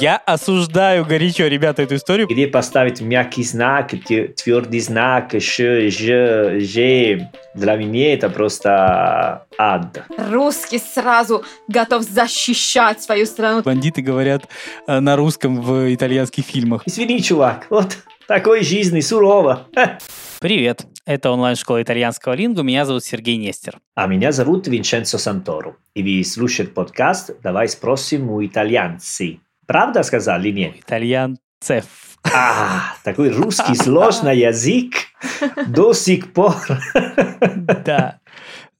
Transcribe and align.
Я 0.00 0.16
осуждаю 0.16 1.04
горячо, 1.04 1.46
ребята, 1.46 1.82
эту 1.82 1.96
историю. 1.96 2.26
Где 2.26 2.46
поставить 2.46 3.02
мягкий 3.02 3.44
знак, 3.44 3.90
твердый 3.90 4.80
знак, 4.80 5.32
ш, 5.38 5.90
ж, 5.90 6.58
ж. 6.58 7.28
Для 7.54 7.76
меня 7.76 8.14
это 8.14 8.30
просто 8.30 9.44
ад. 9.58 10.02
Русский 10.30 10.78
сразу 10.78 11.44
готов 11.68 12.02
защищать 12.02 13.02
свою 13.02 13.26
страну. 13.26 13.60
Бандиты 13.62 14.00
говорят 14.00 14.48
э, 14.86 15.00
на 15.00 15.16
русском 15.16 15.60
в 15.60 15.94
итальянских 15.94 16.46
фильмах. 16.46 16.82
Извини, 16.86 17.20
чувак, 17.20 17.66
вот 17.68 17.98
такой 18.26 18.64
жизни 18.64 19.00
сурово. 19.00 19.66
Привет, 20.40 20.86
это 21.04 21.30
онлайн-школа 21.30 21.82
итальянского 21.82 22.32
лингу, 22.32 22.62
меня 22.62 22.86
зовут 22.86 23.04
Сергей 23.04 23.36
Нестер. 23.36 23.78
А 23.94 24.06
меня 24.06 24.32
зовут 24.32 24.66
Винченцо 24.66 25.18
Санторо, 25.18 25.76
и 25.94 26.02
вы 26.02 26.24
слушаете 26.24 26.72
подкаст 26.72 27.32
«Давай 27.42 27.68
спросим 27.68 28.30
у 28.30 28.42
итальянцы». 28.42 29.40
Правда 29.70 30.02
сказал 30.02 30.40
или 30.40 30.50
нет? 30.50 30.74
Итальянцев. 30.80 31.84
А, 32.34 32.96
такой 33.04 33.30
русский 33.30 33.74
сложный 33.80 34.36
язык 34.36 34.94
до 35.68 35.92
сих 35.92 36.32
пор. 36.32 36.56
Да. 37.84 38.18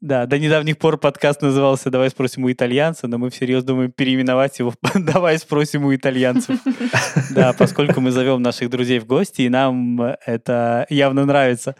Да, 0.01 0.27
до 0.27 0.39
недавних 0.39 0.79
пор 0.79 0.97
подкаст 0.97 1.43
назывался 1.43 1.91
«Давай 1.91 2.11
спросим 2.11 2.45
у 2.45 2.51
итальянца», 2.51 3.07
но 3.07 3.19
мы 3.19 3.31
всерьез 3.31 3.63
думаем 3.63 3.93
переименовать 3.93 4.59
его 4.59 4.73
в 4.73 4.77
«Давай 4.95 5.39
спросим 5.39 5.85
у 5.85 5.95
итальянцев». 5.95 6.59
Да, 7.31 7.53
поскольку 7.53 8.01
мы 8.01 8.11
зовем 8.11 8.43
наших 8.43 8.69
друзей 8.69 8.99
в 8.99 9.07
гости, 9.07 9.43
и 9.43 9.49
нам 9.49 10.01
это 10.27 10.87
явно 10.89 11.25
нравится. 11.25 11.77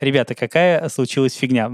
Ребята, 0.00 0.34
какая 0.34 0.88
случилась 0.88 1.34
фигня? 1.34 1.68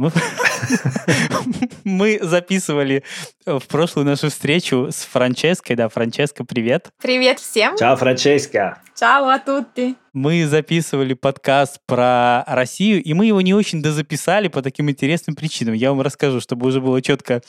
Мы, 1.85 2.19
записывали 2.23 3.03
в 3.47 3.63
прошлую 3.69 4.07
нашу 4.07 4.31
встречу 4.31 4.89
с 4.91 5.05
Франческой. 5.05 5.77
Да, 5.77 5.89
Франческа, 5.89 6.45
привет. 6.45 6.89
Привет 7.01 7.41
всем. 7.41 7.77
Чао, 7.77 7.97
Франческа. 7.97 8.79
Чао 8.99 9.29
а 9.29 9.39
тутти. 9.39 9.97
Мы 10.13 10.47
записывали 10.47 11.15
подкаст 11.15 11.81
про 11.87 12.45
Россию, 12.47 13.03
и 13.03 13.13
мы 13.15 13.27
его 13.27 13.41
не 13.41 13.53
очень 13.53 13.83
дозаписали 13.83 14.49
по 14.49 14.63
таким 14.63 14.89
интересным 14.89 15.35
причинам. 15.35 15.75
Я 15.75 15.91
вам 15.91 16.01
расскажу, 16.01 16.41
чтобы 16.41 16.69
уже 16.69 16.81
было 16.81 17.03
четко 17.03 17.43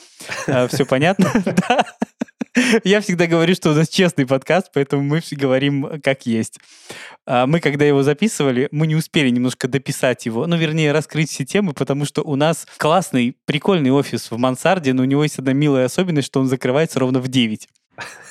э, 0.48 0.68
все 0.68 0.84
понятно. 0.84 1.30
Я 2.84 3.00
всегда 3.00 3.26
говорю, 3.26 3.54
что 3.54 3.70
у 3.70 3.74
нас 3.74 3.88
честный 3.88 4.26
подкаст, 4.26 4.70
поэтому 4.72 5.02
мы 5.02 5.20
все 5.20 5.36
говорим 5.36 6.00
как 6.02 6.26
есть. 6.26 6.58
А 7.26 7.46
мы, 7.46 7.60
когда 7.60 7.84
его 7.84 8.02
записывали, 8.02 8.68
мы 8.70 8.86
не 8.86 8.96
успели 8.96 9.28
немножко 9.30 9.68
дописать 9.68 10.26
его, 10.26 10.46
ну, 10.46 10.56
вернее, 10.56 10.92
раскрыть 10.92 11.30
все 11.30 11.44
темы, 11.44 11.72
потому 11.74 12.04
что 12.04 12.22
у 12.22 12.36
нас 12.36 12.66
классный, 12.78 13.36
прикольный 13.44 13.90
офис 13.90 14.30
в 14.30 14.38
мансарде, 14.38 14.92
но 14.92 15.02
у 15.02 15.06
него 15.06 15.22
есть 15.24 15.38
одна 15.38 15.52
милая 15.52 15.86
особенность, 15.86 16.28
что 16.28 16.40
он 16.40 16.46
закрывается 16.46 16.98
ровно 16.98 17.20
в 17.20 17.28
9. 17.28 17.68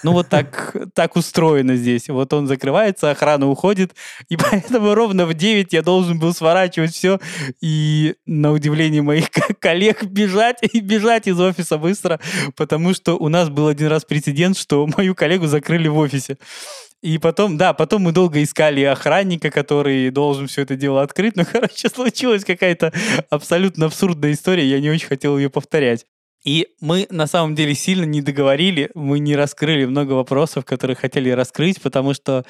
Ну 0.03 0.11
вот 0.11 0.29
так, 0.29 0.75
так 0.93 1.15
устроено 1.15 1.75
здесь. 1.75 2.09
Вот 2.09 2.31
он 2.33 2.47
закрывается, 2.47 3.11
охрана 3.11 3.49
уходит, 3.49 3.95
и 4.29 4.37
поэтому 4.37 4.93
ровно 4.93 5.25
в 5.25 5.33
9 5.33 5.73
я 5.73 5.81
должен 5.81 6.19
был 6.19 6.33
сворачивать 6.33 6.93
все 6.93 7.19
и, 7.61 8.15
на 8.25 8.51
удивление 8.51 9.01
моих 9.01 9.29
коллег, 9.59 10.03
бежать 10.03 10.59
и 10.61 10.79
бежать 10.79 11.27
из 11.27 11.39
офиса 11.39 11.77
быстро, 11.77 12.19
потому 12.55 12.93
что 12.93 13.15
у 13.15 13.29
нас 13.29 13.49
был 13.49 13.67
один 13.67 13.87
раз 13.87 14.05
прецедент, 14.05 14.57
что 14.57 14.87
мою 14.97 15.15
коллегу 15.15 15.47
закрыли 15.47 15.87
в 15.87 15.97
офисе. 15.97 16.37
И 17.05 17.19
потом, 17.19 17.55
да, 17.55 17.73
потом 17.73 18.01
мы 18.01 18.11
долго 18.11 18.41
искали 18.41 18.81
охранника, 18.81 19.51
который 19.51 20.09
должен 20.09 20.47
все 20.47 20.63
это 20.63 20.75
дело 20.75 21.03
открыть. 21.03 21.35
Но, 21.35 21.45
короче, 21.51 21.87
случилась 21.87 22.43
какая-то 22.43 22.93
абсолютно 23.29 23.85
абсурдная 23.85 24.31
история. 24.31 24.65
Я 24.65 24.79
не 24.79 24.89
очень 24.89 25.07
хотел 25.07 25.37
ее 25.37 25.51
повторять. 25.51 26.07
И 26.45 26.67
мы 26.79 27.07
на 27.09 27.25
самом 27.25 27.55
деле 27.55 27.73
сильно 27.73 28.05
не 28.05 28.21
договорили, 28.21 28.91
мы 28.93 29.17
не 29.17 29.35
раскрыли 29.35 29.85
много 29.85 30.13
вопросов, 30.13 30.63
которые 30.63 30.95
хотели 30.95 31.31
раскрыть, 31.31 31.81
потому 31.81 32.13
что 32.13 32.45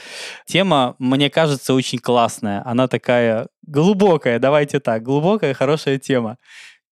тема, 0.45 0.95
мне 0.99 1.29
кажется, 1.29 1.73
очень 1.73 1.99
классная. 1.99 2.61
Она 2.65 2.89
такая 2.89 3.47
глубокая, 3.65 4.37
давайте 4.37 4.81
так, 4.81 5.01
глубокая, 5.01 5.53
хорошая 5.53 5.97
тема. 5.97 6.37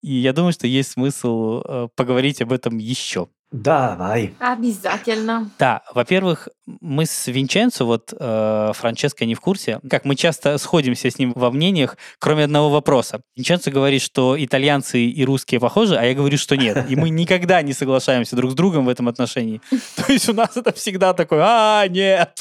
И 0.02 0.14
я 0.14 0.32
думаю, 0.32 0.54
что 0.54 0.66
есть 0.66 0.92
смысл 0.92 1.62
э, 1.64 1.88
поговорить 1.96 2.42
об 2.42 2.54
этом 2.54 2.78
еще. 2.78 3.28
Давай. 3.54 4.34
Обязательно. 4.40 5.52
Да, 5.60 5.84
во-первых, 5.94 6.48
мы 6.82 7.06
с 7.06 7.28
Винченцо, 7.28 7.86
вот 7.86 8.12
э, 8.12 8.72
Франческо 8.74 9.26
не 9.26 9.36
в 9.36 9.42
курсе, 9.42 9.80
как 9.88 10.06
мы 10.06 10.16
часто 10.16 10.58
сходимся 10.58 11.12
с 11.12 11.20
ним 11.20 11.34
во 11.36 11.52
мнениях, 11.52 11.96
кроме 12.18 12.46
одного 12.46 12.72
вопроса. 12.72 13.22
Винченцо 13.36 13.70
говорит, 13.70 14.02
что 14.02 14.36
итальянцы 14.44 15.06
и 15.06 15.24
русские 15.24 15.60
похожи, 15.60 15.96
а 15.96 16.04
я 16.04 16.16
говорю, 16.16 16.36
что 16.40 16.58
нет. 16.58 16.90
И 16.90 16.96
мы 16.96 17.12
никогда 17.12 17.62
не 17.62 17.74
соглашаемся 17.74 18.36
друг 18.36 18.52
с 18.52 18.56
другом 18.56 18.86
в 18.86 18.90
этом 18.90 19.08
отношении. 19.08 19.62
То 19.98 20.12
есть 20.12 20.28
у 20.28 20.34
нас 20.34 20.58
это 20.58 20.74
всегда 20.74 21.14
такое, 21.14 21.44
а, 21.46 21.88
нет. 21.88 22.40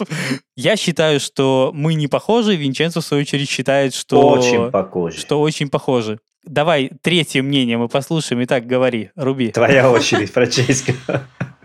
Я 0.56 0.76
считаю, 0.76 1.20
что 1.20 1.72
мы 1.74 1.92
не 1.92 2.06
похожи, 2.06 2.56
Винченцо, 2.56 3.02
в 3.02 3.04
свою 3.04 3.20
очередь, 3.20 3.50
считает, 3.50 3.92
что... 3.92 4.30
Очень 4.30 4.70
похожи. 4.70 5.18
Что 5.18 5.42
очень 5.42 5.68
похожи. 5.68 6.20
Давай 6.44 6.90
третье 7.02 7.42
мнение 7.42 7.78
мы 7.78 7.88
послушаем. 7.88 8.42
Итак, 8.44 8.66
говори, 8.66 9.10
руби. 9.16 9.52
Твоя 9.52 9.90
очередь, 9.90 10.32
Франческа. 10.32 10.92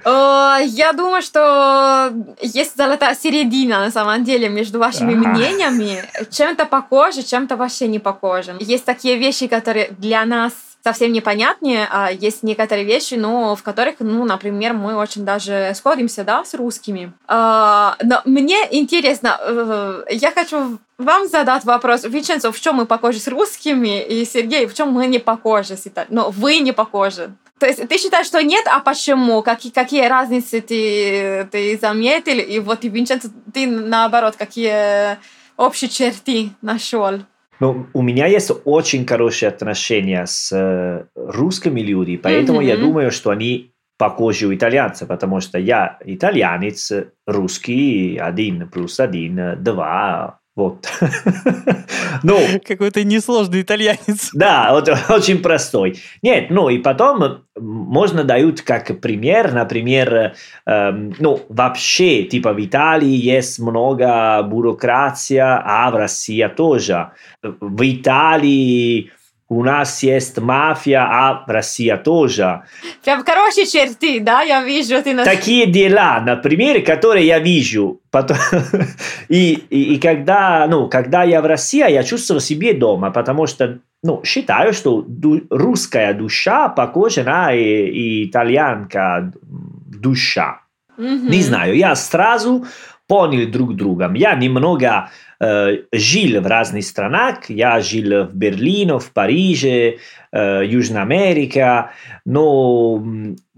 Я 0.06 0.94
думаю, 0.96 1.22
что 1.22 2.14
есть 2.42 2.78
золотая 2.78 3.16
середина 3.16 3.80
на 3.80 3.92
самом 3.92 4.24
деле 4.24 4.48
между 4.48 4.80
вашими 4.80 5.14
мнениями. 5.14 6.04
Чем-то 6.32 6.66
похоже, 6.66 7.24
чем-то 7.24 7.58
вообще 7.58 7.88
не 7.88 8.00
похоже. 8.00 8.56
Есть 8.60 8.86
такие 8.86 9.18
вещи, 9.18 9.48
которые 9.48 9.90
для 9.98 10.24
нас 10.26 10.54
совсем 10.88 11.12
непонятнее, 11.12 11.86
а 11.92 12.10
есть 12.10 12.44
некоторые 12.44 12.86
вещи, 12.86 13.16
но 13.16 13.58
в 13.58 13.62
которых, 13.62 13.96
ну, 14.00 14.24
например, 14.24 14.72
мы 14.72 14.96
очень 14.96 15.26
даже 15.26 15.74
сходимся, 15.76 16.24
да, 16.24 16.46
с 16.46 16.54
русскими. 16.54 17.12
А, 17.28 17.98
но 18.02 18.22
мне 18.24 18.58
интересно, 18.72 19.38
э, 19.38 20.04
я 20.12 20.32
хочу 20.32 20.78
вам 20.98 21.28
задать 21.28 21.66
вопрос. 21.66 22.06
Виченцо, 22.06 22.54
в 22.54 22.60
чем 22.62 22.78
мы 22.78 22.86
похожи 22.86 23.20
с 23.20 23.28
русскими? 23.28 24.02
И 24.02 24.24
Сергей, 24.24 24.66
в 24.66 24.74
чем 24.74 24.94
мы 24.94 25.08
не 25.08 25.20
похожи 25.20 25.76
с 25.76 25.88
итальянцами? 25.88 26.16
Но 26.16 26.30
вы 26.30 26.60
не 26.60 26.72
похожи. 26.72 27.36
То 27.60 27.66
есть 27.66 27.86
ты 27.86 27.98
считаешь, 27.98 28.28
что 28.28 28.42
нет, 28.42 28.66
а 28.66 28.80
почему? 28.80 29.42
Какие, 29.42 29.74
какие 29.74 30.08
разницы 30.08 30.62
ты, 30.62 31.50
ты 31.52 31.78
заметил? 31.82 32.38
И 32.38 32.60
вот, 32.60 32.86
Винченцо, 32.86 33.28
ты 33.54 33.68
наоборот, 33.68 34.36
какие 34.38 35.18
общие 35.58 35.90
черты 35.90 36.52
нашел? 36.62 37.20
Ну, 37.60 37.88
у 37.94 38.02
меня 38.02 38.28
есть 38.28 38.52
очень 38.66 39.06
хорошие 39.06 39.50
отношения 39.50 40.26
с 40.26 40.52
э, 40.52 41.06
русскими 41.16 41.82
людьми, 41.82 42.18
поэтому 42.18 42.62
mm-hmm. 42.62 42.66
я 42.66 42.78
думаю, 42.78 43.12
что 43.12 43.32
они 43.32 43.72
похожи 43.98 44.48
у 44.48 44.54
итальянцев, 44.54 45.08
потому 45.08 45.42
что 45.42 45.58
я 45.58 45.98
итальянец, 46.06 46.92
русский, 47.26 48.18
один 48.18 48.70
плюс 48.70 49.00
один, 49.00 49.62
два, 49.64 50.40
вот. 50.58 50.90
ну, 52.24 52.40
Какой-то 52.66 53.04
несложный 53.04 53.62
итальянец. 53.62 54.32
Да, 54.34 54.72
вот, 54.72 54.90
очень 55.10 55.38
простой. 55.38 56.00
Нет, 56.24 56.50
ну 56.50 56.70
и 56.70 56.80
потом 56.80 57.44
можно 57.56 58.24
дают 58.24 58.62
как 58.62 59.00
пример, 59.00 59.54
например, 59.54 60.34
эм, 60.66 61.14
ну 61.20 61.42
вообще, 61.50 62.24
типа 62.24 62.54
в 62.54 62.66
Италии 62.66 63.16
есть 63.16 63.60
много 63.60 64.42
бюрократия, 64.42 65.62
а 65.64 65.92
в 65.92 65.96
России 65.96 66.48
тоже. 66.48 67.12
В 67.44 67.82
Италии 67.84 69.12
у 69.50 69.64
нас 69.64 70.04
есть 70.04 70.38
мафия, 70.40 71.02
а 71.02 71.44
Россия 71.48 71.98
тоже. 71.98 72.64
Прям 73.04 73.24
хорошие 73.24 73.66
черты, 73.66 74.20
да, 74.20 74.42
я 74.42 74.64
вижу. 74.64 75.02
Ты 75.02 75.14
нас... 75.14 75.26
Такие 75.26 75.66
дела, 75.66 76.20
например, 76.20 76.84
которые 76.84 77.26
я 77.26 77.40
вижу. 77.40 78.02
Потом... 78.12 78.38
и, 79.30 79.54
и, 79.70 79.96
и 79.96 80.00
когда, 80.00 80.68
ну, 80.68 80.90
когда 80.90 81.24
я 81.24 81.42
в 81.42 81.46
России, 81.46 81.90
я 81.90 82.04
чувствую 82.04 82.42
себе 82.42 82.74
дома, 82.74 83.12
потому 83.12 83.48
что 83.48 83.80
ну, 84.04 84.22
считаю, 84.24 84.74
что 84.74 85.02
ду- 85.08 85.44
русская 85.50 86.14
душа 86.14 86.68
похожа 86.70 87.24
на 87.24 87.54
и, 87.54 87.62
и 87.62 88.26
итальянка 88.30 89.32
душа. 89.42 90.62
Mm-hmm. 90.98 91.30
Не 91.30 91.42
знаю, 91.42 91.76
я 91.76 91.96
сразу 91.96 92.66
понял 93.08 93.50
друг 93.50 93.76
друга. 93.76 94.12
Я 94.14 94.36
немного 94.36 95.10
э, 95.40 95.78
жил 95.92 96.42
в 96.42 96.48
разных 96.48 96.84
странах. 96.84 97.50
Я 97.50 97.80
жил 97.82 98.26
в 98.26 98.34
Берлине, 98.34 99.00
в 99.00 99.12
Париже, 99.12 99.98
э, 100.32 100.64
Южная 100.66 101.04
Америка. 101.04 101.92
Но 102.26 103.04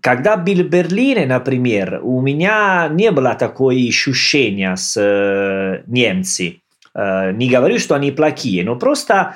когда 0.02 0.38
был 0.38 0.56
в 0.56 0.70
Берлине, 0.70 1.26
например, 1.26 2.00
у 2.04 2.22
меня 2.22 2.88
не 2.92 3.12
было 3.12 3.36
такое 3.36 3.88
ощущения 3.88 4.76
с 4.76 5.00
э, 5.00 5.84
немцами. 5.88 6.62
Э, 6.94 7.32
не 7.32 7.50
говорю, 7.50 7.80
что 7.80 7.96
они 7.96 8.12
плохие, 8.12 8.64
но 8.64 8.76
просто 8.76 9.36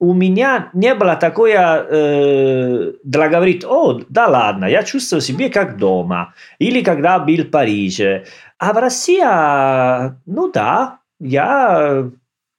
у 0.00 0.14
меня 0.14 0.70
не 0.72 0.94
было 0.94 1.14
такое, 1.16 1.86
э, 1.88 2.92
для 3.04 3.28
говорить, 3.28 3.64
о, 3.64 4.00
да 4.08 4.28
ладно, 4.28 4.64
я 4.64 4.82
чувствую 4.82 5.20
себя 5.20 5.50
как 5.50 5.76
дома. 5.76 6.32
Или 6.58 6.80
когда 6.80 7.18
был 7.18 7.44
в 7.44 7.50
Париже. 7.50 8.24
А 8.58 8.72
в 8.72 8.78
России, 8.78 9.22
ну 10.26 10.50
да, 10.52 10.99
я 11.20 12.10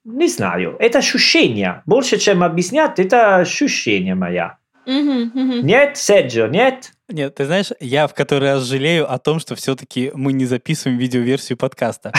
не 0.03 0.27
знаю. 0.27 0.75
Это 0.79 0.99
ощущение. 0.99 1.83
Больше, 1.85 2.17
чем 2.17 2.43
объяснять, 2.43 2.99
это 2.99 3.37
ощущение 3.37 4.15
моя. 4.15 4.57
Мгм, 4.85 5.31
мгм. 5.33 5.65
Нет, 5.65 5.97
Серджио, 5.97 6.47
нет? 6.47 6.91
Нет, 7.11 7.35
ты 7.35 7.45
знаешь, 7.45 7.71
я 7.79 8.07
в 8.07 8.13
который 8.13 8.53
раз 8.53 8.63
жалею 8.63 9.11
о 9.11 9.19
том, 9.19 9.39
что 9.39 9.55
все-таки 9.55 10.11
мы 10.13 10.31
не 10.33 10.45
записываем 10.45 10.97
видеоверсию 10.97 11.57
подкаста. 11.57 12.13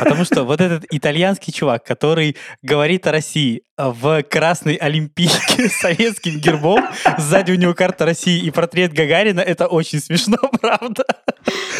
Потому 0.00 0.24
что 0.24 0.42
вот 0.42 0.60
этот 0.60 0.84
итальянский 0.90 1.52
чувак, 1.52 1.84
который 1.84 2.36
говорит 2.60 3.06
о 3.06 3.12
России 3.12 3.62
в 3.76 4.22
красной 4.24 4.74
олимпийке 4.74 5.68
с 5.68 5.80
советским 5.80 6.38
гербом, 6.38 6.84
сзади 7.18 7.52
у 7.52 7.56
него 7.56 7.74
карта 7.74 8.04
России 8.04 8.44
и 8.44 8.50
портрет 8.50 8.92
Гагарина, 8.92 9.40
это 9.40 9.66
очень 9.66 10.00
смешно, 10.00 10.38
правда? 10.60 11.04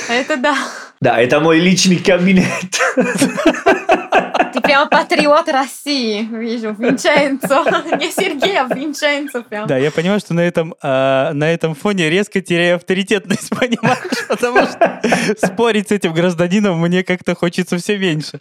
Это 0.09 0.37
да. 0.37 0.57
Да, 1.01 1.21
это 1.21 1.41
мой 1.41 1.59
личный 1.59 1.97
кабинет. 1.97 2.47
Ты 4.53 4.61
прямо 4.61 4.89
патриот 4.89 5.49
России, 5.49 6.23
вижу, 6.31 6.75
Винченцо. 6.79 7.65
Не 7.97 8.11
Сергей, 8.11 8.59
а 8.59 8.65
Винченцо 8.65 9.43
прям. 9.43 9.67
Да, 9.67 9.79
я 9.79 9.91
понимаю, 9.91 10.21
что 10.21 10.35
на 10.35 10.41
этом, 10.41 10.75
а, 10.83 11.33
на 11.33 11.51
этом 11.51 11.75
фоне 11.75 12.11
резко 12.11 12.41
теряю 12.53 12.77
авторитетность, 12.77 13.49
понимаешь? 13.59 14.27
Потому 14.29 14.67
что 14.67 15.01
спорить 15.39 15.89
с 15.89 15.93
этим 15.93 16.13
гражданином 16.13 16.79
мне 16.79 17.03
как-то 17.03 17.35
хочется 17.35 17.79
все 17.79 17.97
меньше. 17.97 18.41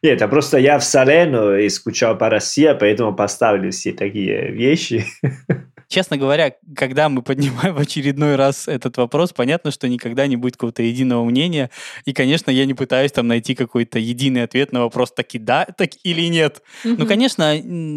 Нет, 0.00 0.14
это 0.14 0.28
просто 0.28 0.58
я 0.58 0.78
в 0.78 0.84
Салену 0.84 1.56
и 1.56 1.68
скучал 1.68 2.16
по 2.16 2.30
России, 2.30 2.72
поэтому 2.78 3.16
поставили 3.16 3.70
все 3.70 3.92
такие 3.92 4.52
вещи. 4.52 5.04
Честно 5.88 6.18
говоря, 6.18 6.54
когда 6.76 7.08
мы 7.08 7.22
поднимаем 7.22 7.74
в 7.74 7.78
очередной 7.78 8.36
раз 8.36 8.68
этот 8.68 8.98
вопрос, 8.98 9.32
понятно, 9.32 9.70
что 9.70 9.88
никогда 9.88 10.26
не 10.26 10.36
будет 10.36 10.56
какого-то 10.56 10.82
единого 10.82 11.24
мнения. 11.24 11.70
И, 12.04 12.12
конечно, 12.12 12.50
я 12.50 12.66
не 12.66 12.74
пытаюсь 12.74 13.10
там 13.12 13.26
найти 13.26 13.54
какой-то 13.54 13.98
единый 13.98 14.42
ответ 14.42 14.70
на 14.72 14.80
вопрос 14.80 15.12
таки 15.12 15.38
да, 15.38 15.64
так 15.76 15.90
или 16.04 16.28
нет. 16.28 16.62
Ну, 16.84 17.06
конечно, 17.06 17.54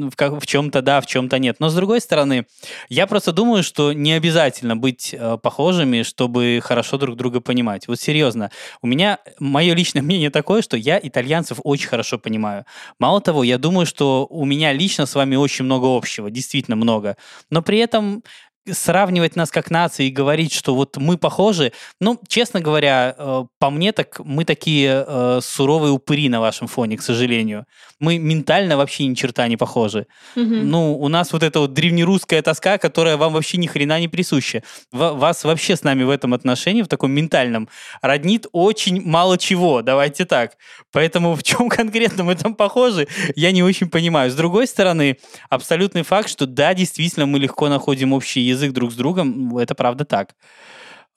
в, 0.10 0.16
как- 0.16 0.42
в 0.42 0.46
чем-то 0.46 0.82
да, 0.82 1.02
в 1.02 1.06
чем-то 1.06 1.38
нет. 1.38 1.58
Но 1.60 1.68
с 1.70 1.76
другой 1.76 2.00
стороны, 2.00 2.46
я 2.88 3.08
просто 3.08 3.34
думаю, 3.34 3.62
что 3.62 3.92
не 3.92 4.14
обязательно 4.14 4.78
быть 4.78 5.14
э, 5.14 5.38
похожими, 5.42 6.04
чтобы 6.04 6.62
хорошо 6.64 6.98
друг 6.98 7.18
друга 7.18 7.42
понимать. 7.42 7.90
Вот 7.90 8.00
серьезно, 8.00 8.52
у 8.82 8.88
меня 8.88 9.20
мое 9.38 9.74
личное 9.74 10.02
мнение 10.02 10.30
такое, 10.30 10.62
что 10.62 10.78
я 10.78 10.98
итальянцев 11.02 11.60
очень 11.64 11.90
хорошо 11.90 12.18
понимаю. 12.18 12.66
Мало 13.00 13.20
того, 13.20 13.44
я 13.44 13.58
думаю, 13.58 13.86
что 13.86 14.28
у 14.30 14.46
меня 14.46 14.72
лично 14.72 15.06
с 15.06 15.14
вами 15.14 15.36
очень 15.36 15.66
много 15.66 15.88
общего, 15.94 16.32
действительно 16.32 16.78
много. 16.78 17.18
Но 17.50 17.62
при 17.62 17.81
этом 17.82 18.24
сравнивать 18.70 19.36
нас 19.36 19.50
как 19.50 19.72
нации 19.72 20.08
и 20.08 20.12
говорить, 20.12 20.54
что 20.54 20.76
вот 20.76 20.98
мы 20.98 21.18
похожи, 21.18 21.74
ну, 22.00 22.20
честно 22.28 22.62
говоря, 22.62 23.16
э, 23.18 23.46
по 23.60 23.70
мне 23.70 23.92
так 23.92 24.20
мы 24.20 24.46
такие 24.46 25.04
э, 25.08 25.40
суровые 25.42 25.92
упыри 25.92 26.30
на 26.30 26.40
вашем 26.40 26.68
фоне, 26.68 26.98
к 26.98 27.02
сожалению. 27.02 27.66
Мы 28.02 28.18
ментально 28.18 28.78
вообще 28.78 29.06
ни 29.06 29.14
черта 29.14 29.48
не 29.48 29.58
похожи. 29.58 30.08
Мгм. 30.36 30.70
Ну, 30.70 30.98
у 31.00 31.08
нас 31.08 31.32
вот 31.34 31.44
эта 31.44 31.60
вот 31.60 31.74
древнерусская 31.74 32.42
тоска, 32.42 32.78
которая 32.80 33.16
вам 33.16 33.32
вообще 33.34 33.58
ни 33.58 33.68
хрена 33.68 34.00
не 34.00 34.08
присуща. 34.08 34.64
Ва- 34.92 35.14
Вас 35.14 35.44
вообще 35.44 35.76
с 35.76 35.84
нами 35.84 36.04
в 36.04 36.10
этом 36.10 36.34
отношении, 36.34 36.82
в 36.82 36.88
таком 36.88 37.12
ментальном, 37.12 37.70
роднит 38.02 38.48
очень 38.52 39.02
мало 39.06 39.38
чего, 39.38 39.84
давайте 39.84 40.26
так. 40.26 40.58
Поэтому 40.92 41.36
в 41.36 41.44
чем 41.44 41.70
конкретно 41.70 42.24
мы 42.24 42.36
там 42.36 42.56
похожи, 42.56 43.08
я 43.36 43.52
не 43.52 43.62
очень 43.64 43.88
понимаю. 43.90 44.32
С 44.32 44.36
другой 44.36 44.66
стороны, 44.66 45.18
абсолютный 45.50 46.02
факт, 46.02 46.28
что 46.28 46.48
да, 46.48 46.74
действительно, 46.74 47.28
мы 47.28 47.38
легко 47.38 47.70
находим 47.70 48.14
общий 48.14 48.42
язык 48.42 48.72
друг 48.74 48.92
с 48.92 48.96
другом, 48.96 49.58
это 49.58 49.76
правда 49.76 50.06
так. 50.06 50.34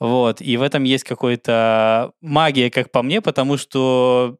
Вот, 0.00 0.42
и 0.42 0.56
в 0.56 0.62
этом 0.62 0.82
есть 0.84 1.04
какая-то 1.04 2.10
магия, 2.20 2.69
как 2.70 2.90
по 2.90 3.02
мне, 3.02 3.20
потому 3.20 3.56
что 3.56 4.37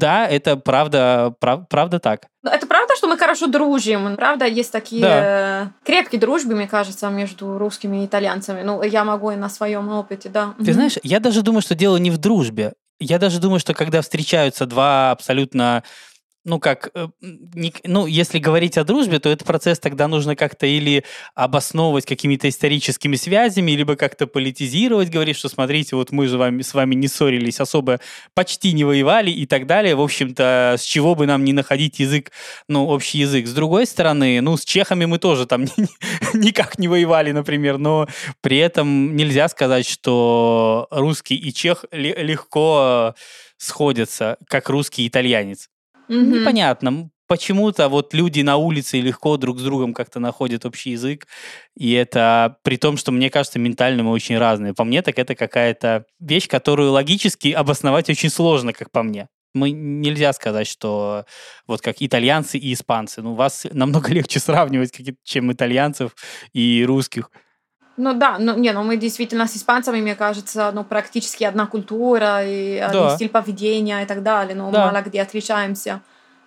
да, 0.00 0.26
это 0.26 0.56
правда, 0.56 1.34
прав- 1.40 1.68
правда 1.68 1.98
так. 2.00 2.26
Ну, 2.42 2.50
Это 2.50 2.66
правда, 2.66 2.96
что 2.96 3.06
мы 3.06 3.16
хорошо 3.18 3.46
дружим? 3.46 4.16
Правда, 4.16 4.46
есть 4.46 4.72
такие 4.72 5.04
э, 5.06 5.66
крепкие 5.84 6.20
дружбы, 6.20 6.54
мне 6.54 6.66
кажется, 6.66 7.08
между 7.10 7.58
русскими 7.58 8.02
и 8.02 8.06
итальянцами. 8.06 8.62
Ну, 8.62 8.82
я 8.82 9.04
могу 9.04 9.30
и 9.30 9.36
на 9.36 9.48
своем 9.48 9.88
опыте, 9.90 10.28
да. 10.28 10.54
Ты 10.64 10.72
знаешь, 10.72 10.96
я 11.02 11.20
даже 11.20 11.42
думаю, 11.42 11.62
что 11.62 11.74
дело 11.74 11.98
не 11.98 12.10
в 12.10 12.18
дружбе. 12.18 12.72
Я 12.98 13.18
даже 13.18 13.40
думаю, 13.40 13.60
что 13.60 13.72
когда 13.74 14.02
встречаются 14.02 14.66
два 14.66 15.10
абсолютно 15.10 15.82
ну 16.44 16.58
как, 16.58 16.90
э, 16.94 17.08
ну 17.84 18.06
если 18.06 18.38
говорить 18.38 18.78
о 18.78 18.84
дружбе, 18.84 19.18
то 19.18 19.28
этот 19.28 19.46
процесс 19.46 19.78
тогда 19.78 20.08
нужно 20.08 20.36
как-то 20.36 20.66
или 20.66 21.04
обосновывать 21.34 22.06
какими-то 22.06 22.48
историческими 22.48 23.16
связями, 23.16 23.72
либо 23.72 23.96
как-то 23.96 24.26
политизировать, 24.26 25.10
говорить, 25.10 25.36
что 25.36 25.48
смотрите, 25.48 25.96
вот 25.96 26.12
мы 26.12 26.26
же 26.28 26.38
вами, 26.38 26.62
с 26.62 26.72
вами 26.72 26.94
не 26.94 27.08
ссорились, 27.08 27.60
особо 27.60 28.00
почти 28.34 28.72
не 28.72 28.84
воевали 28.84 29.30
и 29.30 29.46
так 29.46 29.66
далее. 29.66 29.94
В 29.94 30.00
общем-то, 30.00 30.76
с 30.78 30.82
чего 30.82 31.14
бы 31.14 31.26
нам 31.26 31.44
не 31.44 31.52
находить 31.52 31.98
язык, 32.00 32.32
ну, 32.68 32.86
общий 32.86 33.18
язык. 33.18 33.46
С 33.46 33.52
другой 33.52 33.86
стороны, 33.86 34.40
ну, 34.40 34.56
с 34.56 34.64
чехами 34.64 35.04
мы 35.04 35.18
тоже 35.18 35.46
там 35.46 35.64
ни- 35.64 35.72
ни- 35.76 36.46
никак 36.46 36.78
не 36.78 36.88
воевали, 36.88 37.32
например, 37.32 37.76
но 37.78 38.08
при 38.40 38.56
этом 38.58 39.14
нельзя 39.14 39.48
сказать, 39.48 39.86
что 39.86 40.88
русский 40.90 41.36
и 41.36 41.52
чех 41.52 41.84
ле- 41.92 42.14
легко 42.22 43.14
сходятся, 43.58 44.38
как 44.48 44.70
русский 44.70 45.04
и 45.04 45.08
итальянец. 45.08 45.68
Мгм. 46.10 46.40
Непонятно. 46.40 47.10
Почему-то 47.28 47.88
вот 47.88 48.12
люди 48.12 48.40
на 48.40 48.56
улице 48.56 49.00
легко 49.00 49.36
друг 49.36 49.60
с 49.60 49.62
другом 49.62 49.94
как-то 49.94 50.18
находят 50.18 50.66
общий 50.66 50.90
язык, 50.90 51.28
и 51.76 51.92
это 51.92 52.56
при 52.64 52.76
том, 52.76 52.96
что, 52.96 53.12
мне 53.12 53.30
кажется, 53.30 53.60
ментально 53.60 54.02
мы 54.02 54.10
очень 54.10 54.36
разные. 54.36 54.74
По 54.74 54.82
мне, 54.82 55.00
так 55.02 55.16
это 55.18 55.36
какая-то 55.36 56.06
вещь, 56.18 56.48
которую 56.48 56.90
логически 56.90 57.52
обосновать 57.52 58.10
очень 58.10 58.30
сложно, 58.30 58.72
как 58.72 58.90
по 58.90 59.04
мне. 59.04 59.28
Мы 59.54 59.70
нельзя 59.70 60.32
сказать, 60.32 60.66
что 60.66 61.24
вот 61.68 61.80
как 61.82 61.96
итальянцы 62.00 62.58
и 62.58 62.72
испанцы. 62.72 63.22
Ну, 63.22 63.34
вас 63.34 63.64
намного 63.72 64.10
легче 64.12 64.40
сравнивать, 64.40 64.92
чем 65.22 65.52
итальянцев 65.52 66.16
и 66.52 66.84
русских. 66.84 67.30
Ну 68.00 68.14
да, 68.14 68.38
ну 68.38 68.56
не, 68.56 68.72
ну 68.72 68.82
мы 68.82 68.96
действительно 68.96 69.46
с 69.46 69.56
испанцами, 69.56 70.00
мне 70.00 70.14
кажется, 70.14 70.70
ну 70.74 70.84
практически 70.84 71.44
одна 71.44 71.66
культура 71.66 72.42
и 72.42 72.78
один 72.78 73.02
Да. 73.02 73.10
стиль 73.10 73.28
поведения 73.28 74.02
и 74.02 74.06
так 74.06 74.22
далее, 74.22 74.54
но 74.54 74.70
Да. 74.70 74.86
мало 74.86 75.02
где 75.02 75.20
отличаемся, 75.22 76.00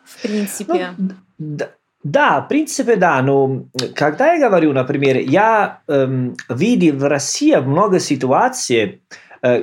в 0.04 0.22
принципе. 0.22 0.94
Ну, 0.98 1.10
да, 1.38 1.70
да, 2.04 2.42
в 2.42 2.48
принципе, 2.48 2.96
да. 2.96 3.22
Но 3.22 3.66
когда 3.96 4.34
я 4.34 4.50
говорю, 4.50 4.74
например, 4.74 5.18
я 5.18 5.82
эм, 5.88 6.36
видел 6.50 6.98
в 6.98 7.08
России 7.08 7.56
много 7.56 8.00
ситуаций, 8.00 8.80
э, 8.84 8.96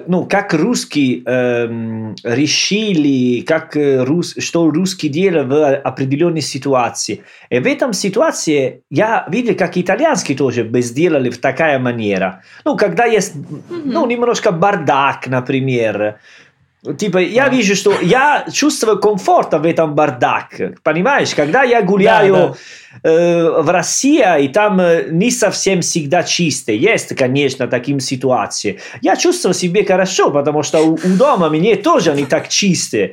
ну, 0.06 0.27
как 0.27 0.53
русские 0.53 1.23
эм, 1.25 2.15
решили, 2.23 3.41
как 3.41 3.77
э, 3.79 4.05
рус, 4.05 4.35
что 4.38 4.69
русские 4.71 5.11
делали 5.11 5.47
в 5.47 5.77
определенной 5.77 6.43
ситуации. 6.43 7.23
И 7.49 7.59
в 7.59 7.67
этом 7.67 7.94
ситуации 7.94 8.82
я 8.91 9.27
видел, 9.31 9.55
как 9.55 9.79
итальянские 9.79 10.37
тоже 10.37 10.65
бы 10.65 10.82
сделали 10.82 11.31
в 11.31 11.38
такая 11.38 11.79
манера. 11.79 12.43
Ну, 12.67 12.77
когда 12.77 13.06
есть, 13.06 13.32
ну, 13.71 14.06
немножко 14.06 14.53
бардак, 14.53 15.26
например. 15.28 16.16
Типа, 16.99 17.19
я 17.19 17.45
Да. 17.45 17.51
вижу, 17.51 17.75
что 17.77 17.93
я 18.01 18.47
чувствую 18.51 18.99
комфорт 18.99 19.53
в 19.53 19.67
этом 19.67 19.95
бардаке. 19.95 20.77
Понимаешь, 20.83 21.35
когда 21.35 21.63
я 21.63 21.83
гуляю 21.83 22.57
Да, 23.03 23.11
э, 23.11 23.63
в 23.63 23.71
России, 23.71 24.45
и 24.45 24.49
там 24.49 24.81
э, 24.81 25.09
не 25.11 25.31
совсем 25.31 25.83
всегда 25.83 26.23
чисто. 26.23 26.73
Есть, 26.73 27.15
конечно, 27.17 27.67
такие 27.69 28.01
ситуации. 28.01 28.81
Я 29.03 29.17
чувствую 29.17 29.53
себя 29.55 29.85
хорошо, 29.85 30.31
потому 30.31 30.63
что 30.63 30.81
у, 30.81 30.95
у 30.95 31.17
дома 31.19 31.51
мне 31.51 31.77
тоже 31.77 32.15
не 32.15 32.25
так 32.25 32.49
чисто. 32.49 33.11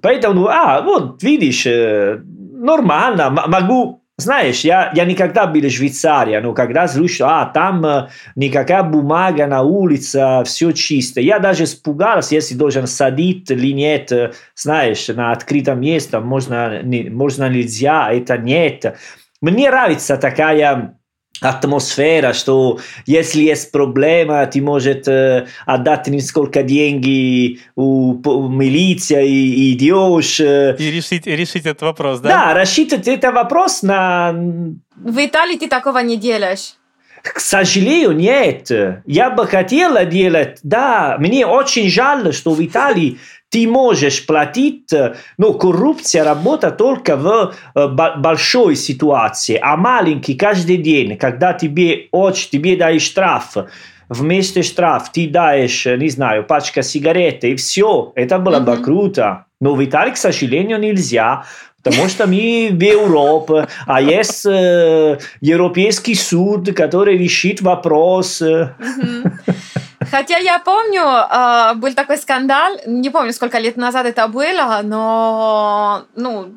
Поэтому, 0.00 0.48
а, 0.48 0.80
вот, 0.80 1.22
видишь, 1.22 1.66
э, 1.66 2.18
нормально, 2.54 3.30
могу... 3.46 4.01
Знаешь, 4.22 4.60
я, 4.60 4.92
я 4.94 5.04
никогда 5.04 5.46
был 5.46 5.60
в 5.60 5.70
Швейцарии, 5.70 6.38
но 6.38 6.54
когда 6.54 6.86
слышу, 6.86 7.24
а, 7.26 7.46
там 7.46 7.84
э, 7.84 8.08
никакая 8.36 8.84
бумага 8.84 9.46
на 9.48 9.62
улице, 9.62 10.42
все 10.44 10.70
чисто. 10.70 11.20
Я 11.20 11.40
даже 11.40 11.64
испугался, 11.64 12.36
если 12.36 12.54
должен 12.54 12.86
садить 12.86 13.50
или 13.50 13.72
нет, 13.72 14.12
э, 14.12 14.32
знаешь, 14.54 15.08
на 15.08 15.32
открытом 15.32 15.80
месте, 15.80 16.20
можно, 16.20 16.82
можно 16.84 17.48
нельзя, 17.48 18.12
это 18.12 18.38
нет. 18.38 18.96
Мне 19.40 19.68
нравится 19.68 20.16
такая 20.16 20.96
атмосфера, 21.40 22.32
что 22.32 22.78
если 23.06 23.42
есть 23.42 23.72
проблема, 23.72 24.46
ты 24.46 24.60
можешь 24.62 25.06
э, 25.06 25.46
отдать 25.66 26.06
несколько 26.08 26.62
денег 26.62 27.60
у, 27.74 28.14
по- 28.14 28.48
милиции 28.48 29.28
и 29.28 29.72
идешь. 29.72 30.40
э. 30.40 30.76
И 30.78 30.90
решить, 30.90 31.26
решить 31.26 31.66
этот 31.66 31.82
вопрос, 31.82 32.20
да? 32.20 32.28
Да, 32.28 32.54
рассчитывать 32.54 33.08
это 33.08 33.32
вопрос 33.32 33.82
на... 33.82 34.32
В 34.96 35.24
Италии 35.24 35.56
ты 35.56 35.68
такого 35.68 35.98
не 35.98 36.16
делаешь. 36.16 36.74
К 37.22 37.38
сожалению, 37.38 38.12
нет. 38.12 38.70
Я 39.06 39.30
бы 39.30 39.46
хотела 39.46 40.04
делать, 40.04 40.58
да, 40.64 41.16
мне 41.20 41.46
очень 41.46 41.88
жаль, 41.88 42.32
что 42.32 42.52
в 42.52 42.64
Италии 42.64 43.18
ты 43.52 43.68
можешь 43.68 44.24
платить, 44.26 44.90
но 45.38 45.52
коррупция 45.52 46.24
работает 46.24 46.78
только 46.78 47.16
в 47.16 47.54
бо- 47.74 48.14
большой 48.16 48.76
ситуации, 48.76 49.58
а 49.62 49.76
маленький 49.76 50.34
каждый 50.34 50.78
день, 50.78 51.16
когда 51.18 51.52
тебе 51.52 52.08
очень, 52.12 52.48
тебе 52.50 52.76
даешь 52.76 53.02
штраф, 53.02 53.56
вместо 54.08 54.62
штраф 54.62 55.12
ты 55.12 55.28
даешь, 55.28 55.84
не 55.86 56.08
знаю, 56.08 56.44
пачка 56.44 56.82
сигарет 56.82 57.44
и 57.44 57.54
все, 57.56 58.12
это 58.14 58.38
было 58.38 58.60
бы 58.60 58.72
Мгм. 58.74 58.84
круто. 58.84 59.44
Но 59.60 59.74
в 59.74 59.84
Италии, 59.84 60.12
к 60.12 60.16
сожалению, 60.16 60.80
нельзя, 60.80 61.44
Потому 61.84 62.08
что 62.08 62.28
мы 62.28 62.68
в 62.70 62.80
Европе, 62.80 63.66
а 63.86 64.00
есть 64.00 64.46
э, 64.46 65.18
Европейский 65.40 66.14
суд, 66.14 66.72
который 66.76 67.18
решит 67.18 67.60
вопрос. 67.60 68.40
э. 68.40 68.68
Хотя 70.10 70.38
я 70.38 70.58
помню, 70.58 71.02
э, 71.02 71.74
был 71.74 71.94
такой 71.94 72.18
скандал, 72.18 72.72
не 72.86 73.10
помню, 73.10 73.32
сколько 73.32 73.58
лет 73.58 73.76
назад 73.76 74.06
это 74.06 74.28
было, 74.28 74.80
но 74.82 76.04
ну, 76.16 76.54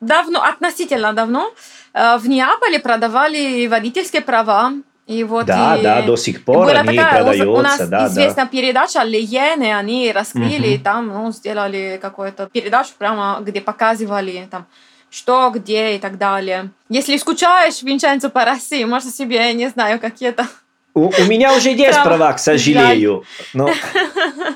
давно, 0.00 0.42
относительно 0.42 1.12
давно, 1.12 1.50
э, 1.92 2.16
в 2.18 2.28
Неаполе 2.28 2.78
продавали 2.78 3.66
водительские 3.66 4.22
права. 4.22 4.72
И 5.06 5.22
вот 5.22 5.44
Да, 5.44 5.76
и 5.76 5.82
да, 5.82 6.00
до 6.00 6.16
сих 6.16 6.44
пор 6.44 6.66
была 6.66 6.80
они 6.80 6.96
такая, 6.96 7.22
у- 7.22 7.26
у 7.26 7.28
продаются, 7.28 7.62
нас 7.62 7.78
да, 7.78 8.00
да. 8.00 8.06
известная 8.06 8.46
передача 8.46 9.02
«Легены», 9.02 9.74
они 9.74 10.10
раскрыли, 10.12 10.68
и 10.68 10.78
там 10.78 11.08
ну, 11.08 11.30
сделали 11.30 11.98
какую-то 12.00 12.46
передачу 12.46 12.92
прямо, 12.96 13.38
где 13.42 13.60
показывали 13.60 14.48
там, 14.50 14.64
что, 15.10 15.50
где 15.54 15.96
и 15.96 15.98
так 15.98 16.16
далее. 16.16 16.70
Если 16.88 17.18
скучаешь, 17.18 17.82
Винченцо, 17.82 18.30
по 18.30 18.46
России, 18.46 18.82
можно 18.84 19.10
себе, 19.10 19.52
не 19.52 19.68
знаю, 19.68 20.00
какие-то... 20.00 20.46
У, 20.94 21.08
у 21.08 21.24
меня 21.26 21.52
уже 21.56 21.70
есть 21.70 21.92
Права. 22.02 22.04
права, 22.16 22.32
к 22.34 22.38
сожалению. 22.38 23.24
Но, 23.52 23.70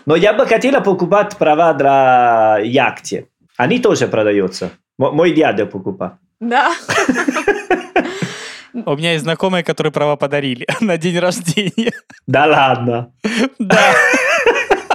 но 0.06 0.16
я 0.16 0.32
бы 0.32 0.46
хотела 0.46 0.80
покупать 0.80 1.36
права 1.36 1.72
для 1.74 2.58
яхты. 2.62 3.26
Они 3.56 3.78
тоже 3.80 4.06
продаются. 4.06 4.70
Мо- 4.98 5.10
Мой 5.12 5.32
дядя 5.32 5.66
покупал. 5.66 6.12
Да. 6.40 6.72
У 8.86 8.96
меня 8.96 9.12
есть 9.12 9.24
знакомые, 9.24 9.64
которые 9.64 9.92
права 9.92 10.16
подарили 10.16 10.66
на 10.80 10.96
день 10.96 11.18
рождения. 11.18 11.92
Да 12.26 12.46
ладно. 12.46 13.12
Да. 13.58 13.94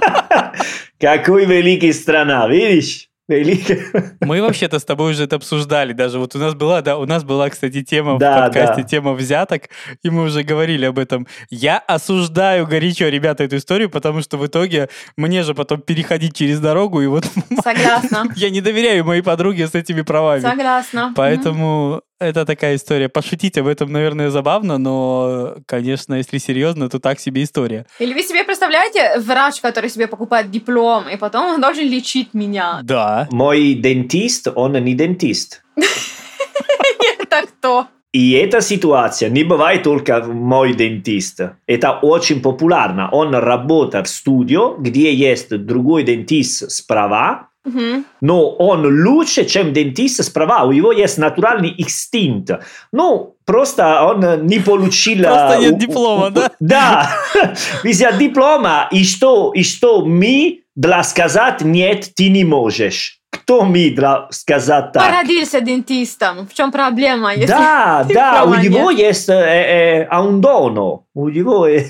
Какой 1.00 1.44
великий 1.44 1.92
страна, 1.92 2.48
видишь? 2.48 3.08
Мы 3.28 4.42
вообще-то 4.42 4.78
с 4.78 4.84
тобой 4.84 5.12
уже 5.12 5.24
это 5.24 5.36
обсуждали. 5.36 5.92
Даже 5.92 6.18
вот 6.18 6.34
у 6.36 6.38
нас 6.38 6.54
была, 6.54 6.82
да, 6.82 6.98
у 6.98 7.06
нас 7.06 7.24
была, 7.24 7.48
кстати, 7.48 7.82
тема 7.82 8.18
Да, 8.18 8.36
в 8.36 8.44
подкасте, 8.46 8.82
да. 8.82 8.88
тема 8.88 9.12
взяток, 9.14 9.62
и 10.02 10.10
мы 10.10 10.24
уже 10.24 10.42
говорили 10.42 10.84
об 10.84 10.98
этом. 10.98 11.26
Я 11.50 11.78
осуждаю 11.78 12.66
горячо, 12.66 13.08
ребята, 13.08 13.44
эту 13.44 13.56
историю, 13.56 13.88
потому 13.90 14.20
что 14.22 14.36
в 14.36 14.46
итоге 14.46 14.88
мне 15.16 15.42
же 15.42 15.54
потом 15.54 15.80
переходить 15.80 16.34
через 16.36 16.60
дорогу, 16.60 17.00
и 17.00 17.06
вот 17.06 17.24
Согласна. 17.64 18.26
я 18.36 18.50
не 18.50 18.60
доверяю 18.60 19.04
моей 19.04 19.22
подруге 19.22 19.66
с 19.68 19.74
этими 19.74 20.02
правами. 20.02 20.40
Согласна. 20.40 21.12
Поэтому 21.16 22.02
это 22.18 22.44
такая 22.44 22.76
история. 22.76 23.08
Пошутить 23.08 23.58
об 23.58 23.66
этом, 23.66 23.92
наверное, 23.92 24.30
забавно, 24.30 24.78
но, 24.78 25.56
конечно, 25.66 26.14
если 26.14 26.38
серьезно, 26.38 26.88
то 26.88 26.98
так 26.98 27.20
себе 27.20 27.42
история. 27.42 27.86
Или 27.98 28.14
вы 28.14 28.22
себе 28.22 28.44
представляете 28.44 29.18
врач, 29.20 29.60
который 29.60 29.90
себе 29.90 30.06
покупает 30.06 30.50
диплом, 30.50 31.08
и 31.08 31.16
потом 31.16 31.54
он 31.54 31.60
должен 31.60 31.88
лечить 31.88 32.34
меня? 32.34 32.80
Да. 32.82 33.28
Мой 33.30 33.74
дентист, 33.74 34.48
он 34.54 34.72
не 34.72 34.94
дентист. 34.94 35.62
Это 37.18 37.46
кто? 37.46 37.88
И 38.12 38.30
эта 38.30 38.60
ситуация 38.60 39.28
не 39.28 39.42
бывает 39.42 39.82
только 39.82 40.22
мой 40.22 40.72
дентист. 40.72 41.40
Это 41.66 41.98
очень 42.00 42.40
популярно. 42.40 43.08
Он 43.10 43.34
работает 43.34 44.06
в 44.06 44.10
студию, 44.10 44.76
где 44.78 45.12
есть 45.12 45.50
другой 45.66 46.04
дентист 46.04 46.70
справа, 46.70 47.48
Мгм. 47.64 48.04
но 48.20 48.50
он 48.50 48.84
лучше, 49.06 49.46
чем 49.46 49.72
дентист 49.72 50.22
справа. 50.22 50.66
У 50.66 50.72
него 50.72 50.92
есть 50.92 51.16
натуральный 51.16 51.74
инстинкт. 51.78 52.50
Ну, 52.92 53.36
просто 53.46 54.04
он 54.04 54.46
не 54.46 54.58
получил... 54.58 55.22
Просто 55.24 55.54
э, 55.54 55.60
нет 55.60 55.78
диплома, 55.78 56.30
да? 56.30 56.50
Да. 56.60 57.10
Без 57.82 57.98
диплома. 58.18 58.88
И 58.90 59.04
что, 59.04 59.52
и 59.54 59.62
что 59.62 60.04
мы 60.04 60.64
для 60.76 61.02
сказать 61.02 61.62
нет, 61.62 62.10
ты 62.14 62.28
не 62.28 62.44
можешь. 62.44 63.20
Кто 63.44 63.62
мы 63.62 63.90
для 63.90 64.26
сказать 64.30 64.92
так? 64.92 65.12
Родился 65.12 65.60
дентистом. 65.60 66.46
В 66.48 66.54
чем 66.54 66.72
проблема? 66.72 67.32
если 67.34 67.46
Да, 67.46 68.06
да, 68.08 68.44
у 68.44 68.54
него 68.54 68.90
есть 68.90 69.28
э, 69.28 69.34
э, 69.34 70.08
un 70.10 70.40
dono. 70.40 71.00
У 71.16 71.28
него... 71.28 71.66
э, 71.68 71.84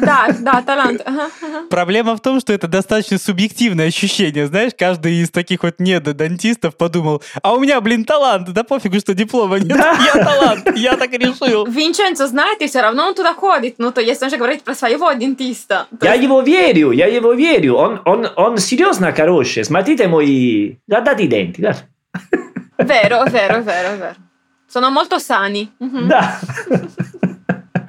Да, 0.00 0.26
да, 0.40 0.62
талант. 0.62 1.02
Ага, 1.04 1.28
ага. 1.42 1.66
Проблема 1.70 2.16
в 2.16 2.20
том, 2.20 2.40
что 2.40 2.52
это 2.54 2.66
достаточно 2.66 3.18
субъективное 3.18 3.88
ощущение. 3.88 4.46
Знаешь, 4.46 4.72
каждый 4.76 5.16
из 5.22 5.30
таких 5.30 5.62
вот 5.64 5.74
недодантистов 5.78 6.76
подумал, 6.76 7.22
а 7.42 7.52
у 7.54 7.60
меня, 7.60 7.80
блин, 7.80 8.04
талант, 8.04 8.48
да 8.52 8.64
пофигу, 8.64 8.98
что 8.98 9.14
диплома 9.14 9.58
нет, 9.60 9.76
Да. 9.76 9.96
я 10.14 10.24
талант, 10.24 10.76
я 10.76 10.96
так 10.96 11.12
решил. 11.12 11.66
Винченцо 11.70 12.26
знает, 12.26 12.60
и 12.62 12.66
все 12.66 12.80
равно 12.80 13.08
он 13.08 13.14
туда 13.14 13.34
ходит. 13.34 13.74
Ну, 13.78 13.92
то 13.92 14.00
есть 14.00 14.22
он 14.22 14.30
же 14.30 14.36
говорит 14.38 14.62
про 14.62 14.74
своего 14.74 15.12
дентиста. 15.12 15.86
То 16.00 16.06
Я 16.06 16.14
есть- 16.14 16.24
его 16.24 16.40
верю, 16.40 16.90
я 16.90 17.06
его 17.06 17.34
верю. 17.34 17.74
Он, 17.76 18.00
он, 18.04 18.26
он 18.34 18.58
серьезно 18.58 19.12
хороший. 19.12 19.64
Смотрите 19.64 20.08
мои... 20.08 20.74
Guardate 20.86 21.22
i 21.22 21.28
denti. 21.28 21.60
guarda. 21.62 21.88
Vero, 22.78 23.24
vero, 23.24 23.62
vero, 23.62 23.96
vero. 23.96 24.14
Sono 24.68 24.90
molto 24.90 25.18
sani. 25.18 25.68
Мгм. 25.80 26.08
Да. 26.08 26.40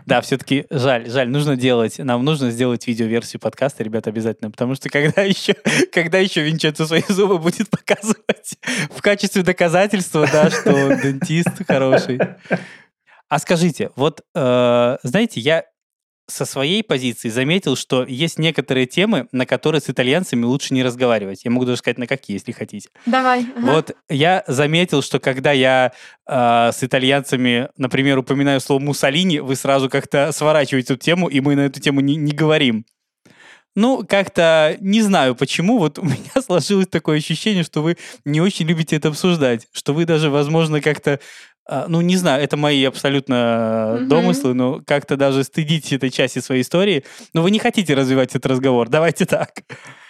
Да, 0.08 0.22
все-таки 0.22 0.66
жаль, 0.70 1.10
жаль, 1.10 1.28
нужно 1.30 1.58
делать, 1.58 2.00
нам 2.00 2.24
нужно 2.24 2.50
сделать 2.50 2.88
видеоверсию 2.88 3.42
подкаста, 3.42 3.84
ребята, 3.84 4.10
обязательно, 4.10 4.50
потому 4.50 4.74
что 4.74 4.90
когда 4.90 5.22
еще, 5.22 5.54
когда 5.92 6.18
еще 6.18 6.44
Винченцо 6.44 6.86
свои 6.86 7.02
зубы 7.10 7.40
будет 7.40 7.70
показывать 7.70 8.58
в 8.90 9.02
качестве 9.02 9.44
доказательства, 9.44 10.26
да, 10.32 10.50
что 10.50 10.72
дентист 11.04 11.50
хороший. 11.68 12.20
А 13.28 13.40
скажите, 13.40 13.90
вот, 13.98 14.22
э, 14.34 14.98
знаете, 15.04 15.42
я 15.42 15.66
со 16.28 16.46
своей 16.46 16.84
позиции 16.84 17.30
заметил, 17.30 17.76
что 17.76 18.04
есть 18.04 18.38
некоторые 18.38 18.86
темы, 18.86 19.28
на 19.32 19.46
которые 19.46 19.82
с 19.82 19.90
итальянцами 19.90 20.44
лучше 20.44 20.74
не 20.74 20.84
разговаривать. 20.84 21.46
Я 21.46 21.52
могу 21.52 21.66
даже 21.66 21.78
сказать, 21.78 21.98
на 21.98 22.06
какие, 22.06 22.36
если 22.36 22.52
хотите. 22.52 22.90
Давай. 23.06 23.46
ага. 23.56 23.72
Вот 23.72 23.96
я 24.10 24.44
заметил, 24.48 25.02
что 25.02 25.20
когда 25.20 25.54
я 25.54 25.94
э, 26.28 26.72
с 26.74 26.84
итальянцами, 26.84 27.70
например, 27.78 28.18
упоминаю 28.18 28.60
слово 28.60 28.82
Муссолини, 28.82 29.40
вы 29.40 29.56
сразу 29.56 29.90
как-то 29.90 30.32
сворачиваете 30.34 30.94
эту 30.94 31.02
тему, 31.02 31.30
и 31.30 31.40
мы 31.40 31.56
на 31.56 31.62
эту 31.62 31.80
тему 31.80 32.02
не, 32.02 32.18
не 32.18 32.34
говорим. 32.34 32.86
Ну, 33.78 34.04
как-то 34.10 34.76
не 34.80 35.04
знаю 35.04 35.36
почему, 35.36 35.78
вот 35.78 36.00
у 36.00 36.04
меня 36.04 36.42
сложилось 36.46 36.88
такое 36.88 37.20
ощущение, 37.20 37.64
что 37.64 37.84
вы 37.84 37.98
не 38.26 38.42
очень 38.42 38.66
любите 38.66 38.96
это 38.96 39.10
обсуждать, 39.10 39.68
что 39.72 39.94
вы 39.94 40.06
даже, 40.06 40.32
возможно, 40.32 40.82
как-то, 40.82 41.20
ну, 41.88 42.02
не 42.02 42.16
знаю, 42.18 42.44
это 42.44 42.58
мои 42.58 42.84
абсолютно 42.86 43.98
Мгм. 44.00 44.08
домыслы, 44.08 44.54
но 44.54 44.82
как-то 44.86 45.18
даже 45.18 45.44
стыдитесь 45.44 45.94
этой 45.94 46.10
части 46.10 46.40
своей 46.40 46.62
истории, 46.62 47.04
но 47.34 47.42
вы 47.42 47.52
не 47.52 47.60
хотите 47.60 47.94
развивать 47.94 48.30
этот 48.32 48.46
разговор, 48.46 48.90
давайте 48.90 49.26
так. 49.26 49.52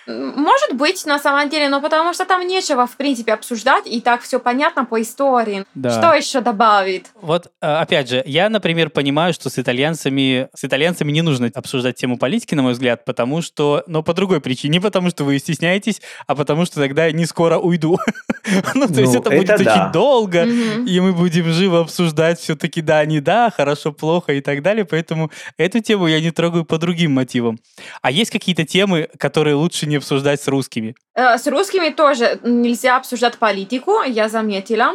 Может 0.07 0.73
быть, 0.75 1.05
на 1.05 1.19
самом 1.19 1.49
деле, 1.49 1.67
но 1.67 1.81
потому 1.81 2.13
что 2.13 2.25
там 2.25 2.47
нечего, 2.47 2.87
в 2.87 2.95
принципе, 2.95 3.33
обсуждать, 3.33 3.85
и 3.87 3.99
так 3.99 4.21
все 4.21 4.39
понятно 4.39 4.85
по 4.85 5.01
истории. 5.01 5.65
Да. 5.75 5.89
Что 5.89 6.13
еще 6.13 6.39
добавить? 6.39 7.07
Вот, 7.21 7.47
э, 7.61 7.67
опять 7.67 8.09
же, 8.09 8.23
я, 8.25 8.47
например, 8.47 8.89
понимаю, 8.89 9.33
что 9.33 9.49
с 9.49 9.59
итальянцами, 9.59 10.47
с 10.55 10.63
итальянцами 10.63 11.11
не 11.11 11.21
нужно 11.21 11.51
обсуждать 11.53 11.97
тему 11.97 12.17
политики, 12.17 12.55
на 12.55 12.61
мой 12.61 12.71
взгляд, 12.71 13.03
потому 13.03 13.41
что, 13.41 13.83
но 13.87 14.01
по 14.01 14.13
другой 14.13 14.39
причине, 14.39 14.73
не 14.73 14.79
потому 14.87 15.09
что 15.09 15.25
вы 15.25 15.37
стесняетесь, 15.39 16.01
а 16.25 16.35
потому 16.35 16.65
что 16.65 16.75
тогда 16.79 17.07
я 17.07 17.11
не 17.11 17.25
скоро 17.25 17.57
уйду. 17.57 17.99
Ну, 18.75 18.87
то 18.87 19.01
есть 19.01 19.13
Ну, 19.13 19.19
это 19.19 19.29
будет 19.29 19.59
очень 19.59 19.91
долго, 19.91 20.43
и 20.43 20.99
мы 20.99 21.13
будем 21.13 21.45
живо 21.51 21.81
обсуждать 21.81 22.39
все-таки 22.39 22.81
да, 22.81 23.05
не 23.05 23.19
да, 23.19 23.51
хорошо, 23.55 23.91
плохо 23.91 24.33
и 24.33 24.41
так 24.41 24.61
далее, 24.61 24.85
поэтому 24.85 25.31
эту 25.57 25.79
тему 25.79 26.07
я 26.07 26.21
не 26.21 26.31
трогаю 26.31 26.65
по 26.65 26.77
другим 26.77 27.11
мотивам. 27.13 27.59
А 28.01 28.11
есть 28.11 28.31
какие-то 28.31 28.65
темы, 28.65 29.09
которые 29.19 29.55
лучше 29.55 29.85
не 29.87 29.97
обсуждать 29.97 30.41
с 30.41 30.47
русскими? 30.47 30.95
Э, 31.15 31.37
С 31.37 31.47
русскими 31.47 31.89
тоже 31.89 32.39
нельзя 32.43 32.97
обсуждать 32.97 33.37
политику, 33.37 34.01
я 34.03 34.29
заметила. 34.29 34.93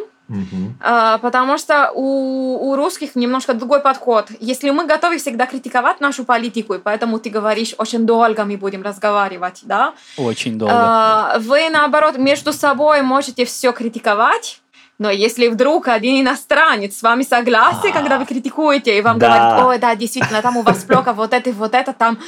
А, 0.80 1.18
Потому 1.18 1.58
что 1.58 1.90
у, 1.94 2.70
у 2.70 2.76
русских 2.76 3.14
немножко 3.14 3.54
другой 3.54 3.80
подход. 3.80 4.28
Если 4.40 4.70
мы 4.70 4.86
готовы 4.86 5.18
всегда 5.18 5.46
критиковать 5.46 6.00
нашу 6.00 6.24
политику, 6.24 6.74
и 6.74 6.78
поэтому 6.78 7.18
ты 7.18 7.30
говоришь, 7.30 7.74
очень 7.78 8.06
долго 8.06 8.44
мы 8.44 8.56
будем 8.56 8.82
разговаривать, 8.82 9.60
да? 9.62 9.94
Очень 10.16 10.58
долго. 10.58 10.74
А, 10.76 11.38
Вы, 11.38 11.68
наоборот, 11.70 12.18
между 12.18 12.52
собой 12.52 13.02
можете 13.02 13.44
все 13.44 13.72
критиковать, 13.72 14.60
но 14.98 15.10
если 15.10 15.48
вдруг 15.48 15.88
один 15.88 16.20
иностранец 16.20 16.98
с 16.98 17.02
вами 17.02 17.22
согласен, 17.24 17.92
когда 17.92 18.18
вы 18.18 18.24
критикуете, 18.24 18.96
и 18.96 19.00
вам 19.02 19.18
Да. 19.18 19.26
говорит, 19.28 19.64
ой, 19.66 19.78
да, 19.78 19.94
действительно, 19.96 20.42
там 20.42 20.56
у 20.56 20.62
вас 20.62 20.84
плохо, 20.84 21.12
вот 21.12 21.32
это, 21.32 21.50
вот 21.52 21.74
это, 21.74 21.92
там 21.92 22.18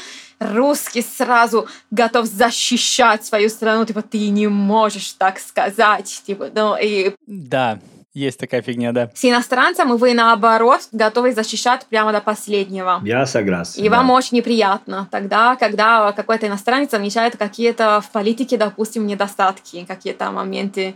русский 0.40 1.02
сразу 1.02 1.68
готов 1.90 2.26
защищать 2.26 3.24
свою 3.24 3.48
страну, 3.48 3.84
типа, 3.84 4.02
ты 4.02 4.28
не 4.30 4.48
можешь 4.48 5.12
так 5.12 5.38
сказать, 5.38 6.22
типа, 6.26 6.48
ну, 6.54 6.76
и 6.76 7.14
Да, 7.26 7.78
есть 8.14 8.38
такая 8.38 8.62
фигня, 8.62 8.92
да. 8.92 9.10
с 9.14 9.24
иностранцем 9.24 9.96
вы, 9.96 10.14
наоборот, 10.14 10.88
готовы 10.92 11.32
защищать 11.32 11.84
прямо 11.86 12.12
до 12.12 12.20
последнего. 12.20 13.00
Я 13.04 13.26
согласен. 13.26 13.82
И 13.82 13.88
да. 13.88 13.96
вам 13.96 14.10
очень 14.10 14.36
неприятно 14.36 15.08
тогда, 15.10 15.56
когда 15.56 16.12
какой-то 16.12 16.46
иностранец 16.46 16.92
замечает 16.92 17.36
какие-то 17.36 18.00
в 18.00 18.10
политике, 18.10 18.56
допустим, 18.56 19.06
недостатки, 19.06 19.84
какие-то 19.84 20.30
моменты 20.30 20.94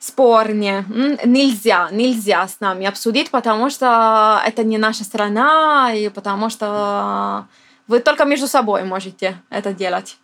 спорные. 0.00 0.84
Нельзя, 1.24 1.88
нельзя 1.92 2.48
с 2.48 2.58
нами 2.58 2.86
обсудить, 2.86 3.30
потому 3.30 3.70
что 3.70 4.42
это 4.44 4.64
не 4.64 4.78
наша 4.78 5.04
страна, 5.04 5.92
и 5.94 6.08
потому 6.08 6.50
что 6.50 7.46
вы 7.86 8.00
только 8.00 8.24
между 8.24 8.48
собой 8.48 8.82
можете 8.82 9.36
это 9.48 9.72
делать. 9.72 10.16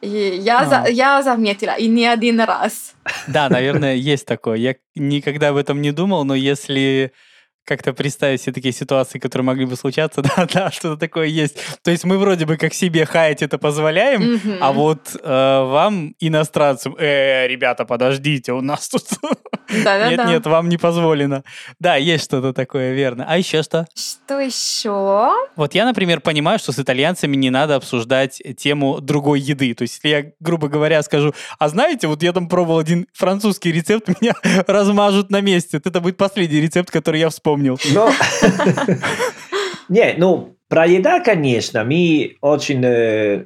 И 0.00 0.08
я, 0.42 0.64
за, 0.64 0.82
А. 0.82 0.88
я 0.88 1.22
заметила, 1.22 1.72
и 1.72 1.88
не 1.88 2.06
один 2.06 2.40
раз. 2.40 2.94
Да, 3.26 3.48
наверное, 3.48 3.94
есть 3.94 4.26
такое. 4.26 4.56
Я 4.56 4.74
никогда 4.94 5.48
об 5.48 5.56
этом 5.56 5.80
не 5.82 5.92
думал, 5.92 6.24
но 6.24 6.34
если 6.34 7.12
как-то 7.68 7.92
представить 7.92 8.40
все 8.40 8.50
такие 8.50 8.72
ситуации, 8.72 9.18
которые 9.18 9.44
могли 9.44 9.66
бы 9.66 9.76
случаться, 9.76 10.22
да, 10.36 10.46
да, 10.52 10.70
что-то 10.70 10.96
такое 10.96 11.26
есть. 11.26 11.58
То 11.82 11.90
есть 11.90 12.04
мы 12.04 12.16
вроде 12.18 12.46
бы 12.46 12.56
как 12.56 12.72
себе 12.74 13.04
хаять 13.04 13.42
это 13.42 13.58
позволяем, 13.58 14.34
Мгм. 14.34 14.56
а 14.60 14.72
вот 14.72 15.14
э, 15.22 15.62
вам, 15.64 16.14
иностранцам, 16.18 16.96
э, 16.98 17.46
ребята, 17.46 17.84
подождите, 17.84 18.52
у 18.52 18.62
нас 18.62 18.88
тут... 18.88 19.04
Нет, 19.70 20.26
нет, 20.26 20.46
вам 20.46 20.70
не 20.70 20.78
позволено. 20.78 21.44
Да, 21.78 21.96
есть 21.96 22.24
что-то 22.24 22.54
такое, 22.54 22.94
верно. 22.94 23.26
А 23.28 23.36
еще 23.36 23.62
что? 23.62 23.86
Что 23.94 24.40
еще? 24.40 25.30
Вот 25.56 25.74
я, 25.74 25.84
например, 25.84 26.22
понимаю, 26.22 26.58
что 26.58 26.72
с 26.72 26.78
итальянцами 26.78 27.36
не 27.36 27.50
надо 27.50 27.74
обсуждать 27.76 28.40
тему 28.56 29.02
другой 29.02 29.40
еды. 29.40 29.74
То 29.74 29.82
есть, 29.82 29.96
если 29.96 30.08
я, 30.08 30.32
грубо 30.40 30.68
говоря, 30.68 31.02
скажу, 31.02 31.34
а 31.58 31.68
знаете, 31.68 32.06
вот 32.06 32.22
я 32.22 32.32
там 32.32 32.48
пробовал 32.48 32.78
один 32.78 33.08
французский 33.12 33.70
рецепт, 33.70 34.08
меня 34.22 34.32
размажут 34.66 35.28
на 35.28 35.42
месте. 35.42 35.82
Это 35.84 36.00
будет 36.00 36.16
последний 36.16 36.60
рецепт, 36.62 36.90
который 36.90 37.20
я 37.20 37.28
вспомнил. 37.28 37.57
Но... 37.94 38.10
Не, 39.88 40.14
ну, 40.18 40.56
про 40.68 40.86
еда, 40.86 41.20
конечно, 41.20 41.84
мы 41.84 42.36
очень... 42.40 42.84
э, 42.84 43.44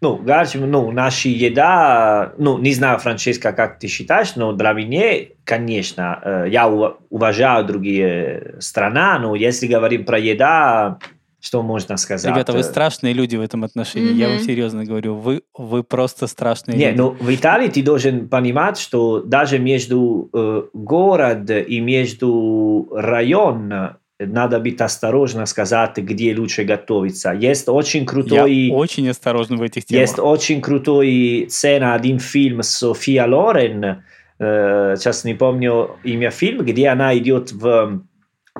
Ну, 0.00 0.16
говорим, 0.16 0.70
ну, 0.70 0.92
наша 0.92 1.28
еда, 1.28 2.32
ну, 2.38 2.58
не 2.58 2.72
знаю, 2.74 2.98
Франческа, 2.98 3.52
как 3.52 3.78
ты 3.78 3.88
считаешь, 3.88 4.36
но 4.36 4.52
для 4.52 4.72
меня, 4.72 5.26
конечно, 5.44 6.20
э, 6.22 6.44
я 6.50 6.68
ува- 6.68 6.96
уважаю 7.10 7.64
другие 7.64 8.54
страны, 8.60 9.18
но 9.20 9.34
если 9.34 9.66
говорим 9.66 10.04
про 10.04 10.18
еда, 10.18 10.98
что 11.40 11.62
можно 11.62 11.96
сказать? 11.96 12.32
Ребята, 12.32 12.52
вы 12.52 12.60
Э, 12.60 12.62
страшные 12.62 13.14
люди 13.14 13.36
в 13.36 13.40
этом 13.40 13.62
отношении. 13.64 14.12
Я 14.12 14.28
вам 14.28 14.40
серьезно 14.40 14.84
говорю. 14.84 15.14
Вы, 15.14 15.42
вы 15.56 15.84
просто 15.84 16.26
страшные 16.26 16.76
Не, 16.76 16.86
люди. 16.86 16.98
ну 16.98 17.10
в 17.10 17.34
Италии 17.34 17.68
ты 17.68 17.82
должен 17.82 18.28
понимать, 18.28 18.78
что 18.78 19.20
даже 19.20 19.58
между 19.58 20.30
э, 20.32 20.62
город 20.72 21.50
и 21.50 21.80
между 21.80 22.88
район 22.92 23.96
надо 24.18 24.58
быть 24.58 24.80
осторожно 24.80 25.46
сказать, 25.46 25.96
где 25.96 26.34
лучше 26.36 26.64
готовиться. 26.64 27.32
Есть 27.32 27.68
очень 27.68 28.04
крутой... 28.04 28.52
Я 28.52 28.74
очень 28.74 29.08
осторожен 29.08 29.58
в 29.58 29.62
этих 29.62 29.84
темах. 29.84 30.00
Есть 30.00 30.18
очень 30.18 30.60
крутой 30.60 31.46
сцена, 31.48 31.94
один 31.94 32.18
фильм 32.18 32.62
с 32.62 32.70
София 32.70 33.26
Лорен, 33.26 34.02
э, 34.40 34.96
сейчас 34.98 35.24
не 35.24 35.34
помню 35.34 35.96
имя 36.02 36.30
фильма, 36.30 36.64
где 36.64 36.88
она 36.88 37.16
идет 37.16 37.52
в 37.52 38.02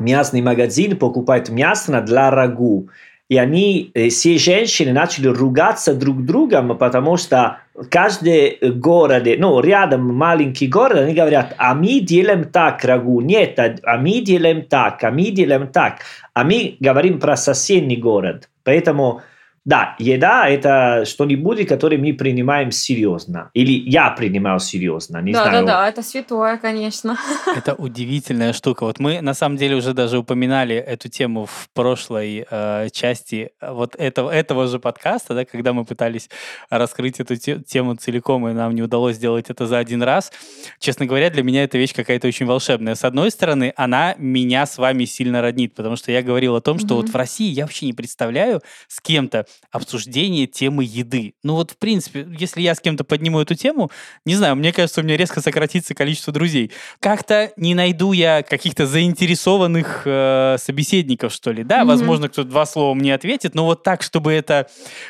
мясный 0.01 0.43
магазин, 0.43 0.97
покупает 0.97 1.49
мясо 1.49 2.01
для 2.01 2.31
рагу. 2.31 2.89
И 3.29 3.37
они, 3.37 3.91
э, 3.95 4.09
все 4.09 4.39
женщины 4.39 4.93
начали 4.93 5.29
ругаться 5.29 5.93
друг 5.93 6.25
другом, 6.25 6.79
потому 6.79 7.19
что 7.19 7.59
каждый 7.91 8.59
город, 8.63 9.25
ну, 9.39 9.61
рядом 9.61 10.15
маленький 10.15 10.67
город, 10.67 10.99
они 10.99 11.15
говорят, 11.15 11.55
а 11.59 11.75
мы 11.75 12.01
делаем 12.01 12.45
так 12.45 12.83
рагу, 12.85 13.21
нет, 13.21 13.59
а- 13.59 13.77
а 13.83 13.99
мы 13.99 14.21
делаем 14.23 14.63
так, 14.63 15.05
а 15.05 15.11
мы 15.11 15.31
делаем 15.31 15.67
так. 15.67 15.99
А 16.33 16.43
мы 16.43 16.77
говорим 16.81 17.21
про 17.21 17.37
соседний 17.37 17.97
город. 17.99 18.49
Поэтому, 18.65 19.21
да, 19.69 19.95
еда– 19.99 20.49
это 20.49 21.05
что-нибудь, 21.05 21.69
которое 21.69 21.99
мы 21.99 22.15
принимаем 22.15 22.71
серьезно. 22.71 23.51
Или 23.53 23.73
я 23.73 24.09
принимаю 24.11 24.61
серьезно, 24.61 25.19
не 25.21 25.33
знаю. 25.35 25.53
Да-да-да, 25.53 25.89
это 25.91 26.03
святое, 26.03 26.57
конечно. 26.57 27.19
Это 27.55 27.75
удивительная 27.75 28.55
штука. 28.55 28.85
Вот 28.85 28.99
мы 28.99 29.21
на 29.21 29.35
самом 29.35 29.59
деле 29.59 29.77
уже 29.77 29.93
даже 29.93 30.17
упоминали 30.19 30.75
эту 30.75 31.11
тему 31.11 31.45
в 31.45 31.69
прошлой 31.75 32.47
э, 32.51 32.89
части 32.93 33.51
вот 33.61 33.95
этого, 33.97 34.31
этого 34.31 34.69
же 34.69 34.79
подкаста, 34.79 35.35
да, 35.35 35.45
когда 35.45 35.75
мы 35.75 35.85
пытались 35.85 36.31
раскрыть 36.71 37.21
эту 37.21 37.37
те- 37.37 37.59
тему 37.61 37.95
целиком, 37.97 38.49
и 38.49 38.55
нам 38.55 38.75
не 38.75 38.81
удалось 38.83 39.17
сделать 39.17 39.51
это 39.51 39.67
за 39.67 39.77
один 39.77 40.03
раз. 40.03 40.33
Честно 40.79 41.05
говоря, 41.05 41.29
для 41.29 41.43
меня 41.43 41.65
эта 41.65 41.77
вещь 41.77 41.93
какая-то 41.95 42.27
очень 42.27 42.47
волшебная. 42.47 42.95
С 42.95 43.05
одной 43.05 43.31
стороны, 43.31 43.75
она 43.77 44.15
меня 44.17 44.65
с 44.65 44.79
вами 44.79 45.05
сильно 45.05 45.43
роднит, 45.43 45.75
потому 45.75 45.97
что 45.97 46.11
я 46.11 46.23
говорил 46.23 46.57
о 46.57 46.63
том, 46.63 46.79
что 46.79 46.95
Мгм. 46.95 46.97
вот 47.03 47.09
в 47.11 47.17
России 47.17 47.51
я 47.51 47.65
вообще 47.65 47.85
не 47.85 47.93
представляю 47.93 48.63
с 48.87 48.99
кем-то 49.01 49.45
обсуждение 49.71 50.47
темы 50.47 50.85
еды. 50.85 51.35
Ну 51.43 51.55
вот, 51.55 51.73
в 51.73 51.77
принципе, 51.79 52.27
если 52.39 52.63
я 52.63 52.75
с 52.75 52.81
кем-то 52.81 53.05
подниму 53.05 53.41
эту 53.41 53.55
тему, 53.55 53.91
не 54.25 54.35
знаю, 54.35 54.57
мне 54.57 54.73
кажется, 54.73 55.01
у 55.01 55.05
меня 55.05 55.17
резко 55.17 55.41
сократится 55.43 55.95
количество 55.95 56.33
друзей. 56.33 56.71
Как-то 57.01 57.53
не 57.57 57.75
найду 57.75 58.13
я 58.13 58.43
каких-то 58.43 58.87
заинтересованных 58.87 60.03
э, 60.07 60.57
собеседников, 60.59 61.33
что 61.33 61.53
ли. 61.53 61.65
Да, 61.65 61.81
Мгм. 61.81 61.89
возможно, 61.89 62.29
кто 62.29 62.45
два 62.45 62.65
слова 62.67 62.95
мне 62.95 63.15
ответит, 63.15 63.55
но 63.55 63.65
вот 63.65 63.83
так, 63.83 64.03
чтобы 64.03 64.33
это 64.33 64.69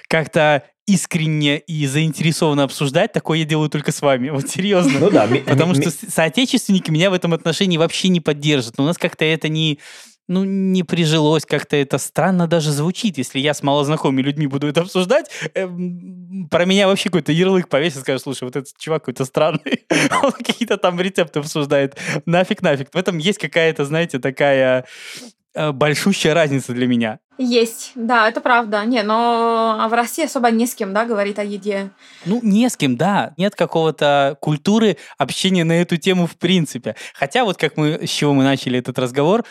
как-то 0.09 0.65
искренне 0.87 1.59
и 1.59 1.87
заинтересованно 1.87 2.63
обсуждать, 2.65 3.13
такое 3.13 3.41
я 3.41 3.45
делаю 3.45 3.69
только 3.69 3.93
с 3.93 4.01
вами. 4.01 4.31
Вот 4.31 4.49
серьезно. 4.49 4.99
Ну 4.99 5.11
да, 5.11 5.29
Потому 5.47 5.75
что 5.75 5.91
соотечественники 5.91 6.91
меня 6.91 7.11
в 7.11 7.13
этом 7.13 7.35
отношении 7.35 7.77
вообще 7.77 8.09
не 8.09 8.21
поддержат. 8.21 8.79
Но 8.79 8.85
у 8.85 8.87
нас 8.87 8.97
как-то 8.97 9.25
это 9.27 9.49
не, 9.51 9.79
ну, 10.29 10.45
не 10.45 10.83
прижилось, 10.83 11.47
как-то 11.47 11.77
это 11.77 11.97
странно 11.99 12.47
даже 12.47 12.71
звучит. 12.71 13.17
Если 13.19 13.39
я 13.39 13.55
с 13.55 13.63
малознакомыми 13.63 14.21
людьми 14.21 14.47
буду 14.47 14.69
это 14.69 14.83
обсуждать, 14.83 15.31
эм, 15.55 16.49
про 16.51 16.67
меня 16.67 16.87
вообще 16.87 17.09
какой-то 17.09 17.33
ярлык 17.33 17.69
повесит, 17.69 18.01
скажет, 18.01 18.23
слушай, 18.23 18.45
вот 18.45 18.55
этот 18.55 18.77
чувак 18.77 19.03
какой-то 19.03 19.25
странный, 19.25 19.87
он 20.23 20.33
какие-то 20.33 20.77
там 20.77 21.01
рецепты 21.01 21.41
обсуждает. 21.41 21.97
Нафиг, 22.27 22.61
нафиг. 22.61 22.93
В 22.93 22.97
этом 22.97 23.17
есть 23.17 23.39
какая-то, 23.39 23.87
знаете, 23.87 24.19
такая 24.19 24.85
э, 25.55 25.73
большущая 25.73 26.35
разница 26.35 26.75
для 26.75 26.87
меня. 26.87 27.21
Есть, 27.39 27.93
да, 27.95 28.29
это 28.29 28.41
правда. 28.41 28.85
Не, 28.85 29.05
но 29.05 29.79
а 29.81 29.89
в 29.89 29.93
России 29.93 30.25
особо 30.25 30.51
не 30.51 30.67
с 30.67 30.75
кем, 30.75 30.93
да, 30.93 31.05
говорить 31.05 31.39
о 31.39 31.45
еде. 31.45 31.91
Ну, 32.27 32.41
не 32.43 32.69
с 32.69 32.77
кем, 32.77 32.97
да. 32.97 33.33
Нет 33.37 33.55
какого-то 33.55 34.37
культуры 34.41 34.97
общения 35.19 35.63
на 35.63 35.81
эту 35.81 35.97
тему 35.99 36.27
в 36.27 36.37
принципе. 36.37 36.97
Хотя 37.15 37.45
вот 37.45 37.57
как 37.57 37.77
мы, 37.77 38.07
с 38.07 38.11
чего 38.11 38.35
мы 38.35 38.43
начали 38.43 38.81
этот 38.81 38.99
разговор, 38.99 39.45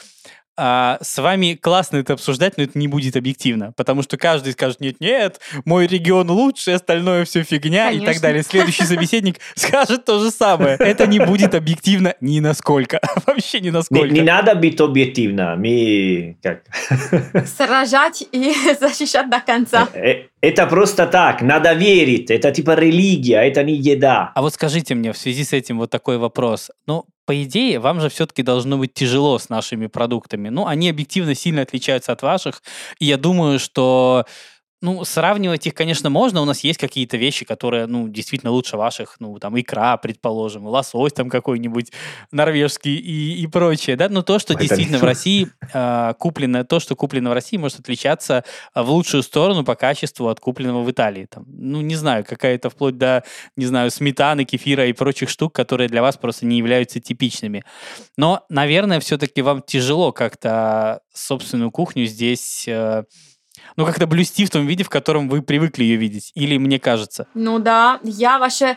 а, 0.57 0.97
с 1.01 1.21
вами 1.21 1.53
классно 1.53 1.97
это 1.97 2.13
обсуждать, 2.13 2.57
но 2.57 2.63
это 2.63 2.77
не 2.79 2.87
будет 2.87 3.15
объективно, 3.15 3.73
потому 3.77 4.01
что 4.01 4.17
каждый 4.17 4.53
скажет, 4.53 4.81
нет-нет, 4.81 5.39
мой 5.65 5.85
регион 5.85 6.31
лучше, 6.31 6.71
остальное 6.71 7.25
все 7.25 7.43
фигня 7.43 7.91
и 7.91 7.97
так 7.97 8.05
Конечно. 8.05 8.21
далее. 8.21 8.43
Следующий 8.43 8.83
собеседник 8.83 9.39
скажет 9.55 10.05
то 10.05 10.19
же 10.19 10.31
самое. 10.31 10.77
Это 10.79 11.05
не 11.05 11.19
будет 11.19 11.53
объективно 11.53 12.15
ни 12.21 12.39
насколько. 12.39 12.99
Вообще 13.27 13.59
ни 13.59 13.67
не, 13.67 13.71
насколько. 13.71 14.13
не 14.13 14.21
надо 14.21 14.55
быть 14.55 14.79
объективно. 14.79 15.55
Мы, 15.55 16.37
как, 16.41 16.63
Сражать 17.47 18.23
и 18.31 18.53
защищать 18.79 19.29
до 19.29 19.39
конца. 19.39 19.87
Э, 19.93 20.27
Это 20.41 20.65
просто 20.67 21.05
так, 21.05 21.41
надо 21.41 21.73
верить. 21.73 22.31
Это 22.31 22.51
типа 22.51 22.75
религия, 22.75 23.41
это 23.41 23.63
не 23.63 23.73
еда. 23.73 24.31
А 24.35 24.41
вот 24.41 24.53
скажите 24.53 24.95
мне 24.95 25.11
в 25.11 25.17
связи 25.17 25.43
с 25.43 25.53
этим 25.53 25.77
вот 25.77 25.89
такой 25.89 26.17
вопрос. 26.17 26.71
Ну, 26.87 27.05
по 27.27 27.43
идее, 27.43 27.79
вам 27.79 27.99
же 27.99 28.07
все-таки 28.07 28.41
должно 28.41 28.77
быть 28.77 28.93
тяжело 28.93 29.37
с 29.37 29.49
нашими 29.49 29.87
продуктами. 29.87 30.47
Ну, 30.47 30.65
они 30.65 30.89
объективно 30.89 31.35
сильно 31.35 31.61
отличаются 31.61 32.13
от 32.13 32.21
ваших. 32.21 32.63
И 32.99 33.05
я 33.05 33.17
думаю, 33.17 33.59
что 33.59 34.25
ну, 34.81 35.03
сравнивать 35.05 35.65
их, 35.65 35.73
конечно, 35.73 36.09
можно. 36.09 36.41
У 36.41 36.45
нас 36.45 36.63
есть 36.63 36.79
какие-то 36.79 37.17
вещи, 37.17 37.45
которые, 37.45 37.87
ну, 37.87 38.07
действительно 38.07 38.51
лучше 38.51 38.77
ваших. 38.77 39.15
Ну, 39.19 39.39
там, 39.39 39.59
икра, 39.59 39.97
предположим, 39.97 40.67
лосось 40.67 41.13
там 41.13 41.29
какой-нибудь 41.29 41.91
норвежский 42.31 42.95
и, 42.95 43.41
и 43.41 43.47
прочее, 43.47 43.95
да. 43.95 44.07
Но 44.09 44.21
то, 44.21 44.37
что 44.37 44.53
Это 44.53 44.63
действительно 44.63 44.99
в 44.99 45.03
России 45.05 45.49
э, 45.73 46.13
куплено, 46.19 46.63
то, 46.63 46.79
что 46.79 46.95
куплено 46.95 47.31
в 47.31 47.33
России, 47.33 47.57
может 47.57 47.79
отличаться 47.79 48.43
а, 48.73 48.83
в 48.83 48.91
лучшую 48.91 49.23
сторону 49.23 49.63
по 49.63 49.75
качеству 49.75 50.27
от 50.27 50.39
купленного 50.39 50.83
в 50.83 50.91
Италии. 50.91 51.25
Там, 51.25 51.45
ну, 51.47 51.81
не 51.81 51.95
знаю, 51.95 52.23
какая-то 52.23 52.69
вплоть 52.69 52.97
до, 52.97 53.23
не 53.55 53.65
знаю, 53.65 53.89
сметаны, 53.89 54.45
кефира 54.45 54.85
и 54.85 54.93
прочих 54.93 55.29
штук, 55.29 55.53
которые 55.53 55.89
для 55.89 56.03
вас 56.03 56.17
просто 56.17 56.45
не 56.45 56.57
являются 56.57 56.99
типичными. 56.99 57.63
Но, 58.15 58.45
наверное, 58.49 58.99
все-таки 58.99 59.41
вам 59.41 59.63
тяжело 59.63 60.11
как-то 60.11 61.01
собственную 61.13 61.71
кухню 61.71 62.05
здесь, 62.05 62.67
э, 62.67 63.03
ну, 63.77 63.85
как-то 63.85 64.07
блюсти 64.07 64.45
в 64.45 64.49
том 64.49 64.65
виде, 64.65 64.83
в 64.83 64.89
котором 64.89 65.29
вы 65.29 65.41
привыкли 65.41 65.83
ее 65.83 65.97
видеть. 65.97 66.31
Или 66.33 66.57
мне 66.57 66.79
кажется. 66.79 67.27
Ну 67.35 67.59
да, 67.59 67.99
я 68.03 68.39
вообще 68.39 68.75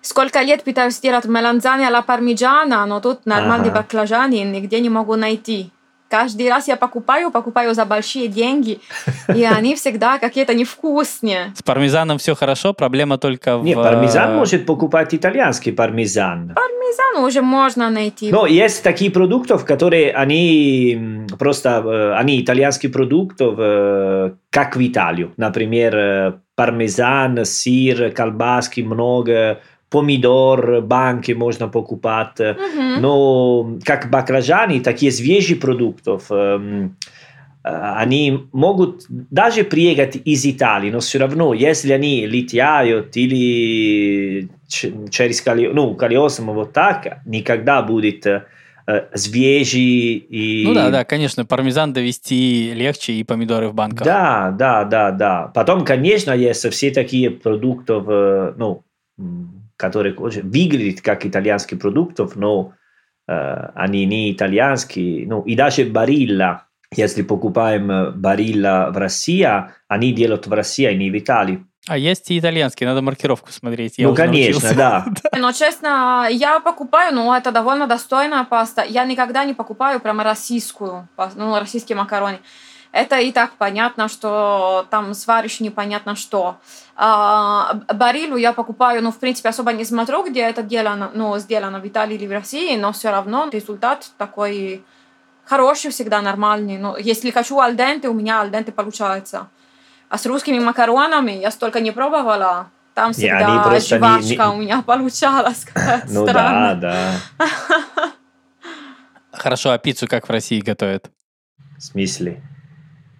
сколько 0.00 0.40
лет 0.40 0.64
пытаюсь 0.64 0.94
сделать 0.94 1.26
меланзани 1.26 1.84
а 1.84 2.02
пармиджана, 2.02 2.86
но 2.86 3.00
тут 3.00 3.26
нормальные 3.26 3.70
Ага. 3.70 3.82
баклажаны 3.82 4.40
нигде 4.40 4.80
не 4.80 4.88
могу 4.88 5.16
найти. 5.16 5.70
Каждый 6.08 6.48
раз 6.48 6.68
я 6.68 6.76
покупаю, 6.76 7.30
покупаю 7.30 7.74
за 7.74 7.84
большие 7.84 8.28
деньги, 8.28 8.80
и 9.34 9.44
они 9.58 9.74
всегда 9.74 10.18
какие-то 10.18 10.54
невкусные. 10.54 11.52
С 11.54 11.62
пармезаном 11.62 12.18
все 12.18 12.34
хорошо, 12.34 12.72
проблема 12.72 13.18
только 13.18 13.58
в... 13.58 13.64
Не, 13.64 13.74
пармезан 13.74 14.30
э, 14.30 14.36
может 14.36 14.66
покупать 14.66 15.14
итальянский 15.14 15.72
пармезан. 15.72 16.54
Пармезан 16.54 17.24
уже 17.24 17.42
можно 17.42 17.90
найти. 17.90 18.32
Но 18.32 18.46
есть 18.46 18.82
такие 18.82 19.10
продукты, 19.10 19.58
которые 19.58 20.12
они 20.12 21.26
просто, 21.38 21.82
э, 21.84 22.12
они 22.14 22.40
итальянские 22.40 22.90
продукты, 22.90 23.44
э, 23.44 24.30
как 24.50 24.76
в 24.76 24.80
Италию. 24.80 25.34
Например, 25.36 26.40
пармезан, 26.56 27.44
сыр, 27.44 28.10
колбаски 28.12 28.80
много, 28.80 29.60
помидор, 29.90 30.80
банки 30.82 31.32
можно 31.32 31.68
покупать. 31.68 32.38
Мгм. 32.38 33.00
Но 33.00 33.78
как 33.84 34.10
баклажаны, 34.10 34.80
такие 34.80 35.10
свежие 35.12 35.58
продуктов, 35.58 36.30
эм, 36.30 36.96
они 37.62 38.46
могут 38.52 39.04
даже 39.08 39.64
приехать 39.64 40.16
из 40.24 40.46
Италии, 40.46 40.90
но 40.90 41.00
все 41.00 41.18
равно, 41.18 41.52
если 41.52 41.92
они 41.92 42.26
летают 42.26 43.16
или 43.16 44.48
через 44.68 45.42
колесо, 45.42 45.74
ну, 45.74 45.94
колесом 45.94 46.46
вот 46.46 46.72
так, 46.72 47.18
никогда 47.26 47.82
будет 47.82 48.26
свежий 49.14 50.14
и... 50.16 50.64
Ну 50.66 50.72
да, 50.72 50.88
да, 50.88 51.04
конечно, 51.04 51.44
пармезан 51.44 51.92
довести 51.92 52.72
легче 52.72 53.12
и 53.12 53.24
помидоры 53.24 53.68
в 53.68 53.74
банках. 53.74 54.06
Да, 54.06 54.54
да, 54.58 54.84
да, 54.84 55.10
да. 55.10 55.50
Потом, 55.54 55.84
конечно, 55.84 56.32
есть 56.32 56.66
все 56.70 56.90
такие 56.90 57.30
продукты, 57.30 58.00
ну, 58.56 58.82
которые 59.78 60.14
выглядят 60.14 61.00
как 61.00 61.24
итальянские 61.24 61.80
продукты, 61.80 62.26
но 62.34 62.74
э, 63.26 63.32
они 63.74 64.04
не 64.04 64.32
итальянские. 64.32 65.26
Ну, 65.26 65.40
и 65.42 65.54
даже 65.54 65.84
барилла, 65.84 66.66
если 66.94 67.22
покупаем 67.22 68.12
барилла 68.20 68.90
в 68.92 68.98
России, 68.98 69.48
они 69.88 70.12
делают 70.12 70.46
в 70.46 70.52
России, 70.52 70.84
а 70.84 70.92
не 70.92 71.10
в 71.10 71.16
Италии. 71.16 71.64
А 71.86 71.96
есть 71.96 72.30
и 72.30 72.38
итальянские, 72.38 72.88
надо 72.88 73.00
маркировку 73.00 73.50
смотреть. 73.50 73.94
Я 73.96 74.08
ну, 74.08 74.14
конечно, 74.14 74.74
да. 74.74 75.06
Но, 75.36 75.52
честно, 75.52 76.28
я 76.30 76.60
покупаю, 76.60 77.14
ну, 77.14 77.32
это 77.32 77.50
довольно 77.50 77.86
достойная 77.86 78.44
паста. 78.44 78.82
Я 78.82 79.06
никогда 79.06 79.44
не 79.44 79.54
покупаю 79.54 80.00
прямо 80.00 80.22
российскую, 80.22 81.08
ну, 81.36 81.58
российские 81.58 81.96
макароны. 81.96 82.40
Это 82.92 83.18
и 83.18 83.32
так 83.32 83.52
понятно, 83.58 84.08
что 84.08 84.86
там 84.90 85.14
сваришь 85.14 85.60
непонятно 85.60 86.16
что. 86.16 86.56
А, 86.96 87.74
барилу 87.94 88.36
я 88.36 88.52
покупаю, 88.52 89.02
ну, 89.02 89.12
в 89.12 89.18
принципе, 89.18 89.50
особо 89.50 89.72
не 89.72 89.84
смотрю, 89.84 90.24
где 90.24 90.40
это 90.40 90.62
делано, 90.62 91.10
ну, 91.12 91.38
сделано 91.38 91.80
в 91.80 91.86
Италии 91.86 92.14
или 92.14 92.26
в 92.26 92.32
России, 92.32 92.76
но 92.76 92.92
все 92.92 93.10
равно 93.10 93.48
результат 93.52 94.10
такой 94.16 94.82
хороший 95.44 95.90
всегда, 95.90 96.22
нормальный. 96.22 96.78
Но 96.78 96.96
если 96.96 97.30
хочу 97.30 97.58
альденте, 97.58 98.08
у 98.08 98.14
меня 98.14 98.40
альденте 98.40 98.72
получается. 98.72 99.48
А 100.08 100.16
с 100.16 100.24
русскими 100.26 100.58
макаронами 100.58 101.32
я 101.32 101.50
столько 101.50 101.80
не 101.80 101.90
пробовала. 101.90 102.70
Там 102.94 103.12
всегда 103.12 103.70
не, 103.70 103.80
жвачка 103.80 104.18
не, 104.18 104.34
не... 104.34 104.54
у 104.54 104.56
меня 104.56 104.82
получалась. 104.82 105.66
Ну 106.08 106.26
да, 106.26 106.74
да. 106.74 107.12
Хорошо, 109.32 109.70
а 109.70 109.78
пиццу 109.78 110.08
как 110.08 110.28
в 110.28 110.32
России 110.32 110.60
готовят? 110.60 111.10
В 111.76 111.82
смысле? 111.82 112.42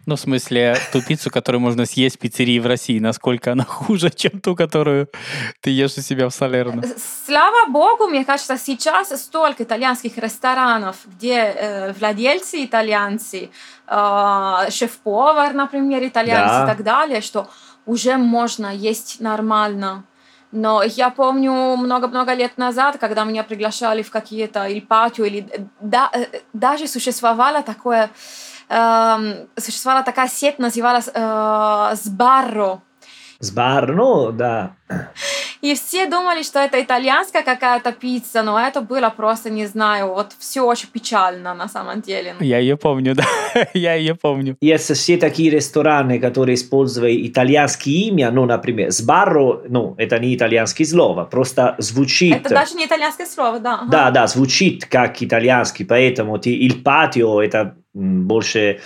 Ну, 0.08 0.16
в 0.16 0.20
смысле, 0.20 0.74
ту 0.90 1.02
пиццу, 1.02 1.30
которую 1.30 1.60
можно 1.60 1.84
съесть 1.84 2.16
в 2.16 2.18
пиццерии 2.18 2.58
в 2.60 2.66
России, 2.66 2.98
насколько 2.98 3.52
она 3.52 3.64
хуже, 3.68 4.08
чем 4.08 4.40
ту, 4.40 4.56
которую 4.56 5.08
ты 5.60 5.68
ешь 5.68 5.98
у 5.98 6.00
себя 6.00 6.30
в 6.30 6.32
Салерно? 6.32 6.82
Слава 7.26 7.70
богу, 7.70 8.06
мне 8.08 8.24
кажется, 8.24 8.56
сейчас 8.56 9.10
столько 9.22 9.64
итальянских 9.64 10.16
ресторанов, 10.16 10.96
где 11.04 11.34
э, 11.34 11.92
владельцы 11.92 12.64
итальянцы, 12.64 13.50
э, 13.86 14.70
шеф-повар, 14.70 15.52
например, 15.52 16.02
итальянцы 16.02 16.54
да. 16.54 16.64
и 16.64 16.66
так 16.66 16.82
далее, 16.82 17.20
что 17.20 17.50
уже 17.84 18.16
можно 18.16 18.74
есть 18.74 19.20
нормально. 19.20 20.04
Но 20.52 20.82
я 20.82 21.10
помню 21.10 21.76
много-много 21.76 22.32
лет 22.32 22.56
назад, 22.56 22.96
когда 22.96 23.24
меня 23.24 23.44
приглашали 23.44 24.02
в 24.02 24.10
какие-то 24.10 24.68
или 24.68 24.80
патио, 24.80 25.26
или 25.26 25.46
да, 25.82 26.10
э, 26.14 26.40
даже 26.54 26.86
существовало 26.86 27.62
такое 27.62 28.08
существовала 28.68 30.04
такая 30.04 30.28
сеть, 30.28 30.58
называлась 30.58 31.08
э, 31.12 31.94
Сбарро. 31.94 32.82
Сбарро, 33.40 34.32
да. 34.32 34.72
И 35.60 35.74
все 35.74 36.06
думали, 36.06 36.42
что 36.42 36.60
это 36.60 36.80
итальянская 36.80 37.42
какая-то 37.42 37.92
пицца, 37.92 38.42
но 38.42 38.58
это 38.58 38.80
было 38.80 39.10
просто, 39.10 39.50
не 39.50 39.66
знаю, 39.66 40.08
вот 40.08 40.32
все 40.38 40.62
очень 40.62 40.88
печально 40.88 41.54
на 41.54 41.68
самом 41.68 42.00
деле. 42.00 42.34
Я 42.40 42.58
ее 42.58 42.76
помню, 42.76 43.14
да, 43.16 43.24
я 43.74 43.94
ее 43.94 44.14
помню. 44.14 44.56
Есть 44.60 44.92
все 44.94 45.16
такие 45.16 45.50
рестораны, 45.50 46.20
которые 46.20 46.54
используют 46.54 47.26
итальянские 47.26 48.08
имя, 48.08 48.30
ну, 48.30 48.44
например, 48.44 48.90
Сбарро, 48.90 49.62
ну, 49.68 49.94
это 49.98 50.18
не 50.18 50.34
итальянское 50.34 50.84
слово, 50.84 51.24
просто 51.24 51.74
звучит... 51.78 52.36
Это 52.36 52.50
даже 52.50 52.74
не 52.74 52.86
итальянское 52.86 53.26
слово, 53.26 53.58
да. 53.58 53.82
Да, 53.88 54.10
да, 54.10 54.26
звучит 54.26 54.86
как 54.86 55.22
итальянский, 55.22 55.84
поэтому 55.84 56.38
ты, 56.38 56.50
il 56.50 56.82
patio 56.82 57.40
это 57.40 57.76
больше 57.98 58.80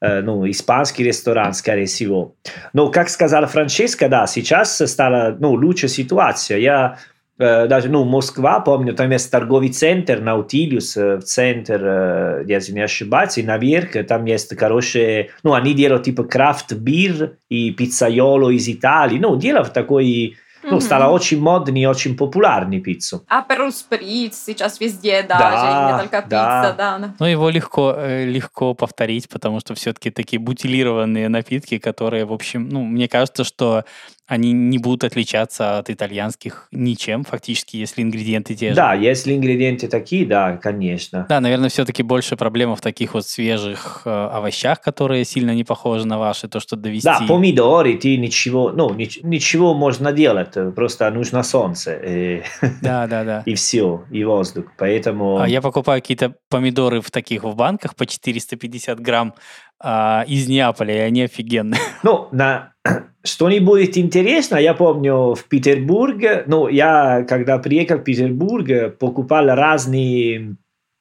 ну, 0.00 0.50
испанский 0.50 1.04
ресторан, 1.04 1.54
скорее 1.54 1.86
всего. 1.86 2.34
Но, 2.72 2.90
как 2.90 3.08
сказала 3.08 3.46
Франческа, 3.46 4.08
да, 4.08 4.26
сейчас 4.26 4.78
стала 4.90 5.36
ну, 5.38 5.52
лучше 5.52 5.86
ситуация. 5.86 6.58
Я 6.58 6.98
даже, 7.38 7.88
ну, 7.88 8.04
Москва, 8.04 8.60
помню, 8.60 8.94
там 8.94 9.10
есть 9.10 9.30
торговый 9.30 9.70
центр, 9.70 10.20
Наутилус, 10.20 10.98
центр, 11.24 12.44
если 12.46 12.72
не 12.72 12.82
ошибаюсь, 12.82 13.38
и 13.38 13.42
наверх 13.42 13.92
там 14.06 14.24
есть 14.26 14.56
хорошие, 14.58 15.30
ну, 15.42 15.54
они 15.54 15.74
делают 15.74 16.04
типа 16.04 16.24
craft 16.24 16.87
beer 16.87 17.38
и 17.48 17.70
пиццайоло 17.72 18.50
из 18.50 18.68
Италии, 18.68 19.18
ну, 19.18 19.36
делают 19.36 19.72
такой 19.72 20.36
ну, 20.70 21.12
очень 21.12 21.40
модной 21.40 21.80
и 21.80 21.86
очень 21.86 22.16
популярной 22.16 22.80
пиццу. 22.80 23.24
Аперол 23.28 23.72
Сприц 23.72 24.36
сейчас 24.46 24.80
везде 24.80 25.22
даже, 25.22 25.40
да, 25.40 25.90
и 25.90 25.92
не 25.92 25.98
только 25.98 26.22
пицца, 26.22 26.74
да. 26.76 26.98
да. 26.98 27.14
Ну, 27.18 27.26
его 27.26 27.50
легко, 27.50 27.94
э, 27.96 28.24
легко 28.24 28.74
повторить, 28.74 29.28
потому 29.28 29.60
что 29.60 29.74
все-таки 29.74 30.10
такие 30.10 30.38
бутилированные 30.38 31.28
напитки, 31.28 31.78
которые, 31.78 32.24
в 32.24 32.32
общем, 32.32 32.68
ну, 32.68 32.84
мне 32.84 33.08
кажется, 33.08 33.44
что 33.44 33.84
они 34.26 34.52
не 34.52 34.78
будут 34.78 35.04
отличаться 35.04 35.78
от 35.78 35.90
итальянских 35.90 36.68
ничем, 36.70 37.24
фактически, 37.24 37.76
если 37.76 38.02
ингредиенты 38.02 38.54
те 38.54 38.70
же. 38.70 38.76
Да, 38.76 38.94
если 38.94 39.34
ингредиенты 39.34 39.88
такие, 39.88 40.24
да, 40.24 40.56
конечно. 40.56 41.26
Да, 41.28 41.40
наверное, 41.40 41.68
все-таки 41.68 42.02
больше 42.02 42.36
проблема 42.36 42.76
в 42.76 42.80
таких 42.80 43.14
вот 43.14 43.26
свежих 43.26 44.02
э, 44.04 44.10
овощах, 44.10 44.80
которые 44.80 45.24
сильно 45.24 45.54
не 45.54 45.64
похожи 45.64 46.06
на 46.06 46.18
ваши, 46.18 46.48
то, 46.48 46.60
что 46.60 46.76
довести. 46.76 47.04
Да, 47.04 47.20
помидоры, 47.26 47.96
ты 47.98 48.16
ничего, 48.16 48.70
ну, 48.70 48.94
ничего 48.94 49.74
можно 49.74 50.12
делать, 50.12 50.54
просто 50.74 51.10
нужно 51.10 51.42
солнце. 51.42 51.94
И, 51.94 52.42
да, 52.80 53.06
да, 53.08 53.24
да. 53.24 53.42
И 53.44 53.54
все, 53.54 54.04
и 54.10 54.24
воздух, 54.24 54.66
поэтому... 54.78 55.40
А 55.40 55.48
я 55.48 55.60
покупаю 55.60 56.00
какие-то 56.00 56.34
помидоры 56.48 57.00
в 57.00 57.10
таких 57.10 57.42
в 57.42 57.54
банках 57.56 57.96
по 57.96 58.06
450 58.06 59.00
грамм 59.00 59.34
а, 59.82 60.24
из 60.28 60.48
Неаполя, 60.48 60.94
и 60.94 61.00
они 61.00 61.22
офигенные. 61.22 61.80
Ну, 62.02 62.28
на 62.32 62.72
что-нибудь 63.24 63.98
интересно, 63.98 64.56
я 64.56 64.74
помню 64.74 65.34
в 65.34 65.44
Петербурге, 65.44 66.44
ну, 66.46 66.68
я 66.68 67.24
когда 67.28 67.58
приехал 67.58 67.98
в 67.98 68.04
Петербург, 68.04 68.96
покупал 68.98 69.46
разные 69.46 70.56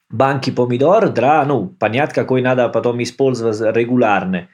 банки 0.09 0.51
помидор, 0.51 1.09
да, 1.09 1.45
ну, 1.45 1.67
понятно, 1.67 2.13
какой 2.13 2.41
надо 2.41 2.69
потом 2.69 3.01
использовать 3.01 3.61
регулярно. 3.75 4.47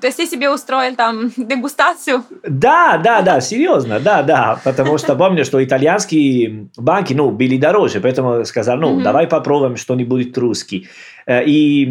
То 0.00 0.06
есть 0.06 0.16
ты 0.16 0.26
себе 0.26 0.50
устроил 0.50 0.96
там 0.96 1.30
дегустацию? 1.36 2.24
Да, 2.48 2.98
да, 2.98 3.22
да, 3.22 3.40
серьезно, 3.40 4.00
да, 4.00 4.22
да, 4.22 4.58
потому 4.64 4.98
что 4.98 5.16
помню, 5.16 5.44
что 5.44 5.62
итальянские 5.62 6.68
банки, 6.76 7.12
ну, 7.12 7.30
были 7.30 7.58
дороже, 7.58 8.00
поэтому 8.00 8.44
сказал, 8.44 8.78
ну, 8.78 8.98
mm-hmm. 8.98 9.02
давай 9.02 9.26
попробуем 9.26 9.76
что-нибудь 9.76 10.36
русский. 10.36 10.88
Э, 11.26 11.44
и 11.44 11.86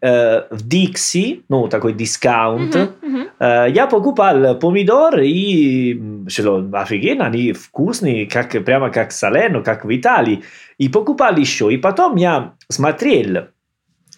э, 0.00 0.42
в 0.50 0.66
Dixie, 0.66 1.42
ну, 1.48 1.68
такой 1.68 1.92
дискаунт, 1.94 2.74
mm-hmm, 2.74 2.92
mm-hmm. 3.02 3.28
Э, 3.38 3.70
я 3.70 3.86
покупал 3.86 4.58
помидор 4.58 5.20
и 5.20 6.00
что, 6.28 6.68
офигенно, 6.72 7.26
они 7.26 7.52
вкусные, 7.52 8.26
как, 8.26 8.50
прямо 8.64 8.90
как 8.90 9.12
Салерно, 9.12 9.62
как 9.62 9.84
в 9.84 9.96
Италии. 9.96 10.42
И 10.78 10.88
покупал 10.88 11.36
еще. 11.36 11.72
И 11.72 11.76
потом 11.76 12.16
я 12.16 12.52
смотрел, 12.68 13.48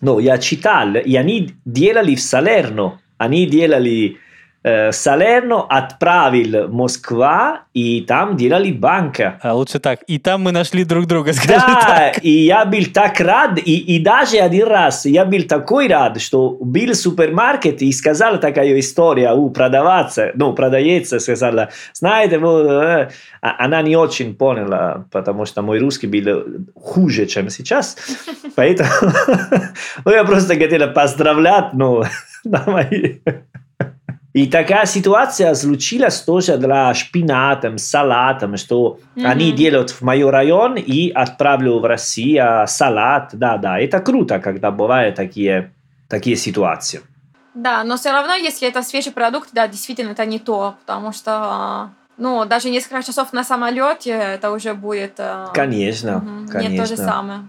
ну, 0.00 0.18
я 0.18 0.38
читал, 0.38 0.94
и 0.96 1.16
они 1.16 1.52
делали 1.64 2.14
в 2.14 2.20
Салерно, 2.20 3.00
они 3.18 3.46
делали 3.46 4.16
Э, 4.16 4.23
Салерно 4.64 5.62
отправил 5.68 6.68
Москва, 6.68 7.64
и 7.74 8.00
там 8.00 8.36
делали 8.36 8.72
банка. 8.72 9.38
А 9.42 9.52
лучше 9.52 9.78
так. 9.78 10.00
И 10.06 10.18
там 10.18 10.40
мы 10.42 10.52
нашли 10.52 10.84
друг 10.84 11.06
друга, 11.06 11.34
скажи 11.34 11.50
Да, 11.58 11.80
так. 11.86 12.24
и 12.24 12.46
я 12.46 12.64
был 12.64 12.84
так 12.92 13.20
рад, 13.20 13.58
и, 13.58 13.76
и 13.96 13.98
даже 14.02 14.38
один 14.38 14.68
раз 14.68 15.04
я 15.04 15.26
был 15.26 15.42
такой 15.42 15.88
рад, 15.88 16.18
что 16.20 16.56
был 16.60 16.94
супермаркет 16.94 17.82
и 17.82 17.92
сказал 17.92 18.40
такая 18.40 18.78
история 18.78 19.32
у 19.32 19.50
продавца, 19.50 20.30
ну, 20.34 20.54
продавец 20.54 21.12
сказала, 21.22 21.68
знаете, 21.92 22.36
э, 22.36 23.08
она 23.40 23.82
не 23.82 23.96
очень 23.96 24.34
поняла, 24.34 25.04
потому 25.10 25.44
что 25.44 25.60
мой 25.62 25.78
русский 25.78 26.06
был 26.06 26.42
хуже, 26.74 27.26
чем 27.26 27.50
сейчас, 27.50 27.96
поэтому 28.54 28.88
я 30.06 30.24
просто 30.24 30.54
хотела 30.54 30.86
поздравлять, 30.86 31.74
ну, 31.74 32.04
на 32.44 32.62
мои 32.66 33.18
и 34.34 34.46
такая 34.48 34.84
ситуация 34.84 35.54
случилась 35.54 36.20
тоже 36.20 36.58
для 36.58 36.92
шпинатом, 36.92 37.78
салатом, 37.78 38.56
что 38.56 38.98
mm-hmm. 39.14 39.24
они 39.24 39.52
делают 39.52 39.90
в 39.90 40.02
мой 40.02 40.28
район 40.28 40.74
и 40.74 41.08
отправлю 41.10 41.78
в 41.78 41.84
Россию 41.84 42.66
салат. 42.66 43.30
Да, 43.32 43.58
да, 43.58 43.78
это 43.78 44.00
круто, 44.00 44.40
когда 44.40 44.72
бывают 44.72 45.14
такие, 45.14 45.72
такие 46.08 46.34
ситуации. 46.34 47.00
Да, 47.54 47.84
но 47.84 47.96
все 47.96 48.10
равно, 48.10 48.34
если 48.34 48.66
это 48.66 48.82
свежий 48.82 49.12
продукт, 49.12 49.50
да, 49.52 49.68
действительно, 49.68 50.10
это 50.10 50.26
не 50.26 50.40
то, 50.40 50.74
потому 50.80 51.12
что 51.12 51.90
ну, 52.16 52.44
даже 52.44 52.70
несколько 52.70 53.04
часов 53.04 53.32
на 53.32 53.44
самолете 53.44 54.10
это 54.10 54.50
уже 54.50 54.74
будет... 54.74 55.14
Э, 55.18 55.46
конечно, 55.54 56.16
угу, 56.16 56.50
конечно. 56.50 56.72
Не 56.72 56.78
то 56.78 56.86
же 56.86 56.96
самое. 56.96 57.40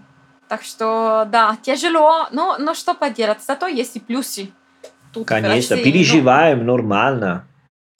Так 0.48 0.62
что, 0.62 1.26
да, 1.32 1.56
тяжело, 1.62 2.28
но, 2.30 2.56
но 2.58 2.74
что 2.74 2.94
поделать, 2.94 3.38
зато 3.44 3.66
есть 3.66 3.96
и 3.96 4.00
плюсы. 4.00 4.52
Тут 5.16 5.26
Конечно, 5.26 5.76
в 5.76 5.78
России, 5.78 5.84
ну, 5.84 5.84
переживаем 5.84 6.66
нормально. 6.66 7.46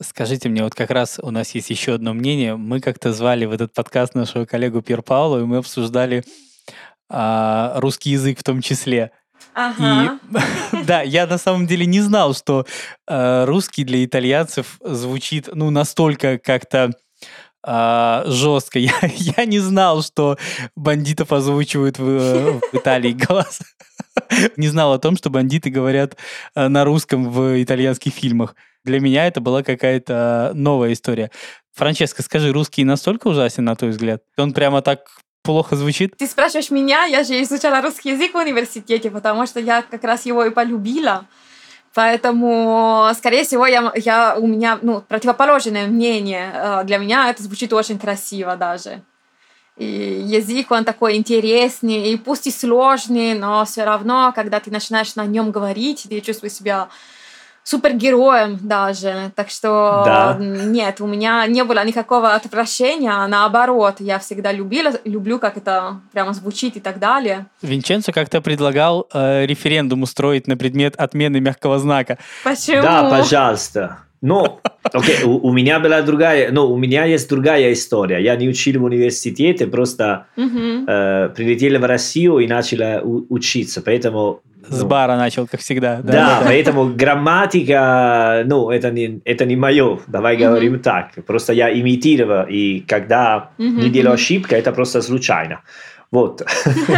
Скажите 0.01 0.49
мне, 0.49 0.63
вот 0.63 0.75
как 0.75 0.91
раз 0.91 1.19
у 1.21 1.31
нас 1.31 1.55
есть 1.55 1.71
еще 1.71 1.95
одно 1.95 2.13
мнение. 2.13 2.55
Мы 2.55 2.79
как-то 2.79 3.11
звали 3.13 3.45
в 3.45 3.51
этот 3.51 3.73
подкаст 3.73 4.13
нашего 4.13 4.45
коллегу 4.45 4.81
Пьер 4.81 5.01
Паулу, 5.01 5.39
и 5.39 5.43
мы 5.43 5.57
обсуждали 5.57 6.23
а, 7.09 7.73
русский 7.79 8.11
язык 8.11 8.39
в 8.39 8.43
том 8.43 8.61
числе. 8.61 9.11
Ага. 9.55 10.19
И 10.71 10.83
да, 10.85 11.01
я 11.01 11.25
на 11.25 11.39
самом 11.39 11.65
деле 11.65 11.87
не 11.87 12.01
знал, 12.01 12.35
что 12.35 12.67
э, 13.07 13.45
русский 13.45 13.83
для 13.83 14.05
итальянцев 14.05 14.77
звучит 14.81 15.49
ну 15.51 15.71
настолько 15.71 16.37
как-то 16.37 16.91
э, 17.65 18.23
жестко. 18.27 18.77
Я, 18.79 18.93
я 19.01 19.45
не 19.45 19.59
знал, 19.59 20.03
что 20.03 20.37
бандитов 20.75 21.31
озвучивают 21.31 21.97
в, 21.97 22.59
в 22.59 22.73
Италии 22.73 23.13
голос. 23.27 23.61
Не 24.57 24.67
знал 24.67 24.93
о 24.93 24.99
том, 24.99 25.17
что 25.17 25.29
бандиты 25.29 25.69
говорят 25.69 26.17
э, 26.55 26.67
на 26.67 26.83
русском 26.83 27.29
в 27.29 27.61
итальянских 27.61 28.13
фильмах. 28.13 28.55
Для 28.83 28.99
меня 28.99 29.27
это 29.27 29.41
была 29.41 29.63
какая-то 29.63 30.51
новая 30.53 30.93
история. 30.93 31.31
Франческа, 31.73 32.23
скажи, 32.23 32.51
русский 32.51 32.83
настолько 32.83 33.27
ужасен, 33.27 33.65
на 33.65 33.75
твой 33.75 33.91
взгляд? 33.91 34.23
Он 34.37 34.53
прямо 34.53 34.81
так 34.81 35.01
плохо 35.43 35.75
звучит? 35.75 36.15
Ты 36.17 36.27
спрашиваешь 36.27 36.71
меня, 36.71 37.05
я 37.05 37.23
же 37.23 37.41
изучала 37.41 37.81
русский 37.81 38.11
язык 38.11 38.33
в 38.33 38.37
университете, 38.37 39.11
потому 39.11 39.45
что 39.45 39.59
я 39.59 39.81
как 39.81 40.03
раз 40.03 40.25
его 40.25 40.45
и 40.45 40.49
полюбила. 40.49 41.25
Поэтому, 41.93 43.09
скорее 43.15 43.43
всего, 43.43 43.65
я, 43.65 43.91
я, 43.95 44.35
у 44.37 44.45
меня 44.45 44.77
ну, 44.81 45.01
противоположное 45.01 45.87
мнение. 45.87 46.51
Э, 46.53 46.83
Для 46.83 46.99
меня 46.99 47.29
это 47.29 47.41
звучит 47.41 47.73
очень 47.73 47.97
красиво 47.97 48.55
даже. 48.55 49.01
И 49.77 50.23
язык, 50.25 50.71
он 50.71 50.85
такой 50.85 51.17
интересный, 51.17 52.11
и 52.11 52.17
пусть 52.17 52.47
и 52.47 52.51
сложный, 52.51 53.35
но 53.35 53.63
все 53.65 53.83
равно, 53.83 54.33
когда 54.35 54.59
ты 54.59 54.71
начинаешь 54.71 55.15
на 55.15 55.25
нем 55.25 55.51
говорить, 55.51 56.07
ты 56.09 56.19
чувствуешь 56.19 56.53
себя 56.53 56.89
супергероем 57.63 58.57
даже. 58.61 59.31
Так 59.35 59.49
что 59.49 60.03
Да. 60.05 60.37
нет, 60.39 61.01
у 61.01 61.05
меня 61.05 61.45
не 61.47 61.63
было 61.65 61.83
никакого 61.83 62.33
отвращения, 62.33 63.11
а 63.11 63.27
наоборот, 63.27 63.95
я 63.99 64.19
всегда 64.19 64.53
любила, 64.53 64.93
люблю, 65.03 65.37
как 65.37 65.57
это 65.57 65.99
прямо 66.13 66.33
звучит 66.33 66.77
и 66.77 66.79
так 66.79 66.97
далее. 66.97 67.45
Винченцо 67.61 68.13
как-то 68.13 68.39
предлагал 68.41 69.07
э, 69.13 69.45
референдум 69.45 70.03
устроить 70.03 70.47
на 70.47 70.55
предмет 70.55 70.95
отмены 70.95 71.41
мягкого 71.41 71.77
знака. 71.77 72.17
Почему? 72.45 72.81
Да, 72.81 73.09
пожалуйста. 73.09 73.97
Ну, 74.21 74.59
окей, 74.93 75.23
у, 75.23 75.47
у 75.47 75.53
меня 75.53 75.79
была 75.79 76.01
другая, 76.01 76.51
ну, 76.51 76.71
у 76.71 76.77
меня 76.77 77.05
есть 77.05 77.29
другая 77.29 77.71
история. 77.73 78.19
Я 78.23 78.35
не 78.35 78.49
учил 78.49 78.81
в 78.81 78.85
университете, 78.85 79.67
просто 79.67 80.25
Мгм. 80.35 80.85
э, 80.87 81.29
прилетел 81.35 81.79
в 81.79 81.85
Россию 81.85 82.39
и 82.39 82.47
начал 82.47 82.79
у- 83.07 83.25
учиться, 83.29 83.81
поэтому... 83.81 84.41
С 84.69 84.81
ну, 84.81 84.87
бара 84.87 85.15
начал, 85.17 85.47
как 85.47 85.59
всегда. 85.59 86.01
Да, 86.03 86.41
поэтому 86.43 86.89
грамматика, 86.89 88.43
ну, 88.47 88.71
это 88.71 88.89
не, 88.91 89.21
это 89.23 89.45
не 89.45 89.55
мое, 89.55 89.99
давай 90.07 90.35
Мгм. 90.35 90.43
говорим 90.45 90.79
так. 90.79 91.11
Просто 91.27 91.53
я 91.53 91.71
имитировал, 91.71 92.45
и 92.49 92.79
когда 92.79 93.51
Мгм, 93.59 93.81
не 93.81 93.89
делаю 93.89 94.09
мгм. 94.09 94.15
ошибку, 94.15 94.55
это 94.55 94.71
просто 94.71 95.01
случайно. 95.01 95.61
Вот. 96.11 96.41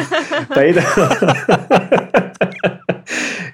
Поэтому, 0.55 0.87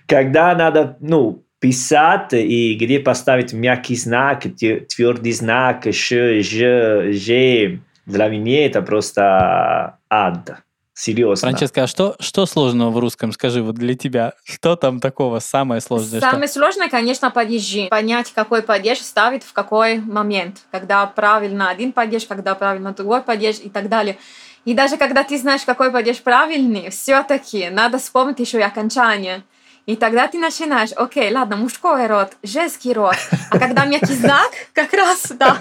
когда 0.08 0.56
надо, 0.56 0.97
ну, 0.99 1.44
писать, 1.60 2.34
и 2.34 2.76
где 2.76 3.00
поставить 3.00 3.54
мягкий 3.54 3.96
знак, 3.96 4.44
твердый 4.44 5.32
знак, 5.32 5.86
ш, 5.91 6.41
ж, 6.41 7.13
ж, 7.13 7.80
для 8.06 8.28
меня 8.28 8.65
это 8.65 8.82
просто 8.82 9.98
ад. 10.10 10.62
Серьезно. 10.98 11.50
Франческа, 11.50 11.84
а 11.84 11.88
что, 11.88 12.15
что 12.22 12.46
сложного 12.46 12.89
в 12.89 12.98
русском? 13.00 13.34
Скажи, 13.34 13.62
вот 13.62 13.76
для 13.76 13.96
тебя, 13.96 14.32
что 14.46 14.78
там 14.78 15.02
такого 15.02 15.39
самое 15.39 15.82
сложное? 15.82 16.22
что? 16.22 16.32
Самое 16.32 16.48
сложное, 16.48 16.88
конечно, 16.88 17.32
падежи. 17.32 17.88
Понять, 17.89 18.32
какой 18.34 18.62
падеж 18.62 19.00
ставить 19.00 19.44
в 19.44 19.52
какой 19.52 19.98
момент. 20.00 20.60
Когда 20.72 21.06
правильно 21.06 21.70
один 21.70 21.91
падеж, 21.91 22.26
когда 22.26 22.56
правильно 22.56 22.94
другой 22.94 23.24
падеж 23.24 23.58
и 23.62 23.70
так 23.70 23.89
далее. 23.89 24.18
И 24.63 24.74
даже 24.74 24.96
когда 24.96 25.26
ты 25.26 25.38
знаешь, 25.38 25.63
какой 25.65 25.91
падеж 25.91 26.22
правильный, 26.22 26.89
все-таки 26.91 27.70
надо 27.70 27.98
вспомнить 27.98 28.39
еще 28.39 28.60
и 28.60 28.63
окончание. 28.63 29.44
И 29.86 29.95
тогда 29.95 30.28
ты 30.28 30.39
начинаешь, 30.39 30.91
окей, 30.95 31.32
ладно, 31.32 31.58
мужской 31.58 32.08
род, 32.08 32.32
женский 32.41 32.91
род. 32.91 33.15
А 33.52 33.60
когда 33.60 33.86
мягкий 33.86 34.13
знак, 34.13 34.50
как 34.74 34.91
раз, 34.93 35.32
да, 35.36 35.58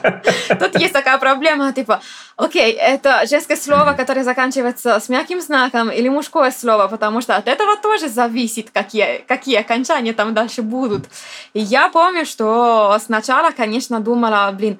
тут 0.58 0.78
есть 0.80 0.94
такая 0.94 1.18
проблема, 1.18 1.72
типа, 1.74 2.00
окей, 2.36 2.72
это 2.72 3.26
женское 3.26 3.56
слово, 3.56 3.92
которое 3.92 4.24
заканчивается 4.24 4.98
с 4.98 5.10
мягким 5.10 5.42
знаком, 5.42 5.90
или 5.90 6.08
мужское 6.08 6.50
слово, 6.50 6.88
потому 6.88 7.20
что 7.20 7.36
от 7.36 7.48
этого 7.48 7.76
тоже 7.76 8.08
зависит, 8.08 8.70
какие, 8.70 9.18
какие 9.28 9.56
окончания 9.56 10.14
там 10.14 10.32
дальше 10.32 10.62
будут. 10.62 11.04
И 11.52 11.60
я 11.60 11.90
помню, 11.90 12.24
что 12.24 12.98
сначала, 13.04 13.50
конечно, 13.50 14.00
думала, 14.00 14.50
блин, 14.52 14.78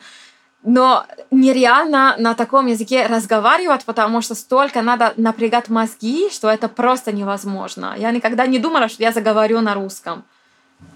но 0.65 1.07
нереально 1.31 2.17
на 2.19 2.35
таком 2.35 2.67
языке 2.67 3.07
разговаривать, 3.07 3.85
потому 3.85 4.23
что 4.23 4.35
столько 4.35 4.83
надо 4.83 5.13
напрягать 5.17 5.69
мозги, 5.69 6.31
что 6.31 6.49
это 6.49 6.69
просто 6.69 7.13
невозможно. 7.13 7.95
Я 7.99 8.11
никогда 8.11 8.47
не 8.47 8.59
думала, 8.59 8.89
что 8.89 9.03
я 9.03 9.13
заговорю 9.13 9.61
на 9.61 9.75
русском. 9.75 10.25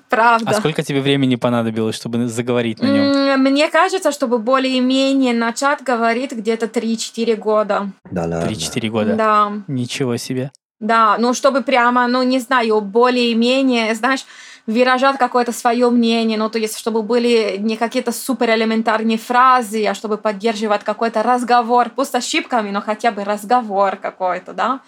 Правда. 0.09 0.51
А 0.51 0.55
сколько 0.55 0.83
тебе 0.83 1.03
времени 1.03 1.37
понадобилось, 1.37 1.95
чтобы 1.95 2.29
заговорить 2.29 2.81
на 2.81 2.87
нем? 2.87 3.41
Мне 3.43 3.69
кажется, 3.69 4.11
чтобы 4.11 4.39
более-менее 4.39 5.35
начать 5.35 5.83
говорить 5.83 6.33
где-то 6.33 6.67
3-4 6.67 7.37
года. 7.37 7.91
Да 8.11 8.23
ладно. 8.23 8.49
3-4 8.49 8.89
года. 8.89 9.15
Да, 9.15 9.53
Ничего 9.67 10.17
себе. 10.17 10.51
да, 10.81 11.17
ну 11.19 11.35
чтобы 11.35 11.63
прямо, 11.63 12.07
ну 12.09 12.23
не 12.23 12.39
знаю, 12.41 12.81
более-менее, 12.81 13.95
знаешь, 13.95 14.25
выражать 14.69 15.17
какое-то 15.17 15.51
свое 15.51 15.89
мнение, 15.89 16.37
ну 16.37 16.51
то 16.51 16.59
есть 16.59 16.79
чтобы 16.79 17.03
были 17.03 17.57
не 17.59 17.79
какие-то 17.79 18.13
супер 18.13 18.51
элементарные 18.51 19.17
фразы, 19.17 19.87
а 19.87 19.95
чтобы 19.95 20.19
поддерживать 20.19 20.85
какой-то 20.85 21.23
разговор, 21.23 21.89
пусть 21.89 22.13
с 22.13 22.15
ошибками, 22.15 22.71
но 22.71 22.83
хотя 22.83 23.11
бы 23.11 23.25
разговор 23.25 23.97
какой-то, 23.97 24.53
да. 24.53 24.81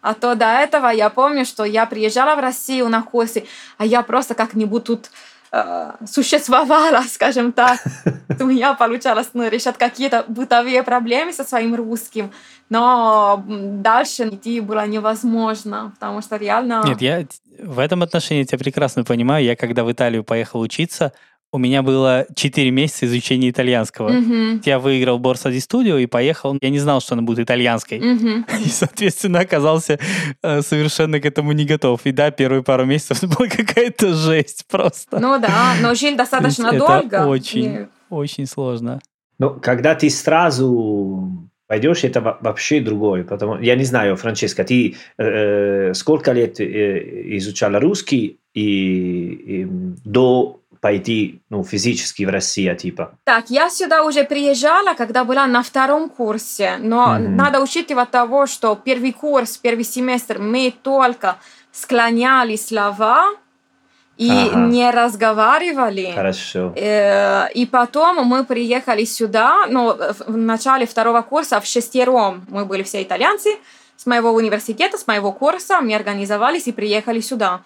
А 0.00 0.14
то 0.14 0.36
до 0.36 0.46
этого 0.46 0.86
я 0.86 1.10
помню, 1.10 1.44
что 1.44 1.64
я 1.64 1.86
приезжала 1.86 2.36
в 2.36 2.38
Россию 2.38 2.88
на 2.88 3.02
курсы, 3.02 3.48
а 3.78 3.84
я 3.84 4.02
просто 4.02 4.34
как-нибудь 4.34 4.84
тут 4.84 5.10
существовала, 6.06 7.02
скажем 7.08 7.52
так. 7.52 7.80
У 8.40 8.44
меня 8.44 8.74
получалось 8.74 9.30
ну, 9.34 9.48
решать 9.48 9.78
какие-то 9.78 10.24
бытовые 10.28 10.82
проблемы 10.82 11.32
со 11.32 11.44
своим 11.44 11.74
русским, 11.74 12.30
но 12.68 13.42
дальше 13.46 14.28
идти 14.28 14.60
было 14.60 14.86
невозможно, 14.86 15.92
потому 15.94 16.22
что 16.22 16.36
реально... 16.36 16.82
Нет, 16.84 17.00
я 17.00 17.24
в 17.62 17.78
этом 17.78 18.02
отношении 18.02 18.44
тебя 18.44 18.58
прекрасно 18.58 19.04
понимаю. 19.04 19.44
Я 19.44 19.56
когда 19.56 19.84
в 19.84 19.92
Италию 19.92 20.24
поехал 20.24 20.60
учиться, 20.60 21.12
у 21.52 21.58
меня 21.58 21.82
было 21.82 22.26
4 22.34 22.70
месяца 22.70 23.06
изучения 23.06 23.48
итальянского. 23.50 24.08
Мгм. 24.10 24.62
Я 24.64 24.78
выиграл 24.78 25.18
Борса 25.18 25.50
ди 25.50 25.60
Студио 25.60 25.96
и 25.98 26.06
поехал. 26.06 26.58
Я 26.60 26.70
не 26.70 26.78
знал, 26.78 27.00
что 27.00 27.14
она 27.14 27.22
будет 27.22 27.38
итальянской. 27.40 27.98
Мгм. 28.00 28.44
И, 28.64 28.68
соответственно, 28.68 29.40
оказался 29.40 29.98
э, 30.42 30.60
совершенно 30.62 31.18
к 31.20 31.24
этому 31.24 31.52
не 31.52 31.64
готов. 31.64 32.00
И 32.04 32.12
да, 32.12 32.30
первые 32.30 32.62
пару 32.62 32.84
месяцев 32.84 33.18
это 33.22 33.28
была 33.34 33.48
какая-то 33.48 34.14
жесть 34.14 34.64
просто. 34.68 35.18
Ну 35.18 35.38
да, 35.40 35.74
но 35.80 35.94
жил 35.94 36.16
достаточно 36.16 36.72
долго. 36.72 37.16
Это 37.16 37.26
очень, 37.26 37.64
и- 37.64 37.86
очень 38.10 38.46
сложно. 38.46 39.00
Ну, 39.38 39.50
когда 39.50 39.94
ты 39.94 40.10
сразу 40.10 41.48
пойдешь, 41.68 42.04
это 42.04 42.20
во- 42.20 42.38
вообще 42.40 42.80
другое. 42.80 43.24
Потому, 43.24 43.58
я 43.60 43.76
не 43.76 43.84
знаю, 43.84 44.16
Франческа, 44.16 44.64
ты 44.64 44.96
э, 45.18 45.94
сколько 45.94 46.32
лет 46.32 46.60
э, 46.60 47.36
изучала 47.38 47.80
русский 47.80 48.38
и, 48.54 49.60
и 49.62 49.66
до 50.04 50.60
пойти 50.80 51.40
ну, 51.50 51.64
физически 51.64 52.24
в 52.24 52.30
Россию, 52.30 52.76
типа? 52.76 53.12
Так, 53.24 53.50
я 53.50 53.70
сюда 53.70 54.02
уже 54.04 54.24
приезжала, 54.24 54.94
когда 54.94 55.24
была 55.24 55.46
на 55.46 55.62
втором 55.62 56.08
курсе, 56.08 56.76
но 56.78 57.14
Мгм. 57.18 57.36
надо 57.36 57.60
учитывать 57.60 58.10
того, 58.10 58.46
что 58.46 58.74
первый 58.76 59.12
курс, 59.12 59.56
первый 59.56 59.84
семестр 59.84 60.38
мы 60.38 60.72
только 60.82 61.36
склоняли 61.72 62.56
слова 62.56 63.30
и 64.16 64.30
Ага. 64.50 64.60
не 64.60 64.90
разговаривали. 64.90 66.12
Хорошо. 66.14 66.72
Э, 66.76 67.48
И 67.54 67.66
потом 67.66 68.24
мы 68.26 68.44
приехали 68.44 69.04
сюда, 69.04 69.66
ну, 69.68 69.92
в 69.92 70.16
в 70.26 70.36
начале 70.36 70.86
второго 70.86 71.22
курса 71.22 71.60
в 71.60 71.66
шестером. 71.66 72.46
Мы 72.48 72.64
были 72.64 72.82
все 72.82 73.02
итальянцы 73.02 73.50
с 73.96 74.06
моего 74.06 74.30
университета, 74.32 74.96
с 74.96 75.06
моего 75.06 75.32
курса. 75.32 75.80
Мы 75.80 75.94
организовались 75.94 76.66
и 76.66 76.72
приехали 76.72 77.20
сюда. 77.20 77.60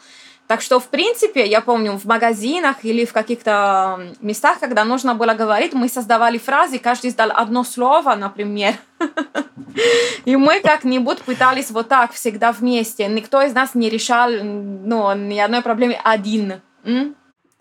Так 0.51 0.63
что, 0.63 0.81
в 0.81 0.89
принципе, 0.89 1.47
я 1.47 1.61
помню, 1.61 1.93
в 1.97 2.07
магазинах 2.07 2.79
или 2.83 3.05
в 3.05 3.13
каких-то 3.13 4.01
местах, 4.21 4.59
когда 4.59 4.85
нужно 4.85 5.15
было 5.15 5.35
говорить, 5.35 5.75
мы 5.75 5.89
создавали 5.89 6.39
фразы, 6.39 6.81
каждый 6.81 7.11
сдал 7.13 7.31
одно 7.33 7.63
слово, 7.63 8.17
например. 8.17 8.75
И 10.25 10.35
мы 10.35 10.59
как-нибудь 10.59 11.23
пытались 11.23 11.71
вот 11.71 11.87
так 11.87 12.11
всегда 12.15 12.51
вместе. 12.51 13.07
Никто 13.07 13.41
из 13.43 13.55
нас 13.55 13.77
не 13.77 13.89
решал 13.89 14.29
ну, 14.29 15.15
ни 15.15 15.39
одной 15.39 15.63
проблемы 15.63 15.97
один. 16.03 16.61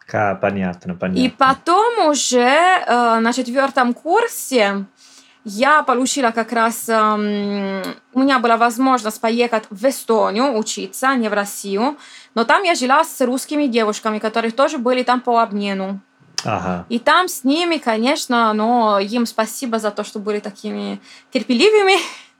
Ка- 0.07 0.39
понятно, 0.41 0.95
понятно. 0.95 1.21
И 1.21 1.29
потом 1.29 2.07
уже 2.07 2.39
э, 2.39 3.19
на 3.19 3.33
четвертом 3.33 3.93
курсе 3.93 4.87
я 5.45 5.83
получила 5.83 6.31
как 6.31 6.51
раз... 6.51 6.89
эм, 6.89 7.81
у 8.13 8.19
меня 8.19 8.39
была 8.39 8.57
возможность 8.57 9.21
поехать 9.21 9.63
в 9.69 9.85
Эстонию 9.85 10.57
учиться, 10.57 11.15
не 11.15 11.29
в 11.29 11.33
Россию. 11.33 11.97
Но 12.35 12.45
там 12.45 12.63
я 12.63 12.75
жила 12.75 13.03
с 13.03 13.25
русскими 13.25 13.65
девушками, 13.65 14.19
которые 14.19 14.51
тоже 14.51 14.77
были 14.77 15.03
там 15.03 15.21
по 15.21 15.41
обмену. 15.41 15.99
Ага. 16.45 16.85
И 16.89 16.99
там 16.99 17.27
с 17.27 17.43
ними, 17.43 17.77
конечно, 17.77 18.53
но 18.53 18.99
им 18.99 19.25
спасибо 19.25 19.79
за 19.79 19.91
то, 19.91 20.03
что 20.03 20.19
были 20.19 20.39
такими 20.39 21.01
терпеливыми. 21.31 21.97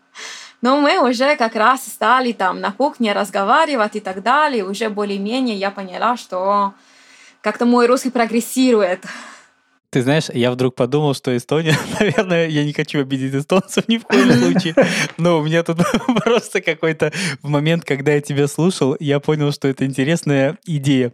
Но 0.62 0.78
мы 0.82 1.00
уже 1.00 1.36
как 1.38 1.56
раз 1.56 1.86
стали 1.86 2.34
там 2.34 2.60
на 2.60 2.72
кухне 2.72 3.14
разговаривать 3.14 3.96
и 3.96 4.00
так 4.02 4.22
далее. 4.22 4.66
Уже 4.66 4.90
более-менее 4.90 5.56
я 5.56 5.72
поняла, 5.72 6.18
что 6.18 6.74
как-то 7.42 7.66
мой 7.66 7.88
русский 7.88 8.10
прогрессирует. 8.10 9.06
Ты 9.92 10.04
знаешь, 10.04 10.26
я 10.32 10.52
вдруг 10.52 10.76
подумал, 10.76 11.16
что 11.16 11.36
Эстония, 11.36 11.76
наверное, 12.00 12.48
я 12.48 12.64
не 12.64 12.74
хочу 12.74 13.00
обидеть 13.00 13.34
эстонцев 13.34 13.88
ни 13.88 13.98
в 13.98 14.04
коем 14.04 14.32
случае, 14.34 14.76
но 15.18 15.40
у 15.40 15.44
меня 15.44 15.64
тут 15.64 15.80
просто 16.24 16.62
какой-то 16.62 17.12
момент, 17.42 17.86
когда 17.86 18.12
я 18.12 18.22
тебя 18.22 18.48
слушал, 18.48 18.96
я 19.00 19.20
понял, 19.20 19.52
что 19.52 19.68
это 19.68 19.86
интересная 19.86 20.60
идея. 20.66 21.12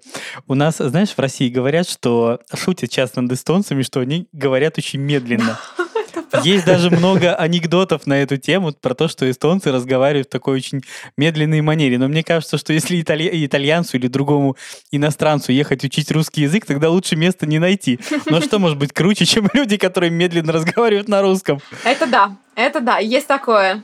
У 0.47 0.55
нас, 0.55 0.77
знаешь, 0.77 1.11
в 1.11 1.19
России 1.19 1.49
говорят, 1.49 1.87
что 1.87 2.41
шутят 2.53 2.89
часто 2.89 3.21
над 3.21 3.31
эстонцами, 3.31 3.81
что 3.81 4.01
они 4.01 4.27
говорят 4.33 4.77
очень 4.77 4.99
медленно. 4.99 5.57
Есть 6.43 6.65
даже 6.65 6.89
много 6.89 7.35
анекдотов 7.35 8.05
на 8.07 8.21
эту 8.21 8.37
тему 8.37 8.73
про 8.73 8.93
то, 8.93 9.07
что 9.07 9.29
эстонцы 9.29 9.71
разговаривают 9.71 10.27
в 10.27 10.31
такой 10.31 10.55
очень 10.55 10.81
медленной 11.17 11.61
манере. 11.61 11.97
Но 11.97 12.07
мне 12.07 12.23
кажется, 12.23 12.57
что 12.57 12.73
если 12.73 13.01
итали... 13.01 13.29
итальянцу 13.45 13.97
или 13.97 14.07
другому 14.07 14.57
иностранцу 14.91 15.51
ехать 15.51 15.83
учить 15.83 16.11
русский 16.11 16.41
язык, 16.41 16.65
тогда 16.65 16.89
лучше 16.89 17.15
места 17.15 17.45
не 17.45 17.59
найти. 17.59 17.99
Но 18.25 18.41
что 18.41 18.59
может 18.59 18.77
быть 18.77 18.93
круче, 18.93 19.25
чем 19.25 19.49
люди, 19.53 19.77
которые 19.77 20.09
медленно 20.09 20.53
разговаривают 20.53 21.07
на 21.07 21.21
русском? 21.21 21.59
Это 21.83 22.07
да, 22.07 22.35
это 22.55 22.79
да, 22.81 22.97
есть 22.99 23.27
такое. 23.27 23.83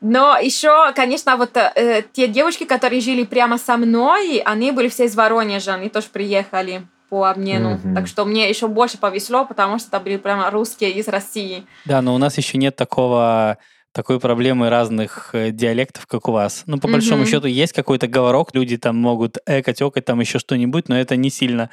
Но 0.00 0.36
еще, 0.36 0.92
конечно, 0.94 1.36
вот 1.36 1.56
э, 1.56 2.02
те 2.12 2.26
девушки, 2.26 2.64
которые 2.64 3.00
жили 3.00 3.22
прямо 3.22 3.56
со 3.56 3.76
мной, 3.76 4.38
они 4.44 4.72
были 4.72 4.88
все 4.88 5.04
из 5.04 5.14
Воронежа, 5.14 5.74
они 5.74 5.88
тоже 5.88 6.08
приехали 6.12 6.82
по 7.12 7.28
обмену. 7.28 7.74
Mm-hmm. 7.74 7.94
Так 7.94 8.06
что 8.06 8.24
мне 8.24 8.48
еще 8.48 8.68
больше 8.68 8.96
повезло, 8.96 9.44
потому 9.44 9.78
что 9.78 9.88
это 9.88 10.00
были 10.00 10.16
прямо 10.16 10.50
русские 10.50 10.92
из 10.92 11.08
России. 11.08 11.66
Да, 11.84 12.00
но 12.00 12.14
у 12.14 12.18
нас 12.18 12.38
еще 12.38 12.56
нет 12.56 12.74
такого 12.74 13.58
такой 13.92 14.18
проблемы 14.18 14.70
разных 14.70 15.30
э, 15.34 15.50
диалектов, 15.50 16.06
как 16.06 16.28
у 16.28 16.32
вас. 16.32 16.64
Ну, 16.66 16.78
по 16.78 16.86
mm-hmm. 16.86 16.92
большому 16.92 17.26
счету, 17.26 17.46
есть 17.46 17.72
какой-то 17.72 18.06
говорок, 18.06 18.54
люди 18.54 18.78
там 18.78 18.96
могут 18.96 19.38
экать, 19.46 19.82
окать, 19.82 20.04
там 20.04 20.20
еще 20.20 20.38
что-нибудь, 20.38 20.88
но 20.88 20.98
это 20.98 21.16
не 21.16 21.30
сильно, 21.30 21.68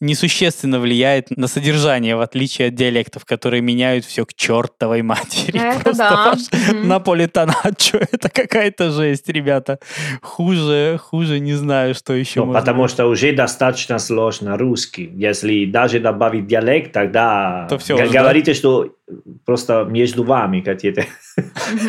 несущественно 0.00 0.78
влияет 0.78 1.30
на 1.30 1.48
содержание, 1.48 2.14
в 2.16 2.20
отличие 2.20 2.68
от 2.68 2.74
диалектов, 2.74 3.24
которые 3.24 3.62
меняют 3.62 4.04
все 4.04 4.26
к 4.26 4.34
чертовой 4.34 5.02
матери. 5.02 5.58
Это 5.58 5.80
Просто 5.80 6.02
да. 6.02 6.24
ваш 6.26 6.38
mm-hmm. 6.40 6.84
наполитаначо, 6.84 7.98
это 8.12 8.28
какая-то 8.28 8.90
жесть, 8.90 9.28
ребята. 9.28 9.78
Хуже, 10.20 11.00
хуже 11.02 11.40
не 11.40 11.54
знаю, 11.54 11.94
что 11.94 12.12
еще 12.12 12.40
ну, 12.40 12.46
можно. 12.46 12.60
Потому 12.60 12.88
что 12.88 13.06
уже 13.06 13.32
достаточно 13.32 13.98
сложно 13.98 14.58
русский. 14.58 15.10
Если 15.14 15.64
даже 15.64 16.00
добавить 16.00 16.46
диалект, 16.46 16.92
тогда 16.92 17.66
То 17.70 17.78
все 17.78 17.96
говорите, 17.96 18.50
уже, 18.50 18.60
да? 18.62 18.68
что 18.68 18.94
просто 19.44 19.84
между 19.88 20.24
вами 20.24 20.60
какие-то 20.60 21.04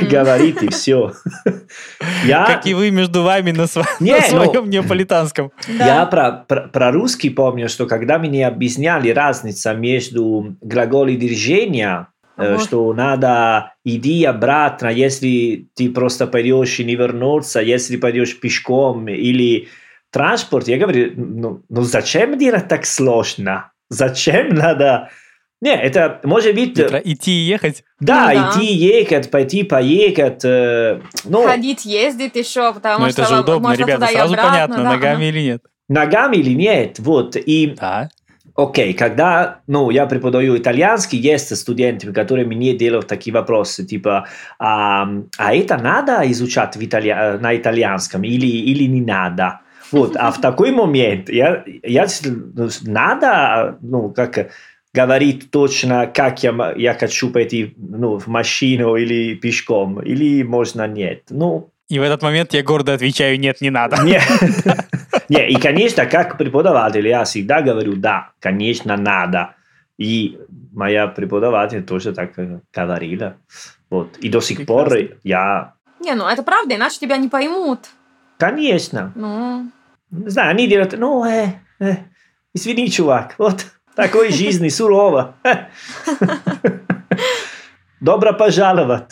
говорит, 0.10 0.62
и 0.63 0.69
все. 0.69 1.13
Я... 2.26 2.45
Как 2.45 2.65
и 2.65 2.73
вы 2.73 2.91
между 2.91 3.23
вами 3.23 3.52
на, 3.52 3.67
св... 3.67 3.88
Не, 3.99 4.13
на 4.13 4.21
своем 4.21 4.65
ну, 4.65 4.71
неаполитанском. 4.71 5.52
Да. 5.67 5.86
Я 5.86 6.06
про, 6.06 6.45
про, 6.47 6.62
про 6.67 6.91
русский 6.91 7.30
помню, 7.30 7.69
что 7.69 7.86
когда 7.86 8.19
мне 8.19 8.47
объясняли 8.47 9.10
разницу 9.10 9.76
между 9.76 10.56
глаголами 10.62 11.15
движения, 11.15 12.08
вот. 12.36 12.63
что 12.63 12.93
надо 12.93 13.73
иди 13.86 14.23
обратно, 14.23 14.88
если 14.88 15.67
ты 15.76 15.89
просто 15.91 16.28
пойдешь 16.28 16.80
и 16.80 16.84
не 16.84 16.95
вернуться, 16.95 17.62
если 17.62 17.97
пойдешь 17.97 18.39
пешком 18.39 19.08
или 19.08 19.67
транспорт, 20.12 20.67
я 20.67 20.78
говорю, 20.78 21.12
ну, 21.15 21.63
ну 21.69 21.82
зачем 21.82 22.38
делать 22.38 22.67
так 22.67 22.86
сложно? 22.86 23.71
Зачем 23.89 24.49
надо 24.49 25.10
не, 25.63 25.73
это 25.73 26.19
может 26.23 26.56
быть... 26.56 26.78
Это 26.78 26.97
идти 26.97 27.32
и 27.32 27.45
ехать? 27.45 27.86
Да, 28.02 28.34
ну, 28.34 28.41
да, 28.41 28.49
идти 28.49 28.65
ехать, 28.65 29.32
пойти, 29.32 29.63
поехать. 29.63 30.43
Э, 30.43 30.99
ну, 31.23 31.47
Ходить, 31.47 31.86
ездить 31.86 32.36
еще, 32.36 32.73
потому 32.73 33.06
ну, 33.06 33.12
что... 33.12 33.21
это 33.21 33.34
же 33.34 33.39
удобно, 33.39 33.73
ребята, 33.73 34.08
сразу 34.08 34.34
обратно, 34.34 34.52
понятно, 34.52 34.76
да. 34.76 34.84
ногами 34.84 35.26
или 35.28 35.39
нет. 35.39 35.63
Ногами 35.88 36.36
или 36.36 36.54
нет, 36.54 36.99
вот. 36.99 37.38
И, 37.38 37.76
да. 37.80 38.10
окей, 38.58 38.93
когда, 38.93 39.62
ну, 39.67 39.89
я 39.89 40.06
преподаю 40.06 40.58
итальянский, 40.58 41.17
есть 41.17 41.56
студенты, 41.56 42.12
которые 42.12 42.45
мне 42.45 42.76
делают 42.76 43.08
такие 43.08 43.34
вопросы, 43.34 43.86
типа, 43.86 44.28
а, 44.60 45.08
а 45.38 45.56
это 45.56 45.78
надо 45.78 46.30
изучать 46.30 46.76
в 46.76 46.84
италья... 46.84 47.38
на 47.39 47.56
итальянском 47.56 48.26
или, 48.26 48.47
или 48.47 48.84
не 48.84 48.99
надо? 48.99 49.62
Вот, 49.93 50.17
а 50.17 50.30
в 50.32 50.41
такой 50.41 50.71
момент 50.71 51.30
я, 51.30 51.63
я 51.84 52.08
надо, 52.82 53.78
ну, 53.80 54.10
как 54.10 54.49
говорит 54.94 55.50
точно, 55.52 56.08
как 56.08 56.44
я, 56.44 56.74
я 56.78 56.94
хочу 56.94 57.32
пойти 57.32 57.74
ну, 57.78 58.20
в 58.20 58.28
машину 58.28 58.96
или 58.96 59.36
пешком, 59.36 60.02
или 60.02 60.44
можно 60.44 60.88
нет. 60.88 61.24
Ну, 61.30 61.70
и 61.90 62.00
в 62.00 62.02
этот 62.02 62.22
момент 62.22 62.54
я 62.54 62.64
гордо 62.64 62.94
отвечаю, 62.94 63.40
нет, 63.40 63.62
не 63.62 63.70
надо. 63.70 64.02
Нет. 64.04 64.24
Не, 65.30 65.50
и, 65.50 65.60
конечно, 65.60 66.06
как 66.06 66.38
преподаватель, 66.38 67.08
я 67.08 67.24
всегда 67.24 67.62
говорю, 67.62 67.96
да, 67.96 68.32
конечно, 68.40 68.98
надо. 68.98 69.56
И 69.98 70.38
моя 70.74 71.08
преподаватель 71.08 71.84
тоже 71.84 72.14
так 72.14 72.34
говорила. 72.74 73.38
Вот. 73.90 74.18
И 74.18 74.30
до 74.30 74.42
сих 74.42 74.58
Прекрасно. 74.58 74.90
пор 74.90 75.18
я... 75.24 75.74
Не, 76.00 76.16
ну 76.16 76.28
это 76.28 76.44
правда, 76.44 76.76
иначе 76.76 77.00
тебя 77.00 77.18
не 77.18 77.30
поймут. 77.30 77.80
Конечно. 78.38 79.12
Ну... 79.16 79.72
Не 80.12 80.30
знаю, 80.30 80.52
они 80.52 80.68
делают, 80.68 80.94
ну, 80.98 81.24
э, 81.26 81.54
э, 81.80 81.96
извини, 82.54 82.90
чувак, 82.90 83.36
вот 83.38 83.66
такой 83.96 84.32
жизни 84.32 84.70
сурово. 84.70 85.36
Добро 88.00 88.34
пожаловать. 88.34 89.12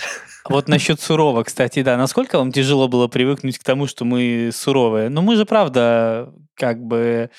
Вот 0.50 0.68
насчет 0.68 1.00
сурово, 1.00 1.44
кстати, 1.44 1.82
да. 1.82 1.98
Насколько 1.98 2.38
вам 2.38 2.52
тяжело 2.52 2.88
было 2.88 3.08
привыкнуть 3.08 3.58
к 3.58 3.64
тому, 3.64 3.88
что 3.88 4.06
мы 4.06 4.50
суровые? 4.54 5.10
Ну, 5.10 5.22
мы 5.22 5.36
же, 5.36 5.46
правда, 5.46 6.34
как 6.56 6.84
бы 6.84 7.30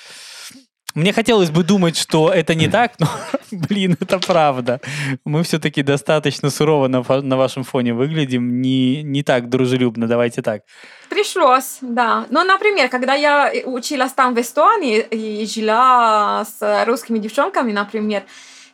мне 0.95 1.13
хотелось 1.13 1.51
бы 1.51 1.63
думать, 1.65 1.97
что 1.97 2.31
это 2.33 2.55
не 2.55 2.69
так, 2.69 2.93
но, 2.99 3.09
блин, 3.51 3.97
это 4.01 4.19
правда. 4.19 4.81
Мы 5.25 5.43
все-таки 5.43 5.83
достаточно 5.83 6.51
сурово 6.51 6.89
на, 6.89 7.03
на 7.23 7.37
вашем 7.37 7.65
фоне 7.65 7.95
выглядим, 7.95 8.61
не, 8.61 9.03
не 9.03 9.23
так 9.23 9.49
дружелюбно, 9.49 10.07
давайте 10.07 10.43
так. 10.43 10.63
Пришлось, 11.09 11.79
да. 11.81 12.27
Ну, 12.31 12.45
например, 12.45 12.89
когда 12.89 13.15
я 13.15 13.53
училась 13.65 14.13
там 14.13 14.35
в 14.35 14.41
Эстонии 14.41 15.01
и 15.01 15.47
жила 15.47 16.45
с 16.45 16.85
русскими 16.87 17.19
девчонками, 17.19 17.73
например, 17.73 18.25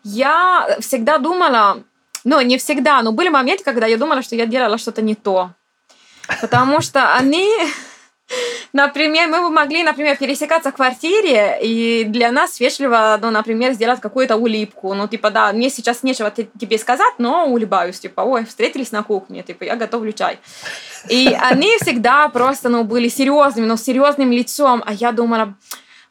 я 0.05 0.79
всегда 0.81 1.19
думала, 1.19 1.83
ну, 2.25 2.41
не 2.41 2.59
всегда, 2.59 3.03
но 3.03 3.13
были 3.13 3.29
моменты, 3.29 3.65
когда 3.65 3.87
я 3.87 3.97
думала, 3.97 4.23
что 4.23 4.37
я 4.37 4.47
делала 4.47 4.79
что-то 4.79 5.03
не 5.03 5.15
то. 5.15 5.53
Потому 6.41 6.81
что 6.81 7.15
они 7.15 7.49
Например, 8.73 9.29
мы 9.29 9.41
бы 9.41 9.51
могли, 9.51 9.83
например, 9.83 10.17
пересекаться 10.17 10.71
в 10.71 10.75
квартире, 10.75 11.59
и 11.63 12.05
для 12.05 12.31
нас 12.31 12.61
вежливо, 12.61 13.19
ну, 13.21 13.31
например, 13.31 13.73
сделать 13.73 14.01
какую-то 14.01 14.37
улыбку. 14.37 14.95
Ну, 14.95 15.09
типа, 15.09 15.31
да, 15.31 15.53
мне 15.53 15.71
сейчас 15.71 16.03
нечего 16.03 16.31
тебе 16.31 16.79
сказать, 16.79 17.15
но 17.19 17.47
улыбаюсь. 17.47 17.99
Типа, 18.01 18.21
ой, 18.21 18.45
встретились 18.45 18.93
на 18.93 19.03
кухне, 19.03 19.43
типа, 19.43 19.65
я 19.65 19.77
готовлю 19.77 20.13
чай. 20.13 20.39
И 21.09 21.35
они 21.41 21.77
всегда 21.81 22.29
просто, 22.29 22.69
ну, 22.69 22.85
были 22.85 23.09
серьезными, 23.09 23.67
но 23.67 23.77
с 23.77 23.83
серьезным 23.83 24.31
лицом. 24.33 24.83
А 24.85 24.93
я 24.93 25.13
думала, 25.13 25.55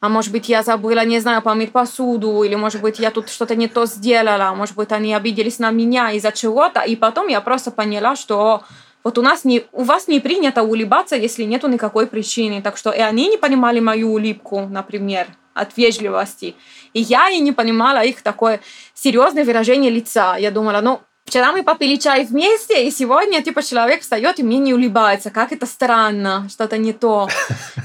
а 0.00 0.08
может 0.08 0.32
быть, 0.32 0.48
я 0.48 0.62
забыла, 0.62 1.04
не 1.04 1.20
знаю, 1.20 1.42
помыть 1.42 1.72
посуду, 1.72 2.42
или, 2.42 2.54
может 2.54 2.80
быть, 2.80 2.98
я 2.98 3.10
тут 3.10 3.28
что-то 3.28 3.54
не 3.54 3.68
то 3.68 3.86
сделала, 3.86 4.54
может 4.54 4.76
быть, 4.76 4.92
они 4.92 5.14
обиделись 5.14 5.58
на 5.58 5.70
меня 5.70 6.12
из-за 6.12 6.32
чего-то. 6.32 6.80
И 6.80 6.96
потом 6.96 7.28
я 7.28 7.40
просто 7.40 7.70
поняла, 7.70 8.16
что 8.16 8.62
вот 9.08 9.16
у 9.16 9.22
нас 9.22 9.44
не, 9.44 9.64
у 9.72 9.84
вас 9.84 10.06
не 10.06 10.20
принято 10.20 10.62
улыбаться, 10.62 11.16
если 11.16 11.44
нету 11.44 11.66
никакой 11.66 12.06
причины. 12.06 12.60
Так 12.60 12.76
что 12.76 12.90
и 12.90 13.00
они 13.00 13.28
не 13.28 13.38
понимали 13.38 13.80
мою 13.80 14.12
улыбку, 14.12 14.60
например, 14.60 15.28
от 15.54 15.74
вежливости. 15.78 16.54
И 16.92 17.00
я 17.00 17.30
и 17.30 17.40
не 17.40 17.52
понимала 17.52 18.04
их 18.04 18.20
такое 18.20 18.60
серьезное 18.92 19.46
выражение 19.46 19.90
лица. 19.90 20.36
Я 20.36 20.50
думала, 20.50 20.82
ну, 20.82 21.00
вчера 21.24 21.52
мы 21.52 21.62
попили 21.62 21.96
чай 21.96 22.26
вместе, 22.26 22.86
и 22.86 22.90
сегодня, 22.90 23.42
типа, 23.42 23.62
человек 23.62 24.02
встает 24.02 24.38
и 24.40 24.42
мне 24.42 24.58
не 24.58 24.74
улыбается. 24.74 25.30
Как 25.30 25.52
это 25.52 25.64
странно, 25.64 26.46
что-то 26.50 26.76
не 26.76 26.92
то. 26.92 27.30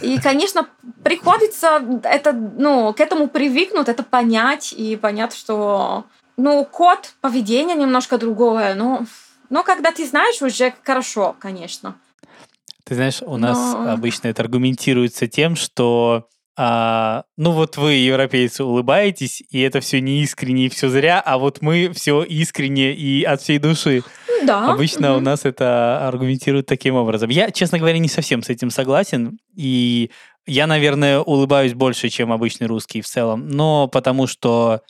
И, 0.02 0.20
конечно, 0.20 0.68
приходится 1.06 1.82
это, 2.04 2.34
ну, 2.34 2.92
к 2.92 3.00
этому 3.00 3.30
привыкнуть, 3.30 3.88
это 3.88 4.04
понять 4.04 4.74
и 4.74 4.98
понять, 4.98 5.34
что, 5.34 6.04
ну, 6.36 6.66
код 6.66 7.14
поведения 7.22 7.76
немножко 7.76 8.18
другое, 8.18 8.76
но 8.76 9.06
но 9.50 9.64
когда 9.64 9.92
ты 9.92 10.06
знаешь, 10.08 10.42
уже 10.42 10.74
хорошо, 10.84 11.36
конечно. 11.40 11.96
Ты 12.86 12.96
знаешь, 12.96 13.22
у 13.22 13.38
нас 13.38 13.58
Но... 13.58 13.92
обычно 13.92 14.28
это 14.28 14.42
аргументируется 14.42 15.28
тем, 15.28 15.56
что 15.56 16.28
а, 16.56 17.24
ну 17.36 17.52
вот 17.52 17.78
вы, 17.78 17.94
европейцы, 17.94 18.64
улыбаетесь, 18.64 19.42
и 19.50 19.62
это 19.62 19.80
все 19.80 20.02
не 20.02 20.22
искренне 20.22 20.68
и 20.68 20.70
все 20.70 20.90
зря, 20.90 21.20
а 21.20 21.38
вот 21.38 21.62
мы 21.62 21.92
все 21.94 22.24
искренне 22.24 22.94
и 22.94 23.24
от 23.24 23.42
всей 23.42 23.58
души. 23.58 24.04
Да. 24.44 24.72
Обычно 24.72 25.12
угу. 25.12 25.20
у 25.20 25.22
нас 25.22 25.46
это 25.46 26.06
аргументируют 26.08 26.68
таким 26.68 26.96
образом. 26.96 27.30
Я, 27.30 27.50
честно 27.50 27.80
говоря, 27.80 27.98
не 27.98 28.10
совсем 28.10 28.44
с 28.44 28.50
этим 28.50 28.70
согласен, 28.70 29.40
и 29.56 30.12
Я, 30.46 30.68
наверное, 30.68 31.20
улыбаюсь 31.20 31.74
больше, 31.74 32.10
чем 32.10 32.34
обычный 32.34 32.68
русский 32.68 33.02
в 33.02 33.08
целом, 33.08 33.48
но 33.48 33.88
потому 33.88 34.28
что 34.28 34.82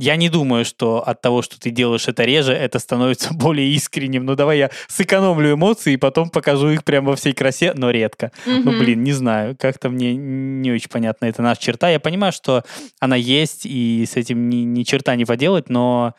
я 0.00 0.16
не 0.16 0.30
думаю, 0.30 0.64
что 0.64 1.06
от 1.06 1.20
того, 1.20 1.42
что 1.42 1.60
ты 1.60 1.70
делаешь 1.70 2.08
это 2.08 2.24
реже, 2.24 2.52
это 2.52 2.78
становится 2.78 3.34
более 3.34 3.68
искренним. 3.68 4.24
Ну, 4.24 4.34
давай 4.34 4.58
я 4.58 4.70
сэкономлю 4.88 5.52
эмоции 5.52 5.92
и 5.92 5.98
потом 5.98 6.30
покажу 6.30 6.70
их 6.70 6.84
прямо 6.84 7.10
во 7.10 7.16
всей 7.16 7.34
красе, 7.34 7.74
но 7.74 7.90
редко. 7.90 8.32
Мгм. 8.46 8.62
Ну, 8.64 8.78
блин, 8.78 9.02
не 9.04 9.12
знаю, 9.12 9.56
как-то 9.58 9.90
мне 9.90 10.14
не 10.14 10.72
очень 10.72 10.88
понятно, 10.88 11.26
это 11.26 11.42
наша 11.42 11.60
черта. 11.60 11.90
Я 11.90 12.00
понимаю, 12.00 12.32
что 12.32 12.64
она 12.98 13.16
есть, 13.16 13.66
и 13.66 14.06
с 14.10 14.16
этим 14.16 14.48
ни, 14.48 14.64
ни 14.64 14.84
черта 14.84 15.14
не 15.16 15.26
поделать, 15.26 15.68
но 15.68 16.14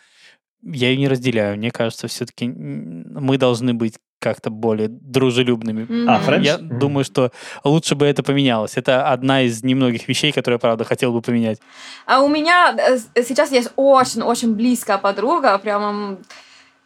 я 0.61 0.89
ее 0.89 0.97
не 0.97 1.07
разделяю. 1.07 1.57
Мне 1.57 1.71
кажется, 1.71 2.07
все-таки 2.07 2.47
мы 2.47 3.39
должны 3.39 3.73
быть 3.73 3.95
как-то 4.21 4.49
более 4.51 4.87
дружелюбными. 4.87 5.87
А, 6.07 6.19
Френч? 6.19 6.45
Я 6.45 6.57
Мгм. 6.57 6.79
думаю, 6.79 7.03
что 7.03 7.31
лучше 7.63 7.95
бы 7.95 8.05
это 8.05 8.21
поменялось. 8.23 8.77
Это 8.77 9.11
одна 9.11 9.41
из 9.41 9.63
немногих 9.63 10.07
вещей, 10.07 10.31
которые, 10.31 10.59
правда, 10.59 10.83
хотел 10.85 11.11
бы 11.11 11.21
поменять. 11.21 11.59
А 12.05 12.21
у 12.21 12.27
меня 12.29 12.75
э, 12.77 12.97
с- 12.97 13.27
сейчас 13.27 13.51
есть 13.51 13.71
очень-очень 13.75 14.53
близкая 14.53 14.97
подруга, 14.99 15.57
прямо 15.57 16.17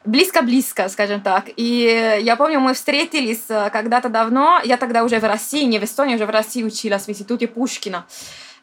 близко-близко, 0.05 0.88
скажем 0.89 1.21
так. 1.21 1.45
И 1.57 2.19
я 2.21 2.36
помню, 2.36 2.59
мы 2.59 2.73
встретились 2.73 3.43
э, 3.49 3.69
когда-то 3.71 4.09
давно, 4.09 4.59
я 4.63 4.77
тогда 4.77 5.03
уже 5.03 5.19
в 5.19 5.23
России, 5.23 5.63
не 5.65 5.79
в 5.79 5.83
Эстонии, 5.83 6.15
уже 6.15 6.25
в 6.25 6.29
России 6.29 6.63
училась 6.63 7.05
в 7.05 7.09
институте 7.09 7.47
Пушкина. 7.47 8.05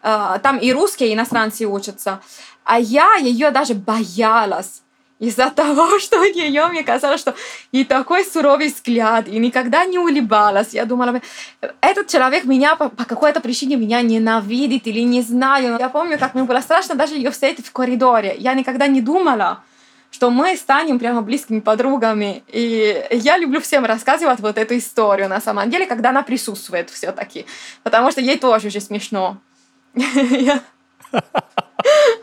Э, 0.03 0.39
Там 0.43 0.59
и 0.59 0.73
русские, 0.73 1.11
и 1.11 1.14
иностранцы 1.14 1.66
учатся. 1.66 2.20
А 2.64 2.79
я 2.79 3.16
ее 3.16 3.51
даже 3.51 3.75
боялась 3.75 4.83
из-за 5.23 5.51
того, 5.51 5.99
что 6.01 6.20
у 6.20 6.25
нее, 6.25 6.66
мне 6.66 6.83
казалось, 6.83 7.20
что 7.20 7.35
и 7.70 7.85
такой 7.85 8.25
суровый 8.25 8.68
взгляд, 8.68 9.29
и 9.29 9.39
никогда 9.39 9.85
не 9.85 9.99
улыбалась. 9.99 10.75
Я 10.75 10.85
думала, 10.85 11.20
этот 11.81 12.09
человек 12.09 12.45
меня 12.45 12.75
по, 12.75 12.89
по 12.89 13.05
какой-то 13.05 13.41
причине 13.41 13.77
меня 13.77 14.03
ненавидит 14.03 14.87
или 14.89 15.01
не 15.01 15.23
знаю. 15.23 15.77
Я 15.79 15.89
помню, 15.89 16.18
как 16.18 16.35
мне 16.35 16.43
было 16.43 16.61
страшно 16.61 16.97
даже 16.97 17.14
ее 17.14 17.31
встретить 17.31 17.66
в 17.66 17.73
коридоре. 17.73 18.35
Я 18.37 18.55
никогда 18.55 18.89
не 18.89 19.01
думала, 19.01 19.62
что 20.11 20.29
мы 20.29 20.57
станем 20.57 20.99
прямо 20.99 21.23
близкими 21.23 21.61
подругами. 21.61 22.43
И 22.49 23.07
я 23.12 23.39
люблю 23.39 23.61
всем 23.61 23.85
рассказывать 23.85 24.41
вот 24.41 24.59
эту 24.59 24.77
историю, 24.77 25.29
на 25.29 25.41
самом 25.41 25.70
деле, 25.70 25.87
когда 25.87 26.11
она 26.11 26.25
присутствует 26.25 26.91
все-таки. 26.91 27.47
Потому 27.85 28.11
что 28.11 28.20
ей 28.20 28.39
тоже 28.39 28.68
уже 28.68 28.81
смешно. 28.81 29.39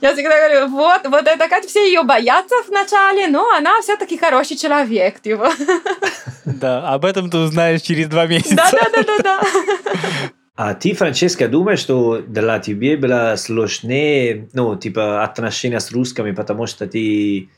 Я- 0.00 0.14
всегда 0.14 0.36
говорю, 0.48 0.68
вот, 0.68 1.02
вот 1.06 1.26
это 1.26 1.48
как 1.48 1.64
все 1.66 1.86
ее 1.86 2.02
боятся 2.02 2.54
вначале, 2.68 3.28
но 3.28 3.48
она 3.56 3.80
все-таки 3.82 4.16
хороший 4.18 4.56
человек, 4.56 5.20
типа. 5.20 5.50
Да, 6.44 6.88
об 6.94 7.04
этом 7.04 7.30
ты 7.30 7.36
узнаешь 7.38 7.82
через 7.82 8.08
два 8.08 8.26
месяца. 8.26 8.54
Да, 8.56 8.70
да, 8.72 8.88
да, 8.92 9.02
да, 9.02 9.18
да. 9.22 9.42
А 10.56 10.74
ты, 10.74 10.94
Франческа, 10.94 11.48
думаешь, 11.48 11.78
что 11.78 12.20
для 12.26 12.58
тебя 12.58 12.96
было 12.98 13.34
сложнее, 13.36 14.48
ну, 14.52 14.76
типа, 14.76 15.22
отношения 15.22 15.80
с 15.80 15.90
русскими, 15.92 16.32
потому 16.32 16.66
что 16.66 16.86
ты 16.86 17.48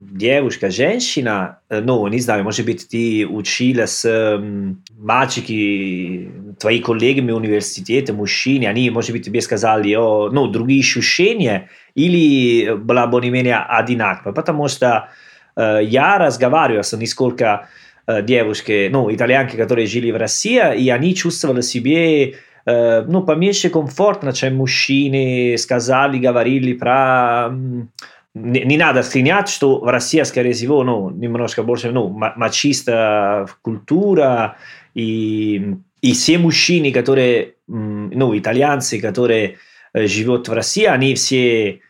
девушка, 0.00 0.70
женщина, 0.70 1.60
э, 1.68 1.80
ну, 1.80 2.06
не 2.08 2.18
знаю, 2.20 2.44
может 2.44 2.66
быть, 2.66 2.88
ты 2.88 3.26
училась 3.26 4.04
м, 4.04 4.82
мальчики, 4.98 6.30
твои 6.58 6.80
коллеги 6.80 7.20
в 7.20 7.34
университете, 7.34 8.12
мужчины, 8.12 8.66
они, 8.66 8.90
может 8.90 9.12
быть, 9.12 9.24
тебе 9.24 9.40
сказали, 9.40 9.94
о, 9.94 10.28
ну, 10.30 10.46
другие 10.48 10.80
ощущения, 10.80 11.68
или 11.94 12.74
была 12.74 13.06
более-менее 13.06 13.58
одинаково, 13.58 14.32
потому 14.32 14.68
что 14.68 15.08
э, 15.56 15.80
я 15.82 16.18
разговаривал 16.18 16.82
с 16.84 16.92
несколько 16.96 17.68
э, 18.06 18.22
девушки, 18.22 18.88
ну, 18.92 19.12
итальянки, 19.12 19.56
которые 19.56 19.86
жили 19.86 20.10
в 20.10 20.16
России, 20.16 20.60
и 20.78 20.90
они 20.90 21.14
чувствовали 21.14 21.60
себе 21.62 22.34
э, 22.66 23.02
ну, 23.02 23.22
поменьше 23.22 23.68
комфортно, 23.70 24.32
чем 24.32 24.56
мужчины 24.56 25.56
сказали, 25.58 26.18
говорили 26.18 26.72
про... 26.74 27.48
м, 27.50 27.90
Не, 28.34 28.64
не 28.64 28.78
надо 28.78 29.02
склонять, 29.02 29.48
что 29.50 29.78
в 29.80 29.88
России, 29.90 30.24
скорее 30.24 30.52
всего, 30.52 30.82
ну, 30.84 31.10
немножко 31.10 31.62
больше, 31.62 31.90
ну, 31.92 32.08
ма- 32.08 32.32
мачиста 32.36 33.46
культура, 33.62 34.56
и, 34.94 35.76
и 36.00 36.12
все 36.12 36.38
мужчины, 36.38 36.92
которые, 36.92 37.54
м, 37.68 38.10
ну, 38.14 38.32
итальянцы, 38.38 39.00
которые 39.00 39.56
э, 39.94 40.06
живут 40.06 40.48
в 40.48 40.52
России, 40.52 40.84
они 40.84 41.14
все 41.14 41.80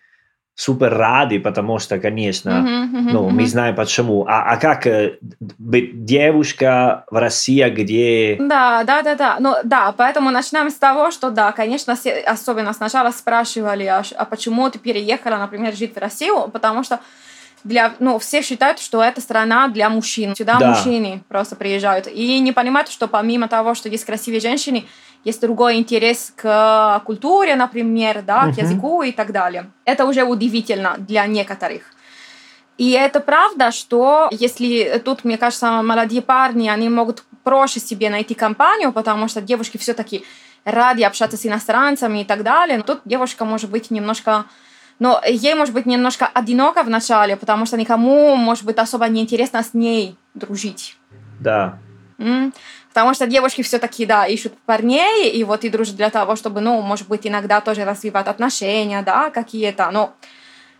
супер 0.54 0.94
рады, 0.94 1.40
потому 1.40 1.78
что, 1.78 1.98
конечно, 1.98 2.60
Мгм, 2.60 2.82
мгм, 2.82 3.12
ну, 3.12 3.22
мы 3.30 3.42
мгм. 3.42 3.46
знаем 3.46 3.74
почему. 3.74 4.26
А, 4.28 4.52
а 4.52 4.56
как 4.58 4.86
э, 4.86 5.18
быть 5.58 6.04
девушка 6.04 7.04
в 7.10 7.16
России, 7.16 7.66
где... 7.70 8.36
Да, 8.38 8.84
да, 8.84 9.02
да, 9.02 9.14
да. 9.14 9.36
Ну 9.40 9.54
да, 9.64 9.92
поэтому 9.96 10.30
начинаем 10.30 10.70
с 10.70 10.74
того, 10.74 11.10
что 11.10 11.30
да, 11.30 11.52
конечно, 11.52 11.96
все, 11.96 12.20
особенно 12.20 12.72
сначала 12.74 13.10
спрашивали, 13.10 13.84
а, 13.84 14.02
а 14.16 14.24
почему 14.26 14.68
ты 14.70 14.78
переехала, 14.78 15.36
например, 15.38 15.74
жить 15.74 15.94
в 15.94 15.98
Россию, 15.98 16.48
потому 16.52 16.84
что 16.84 17.00
для, 17.64 17.94
ну, 18.00 18.18
все 18.18 18.42
считают, 18.42 18.78
что 18.80 19.02
это 19.02 19.20
страна 19.20 19.68
для 19.68 19.88
мужчин. 19.88 20.34
Сюда 20.34 20.58
Да. 20.58 20.70
мужчины 20.70 21.22
просто 21.28 21.56
приезжают. 21.56 22.08
И 22.08 22.40
не 22.40 22.52
понимают, 22.52 22.88
что 22.90 23.06
помимо 23.08 23.48
того, 23.48 23.74
что 23.74 23.88
есть 23.88 24.04
красивые 24.04 24.40
женщины, 24.40 24.84
есть 25.24 25.40
другой 25.40 25.76
интерес 25.76 26.32
к 26.36 27.00
культуре, 27.04 27.54
например, 27.56 28.22
да, 28.22 28.42
Мгм. 28.46 28.54
к 28.54 28.58
языку 28.58 29.02
и 29.02 29.12
так 29.12 29.32
далее. 29.32 29.70
Это 29.84 30.04
уже 30.04 30.24
удивительно 30.24 30.96
для 30.98 31.26
некоторых. 31.26 31.82
И 32.78 32.90
это 32.90 33.20
правда, 33.20 33.70
что 33.70 34.28
если 34.32 35.00
тут, 35.04 35.24
мне 35.24 35.36
кажется, 35.38 35.82
молодые 35.82 36.22
парни, 36.22 36.68
они 36.68 36.88
могут 36.88 37.22
проще 37.44 37.80
себе 37.80 38.10
найти 38.10 38.34
компанию, 38.34 38.92
потому 38.92 39.28
что 39.28 39.40
девушки 39.40 39.76
все-таки 39.76 40.24
рады 40.64 41.04
общаться 41.04 41.36
с 41.36 41.46
иностранцами 41.46 42.20
и 42.20 42.24
так 42.24 42.42
далее. 42.42 42.78
Но 42.78 42.82
тут 42.84 43.00
девушка 43.04 43.44
может 43.44 43.70
быть 43.70 43.90
немножко... 43.90 44.44
Но 44.98 45.20
ей 45.26 45.54
может 45.54 45.74
быть 45.74 45.86
немножко 45.86 46.26
одиноко 46.26 46.82
в 46.84 46.88
начале, 46.90 47.36
потому 47.36 47.66
что 47.66 47.76
никому, 47.76 48.36
может 48.36 48.64
быть, 48.64 48.78
особо 48.78 49.08
не 49.08 49.20
интересно 49.22 49.62
с 49.62 49.74
ней 49.74 50.16
дружить. 50.34 50.96
Да. 51.40 51.78
Потому 52.92 53.14
что 53.14 53.26
девушки 53.26 53.62
все-таки, 53.62 54.04
да, 54.04 54.26
ищут 54.26 54.52
парней, 54.66 55.30
и 55.30 55.44
вот 55.44 55.64
и 55.64 55.70
дружат 55.70 55.96
для 55.96 56.10
того, 56.10 56.36
чтобы, 56.36 56.60
ну, 56.60 56.82
может 56.82 57.08
быть, 57.08 57.26
иногда 57.26 57.62
тоже 57.62 57.86
развивать 57.86 58.26
отношения, 58.26 59.00
да, 59.00 59.30
какие-то, 59.30 59.90
но 59.90 60.12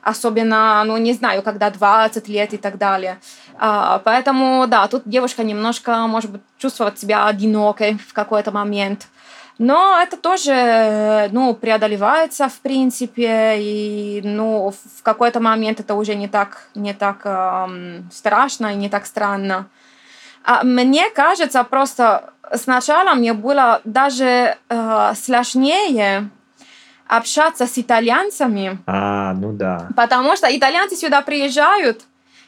особенно, 0.03 0.85
ну, 0.85 0.99
не 0.99 1.15
знаю, 1.15 1.43
когда 1.43 1.71
20 1.71 2.29
лет 2.29 2.53
и 2.53 2.59
так 2.59 2.77
далее. 2.77 3.19
А, 3.59 3.99
поэтому, 4.05 4.67
да, 4.67 4.89
тут 4.89 5.05
девушка 5.07 5.43
немножко, 5.43 6.07
может 6.07 6.31
быть, 6.31 6.43
чувствовать 6.59 6.99
себя 6.99 7.27
одинокой 7.27 7.97
в 7.97 8.13
какой-то 8.13 8.51
момент. 8.51 9.07
Но 9.57 9.99
это 10.03 10.19
тоже, 10.19 11.31
ну, 11.33 11.55
преодолевается, 11.55 12.49
в 12.49 12.59
принципе, 12.61 13.57
и, 13.59 14.21
ну, 14.23 14.75
в 14.99 15.03
какой-то 15.03 15.41
момент 15.41 15.81
это 15.81 15.95
уже 15.95 16.15
не 16.15 16.29
так, 16.29 16.69
не 16.75 16.93
так 16.93 17.23
эм, 17.25 18.11
страшно 18.13 18.73
и 18.73 18.77
не 18.77 18.91
так 18.91 19.07
странно. 19.07 19.69
А 20.45 20.63
мне 20.65 21.09
кажется, 21.11 21.63
просто 21.65 22.33
сначала 22.55 23.15
мне 23.15 23.33
было 23.33 23.81
даже 23.85 24.57
э, 24.69 25.13
сложнее 25.15 26.31
общаться 27.07 27.67
с 27.67 27.77
итальянцами, 27.79 28.79
А, 28.87 29.35
ну 29.35 29.53
да. 29.53 29.89
потому 29.97 30.35
что 30.37 30.47
итальянцы 30.57 30.97
сюда 30.97 31.21
приезжают, 31.23 32.03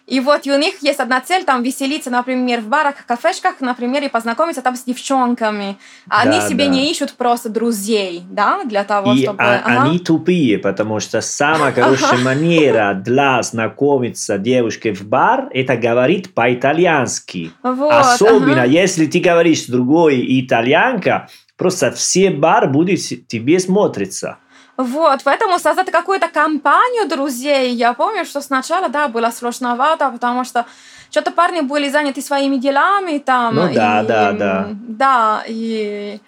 и 0.06 0.20
вот 0.20 0.46
у 0.46 0.58
них 0.58 0.82
есть 0.82 1.00
одна 1.00 1.20
цель, 1.22 1.44
там, 1.44 1.62
веселиться, 1.62 2.10
например, 2.10 2.60
в 2.60 2.68
барах, 2.68 3.06
кафешках, 3.06 3.60
например, 3.60 4.02
и 4.04 4.08
познакомиться 4.08 4.60
там 4.60 4.76
с 4.76 4.84
девчонками. 4.84 5.76
А 6.10 6.22
они 6.22 6.38
Да, 6.40 6.48
себе 6.48 6.66
да. 6.66 6.70
не 6.72 6.90
ищут 6.90 7.14
просто 7.14 7.48
друзей, 7.48 8.22
да, 8.30 8.64
для 8.64 8.84
того, 8.84 9.12
И 9.14 9.22
чтобы... 9.22 9.42
а- 9.42 9.62
Ага. 9.64 9.82
они 9.82 9.98
тупые, 9.98 10.58
потому 10.58 11.00
что 11.00 11.20
самая 11.22 11.72
хорошая 11.74 12.18
манера 12.18 12.94
для 12.94 13.42
знакомиться 13.42 14.36
девушке 14.38 14.92
в 14.92 15.04
бар– 15.06 15.48
это 15.54 15.76
говорить 15.76 16.34
по-итальянски. 16.34 17.52
Вот, 17.62 17.92
Особенно, 17.92 18.62
ага. 18.62 18.64
если 18.64 19.06
ты 19.06 19.20
говоришь 19.20 19.64
другой 19.66 20.24
итальянка, 20.40 21.28
просто 21.56 21.90
все 21.92 22.30
бар 22.30 22.68
будут 22.70 23.00
с- 23.00 23.16
тебе 23.26 23.58
смотреться. 23.58 24.36
Вот, 24.76 25.20
поэтому 25.24 25.58
создать 25.58 25.90
какую-то 25.90 26.28
компанию 26.28 27.08
друзей, 27.08 27.72
я 27.74 27.92
помню, 27.94 28.24
что 28.24 28.40
сначала, 28.40 28.88
да, 28.88 29.08
было 29.08 29.30
сложновато, 29.30 30.10
потому 30.10 30.44
что 30.44 30.66
что-то 31.10 31.30
парни 31.30 31.60
были 31.60 31.88
заняты 31.88 32.20
своими 32.20 32.56
делами 32.56 33.18
там. 33.18 33.54
Ну 33.54 33.72
да, 33.72 34.02
и, 34.02 34.06
да, 34.06 34.32
да. 34.32 34.68
Да, 34.72 35.44
и, 35.46 36.18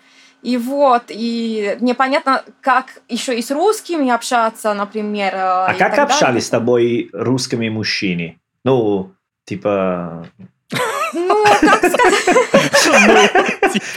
и 0.42 0.57
вот, 0.57 1.05
и 1.09 1.76
непонятно, 1.80 2.44
как 2.61 3.01
еще 3.09 3.36
и 3.36 3.42
с 3.42 3.51
русскими 3.51 4.11
общаться, 4.11 4.74
например. 4.74 5.32
А 5.34 5.72
и 5.74 5.78
как 5.78 5.99
общались 5.99 6.47
с 6.47 6.51
тобой 6.51 7.11
русскими 7.12 7.68
мужчины? 7.68 8.38
Ну, 8.64 9.12
типа... 9.44 10.28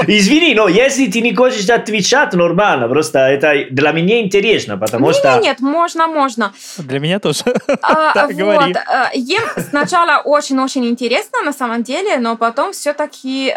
Извини, 0.08 0.56
но 0.56 0.68
если 0.68 1.08
ты 1.08 1.22
не 1.22 1.36
хочешь 1.36 1.70
отвечать, 1.70 2.34
нормально. 2.34 2.88
Просто 2.88 3.20
это 3.20 3.66
для 3.70 3.92
меня 3.92 4.22
интересно, 4.22 4.78
потому 4.78 5.14
что... 5.14 5.34
нет, 5.36 5.44
нет, 5.44 5.60
можно, 5.60 6.08
можно. 6.08 6.54
Для 6.78 7.00
меня 7.00 7.20
тоже. 7.20 7.44
А, 7.82 8.14
Да, 8.20 8.28
говори. 8.28 8.74
вот, 8.74 8.78
а, 8.88 9.12
им 9.14 9.42
сначала 9.70 10.22
очень-очень 10.24 10.86
интересно 10.86 11.42
на 11.44 11.54
самом 11.54 11.84
деле, 11.84 12.18
но 12.18 12.36
потом 12.38 12.72
все-таки, 12.74 13.54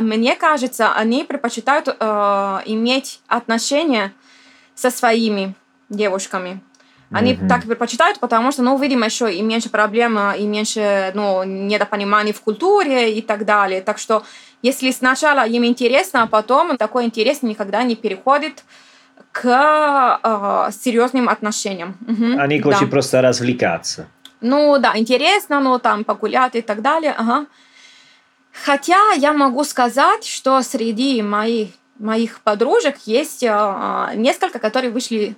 мне 0.00 0.36
кажется, 0.36 0.92
они 0.94 1.24
предпочитают 1.24 1.88
а, 2.00 2.62
иметь 2.66 3.20
отношения 3.28 4.12
со 4.74 4.90
своими 4.90 5.54
девушками. 5.88 6.60
Они 7.14 7.34
Мгм. 7.34 7.48
так 7.48 7.62
предпочитают, 7.64 8.18
потому 8.18 8.50
что, 8.50 8.62
ну, 8.62 8.76
видимо, 8.76 9.06
еще 9.06 9.32
и 9.32 9.40
меньше 9.40 9.68
проблем, 9.70 10.18
а, 10.18 10.34
и 10.34 10.44
меньше, 10.46 11.12
ну, 11.14 11.44
недопониманий 11.44 12.32
в 12.32 12.40
культуре 12.40 13.12
и 13.16 13.22
так 13.22 13.44
далее. 13.44 13.80
Так 13.82 13.98
что, 13.98 14.24
если 14.62 14.90
сначала 14.90 15.46
им 15.46 15.64
интересно, 15.64 16.24
а 16.24 16.26
потом 16.26 16.76
такой 16.76 17.04
интерес 17.04 17.42
никогда 17.42 17.84
не 17.84 17.94
переходит 17.94 18.64
к 19.30 19.44
а, 20.22 20.70
серьезным 20.72 21.28
отношениям. 21.28 21.96
Мгм, 22.00 22.40
Они 22.40 22.60
да. 22.60 22.72
хотят 22.72 22.90
просто 22.90 23.22
развлекаться. 23.22 24.06
Ну 24.40 24.76
да, 24.78 24.98
интересно, 24.98 25.60
ну 25.60 25.78
там 25.78 26.02
погулять 26.04 26.56
и 26.56 26.62
так 26.62 26.82
далее. 26.82 27.14
Ага. 27.16 27.46
Хотя 28.64 29.12
я 29.16 29.32
могу 29.32 29.64
сказать, 29.64 30.24
что 30.26 30.60
среди 30.62 31.22
моих, 31.22 31.68
моих 31.98 32.40
подружек 32.40 32.96
есть 33.06 33.44
а, 33.48 34.10
несколько, 34.14 34.58
которые 34.58 34.90
вышли 34.90 35.36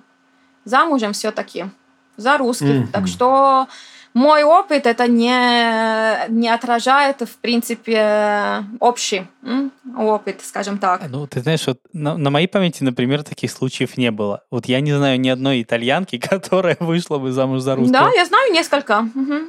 замужем 0.67 1.13
все-таки 1.15 1.67
за 2.19 2.37
русских. 2.37 2.69
Мгм. 2.69 2.89
Так 2.89 3.07
что 3.07 3.69
мой 4.13 4.45
опыт 4.45 4.87
это 4.87 5.07
не, 5.09 6.29
не 6.31 6.49
отражает, 6.49 7.21
в 7.21 7.37
принципе, 7.37 8.65
общий 8.81 9.27
м, 9.43 9.71
опыт, 9.97 10.41
скажем 10.43 10.79
так. 10.79 11.03
Ну, 11.09 11.27
ты 11.27 11.41
знаешь, 11.41 11.67
вот 11.67 11.79
на, 11.93 12.17
на 12.17 12.31
моей 12.31 12.47
памяти, 12.47 12.83
например, 12.83 13.23
таких 13.23 13.51
случаев 13.51 13.97
не 13.99 14.11
было. 14.11 14.43
Вот 14.51 14.67
я 14.67 14.81
не 14.81 14.93
знаю 14.93 15.21
ни 15.21 15.29
одной 15.29 15.63
итальянки, 15.63 16.19
которая 16.31 16.77
вышла 16.81 17.19
бы 17.19 17.31
замуж 17.31 17.61
за 17.61 17.77
русского. 17.77 18.05
Да, 18.05 18.11
я 18.15 18.25
знаю 18.25 18.53
несколько. 18.53 19.03
Мгм. 19.03 19.49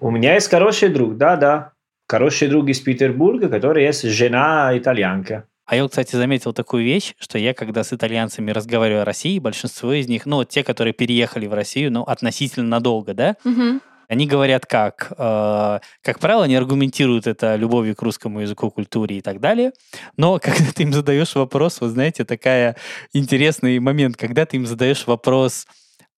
У 0.00 0.10
меня 0.10 0.34
есть 0.34 0.50
хороший 0.50 0.88
друг, 0.88 1.16
да-да. 1.16 1.72
Хороший 2.08 2.48
друг 2.48 2.68
из 2.68 2.80
Петербурга, 2.80 3.48
который 3.48 3.84
есть 3.84 4.02
жена 4.08 4.76
итальянка. 4.76 5.44
А 5.70 5.76
я 5.76 5.86
кстати, 5.86 6.16
заметил 6.16 6.52
такую 6.52 6.82
вещь, 6.82 7.14
что 7.20 7.38
я, 7.38 7.54
когда 7.54 7.84
с 7.84 7.92
итальянцами 7.92 8.50
разговариваю 8.50 9.02
о 9.02 9.04
России, 9.04 9.38
большинство 9.38 9.92
из 9.92 10.08
них, 10.08 10.26
ну, 10.26 10.36
вот 10.38 10.48
те, 10.48 10.64
которые 10.64 10.92
переехали 10.92 11.46
в 11.46 11.54
Россию, 11.54 11.92
ну, 11.92 12.02
относительно 12.02 12.66
надолго, 12.66 13.14
да, 13.14 13.36
Мгм. 13.44 13.80
они 14.08 14.26
говорят 14.26 14.66
как? 14.66 15.12
Э, 15.16 15.78
как 16.02 16.18
правило, 16.18 16.42
они 16.42 16.56
аргументируют 16.56 17.28
это 17.28 17.54
любовью 17.54 17.94
к 17.94 18.02
русскому 18.02 18.40
языку, 18.40 18.68
культуре 18.72 19.18
и 19.18 19.20
так 19.20 19.38
далее. 19.38 19.70
Но 20.16 20.40
когда 20.42 20.72
ты 20.72 20.82
им 20.82 20.92
задаешь 20.92 21.36
вопрос, 21.36 21.80
вот 21.80 21.90
знаете, 21.90 22.24
такая 22.24 22.74
интересный 23.12 23.78
момент, 23.78 24.16
когда 24.16 24.46
ты 24.46 24.56
им 24.56 24.66
задаешь 24.66 25.06
вопрос, 25.06 25.68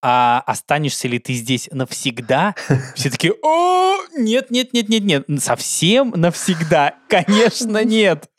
а 0.00 0.42
останешься 0.46 1.08
ли 1.08 1.18
ты 1.18 1.34
здесь 1.34 1.68
навсегда? 1.70 2.54
Все 2.94 3.10
такие, 3.10 3.34
о, 3.42 3.96
нет, 4.16 4.50
нет, 4.50 4.72
нет, 4.72 4.88
нет, 4.88 5.04
нет, 5.04 5.42
совсем 5.42 6.14
навсегда? 6.16 6.94
Конечно, 7.10 7.84
нет. 7.84 8.30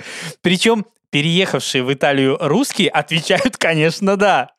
Причем 0.42 0.86
переехавшие 1.14 1.84
в 1.84 1.94
Италию 1.94 2.38
русские 2.42 2.90
отвечают, 2.90 3.58
конечно, 3.60 4.18
да. 4.18 4.50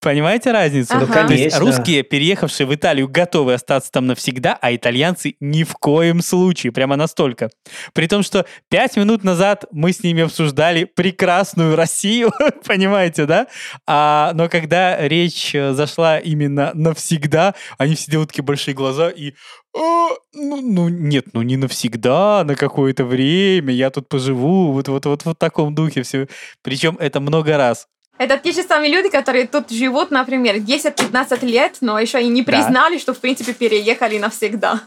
Понимаете 0.00 0.50
разницу? 0.52 0.94
Ну, 0.98 1.06
То 1.06 1.26
есть 1.26 1.58
русские, 1.58 2.02
переехавшие 2.02 2.66
в 2.66 2.74
Италию, 2.74 3.06
готовы 3.06 3.52
остаться 3.52 3.92
там 3.92 4.06
навсегда, 4.06 4.58
а 4.60 4.74
итальянцы 4.74 5.34
ни 5.40 5.62
в 5.62 5.74
коем 5.74 6.22
случае, 6.22 6.72
прямо 6.72 6.96
настолько. 6.96 7.50
При 7.92 8.06
том, 8.06 8.22
что 8.22 8.46
пять 8.70 8.96
минут 8.96 9.24
назад 9.24 9.66
мы 9.72 9.92
с 9.92 10.02
ними 10.02 10.22
обсуждали 10.22 10.84
прекрасную 10.84 11.76
Россию, 11.76 12.32
понимаете, 12.66 13.26
да? 13.26 13.46
А, 13.86 14.32
но 14.34 14.48
когда 14.48 15.06
речь 15.06 15.54
э, 15.54 15.72
зашла 15.72 16.18
именно 16.18 16.70
навсегда, 16.72 17.54
они 17.76 17.94
все 17.94 18.10
делают 18.10 18.30
такие 18.30 18.44
большие 18.44 18.74
глаза 18.74 19.10
и 19.10 19.34
«О, 19.72 20.16
ну, 20.32 20.60
ну, 20.62 20.88
нет, 20.88 21.26
ну 21.32 21.42
не 21.42 21.56
навсегда, 21.56 22.42
на 22.44 22.56
какое-то 22.56 23.04
время, 23.04 23.72
я 23.72 23.90
тут 23.90 24.08
поживу, 24.08 24.72
вот, 24.72 24.88
вот, 24.88 25.06
вот, 25.06 25.24
вот 25.24 25.36
в 25.36 25.38
таком 25.38 25.74
духе 25.74 26.02
все. 26.02 26.26
Причем 26.62 26.96
это 26.98 27.20
много 27.20 27.56
раз. 27.56 27.86
Это 28.20 28.36
те 28.36 28.52
же 28.52 28.62
самые 28.62 28.92
люди, 28.92 29.08
которые 29.08 29.46
тут 29.46 29.70
живут, 29.70 30.10
например, 30.10 30.56
10-15 30.56 31.42
лет, 31.46 31.78
но 31.80 31.98
еще 31.98 32.22
и 32.22 32.28
не 32.28 32.42
Да. 32.42 32.52
признали, 32.52 32.98
что, 32.98 33.14
в 33.14 33.18
принципе, 33.18 33.54
переехали 33.54 34.18
навсегда. 34.18 34.82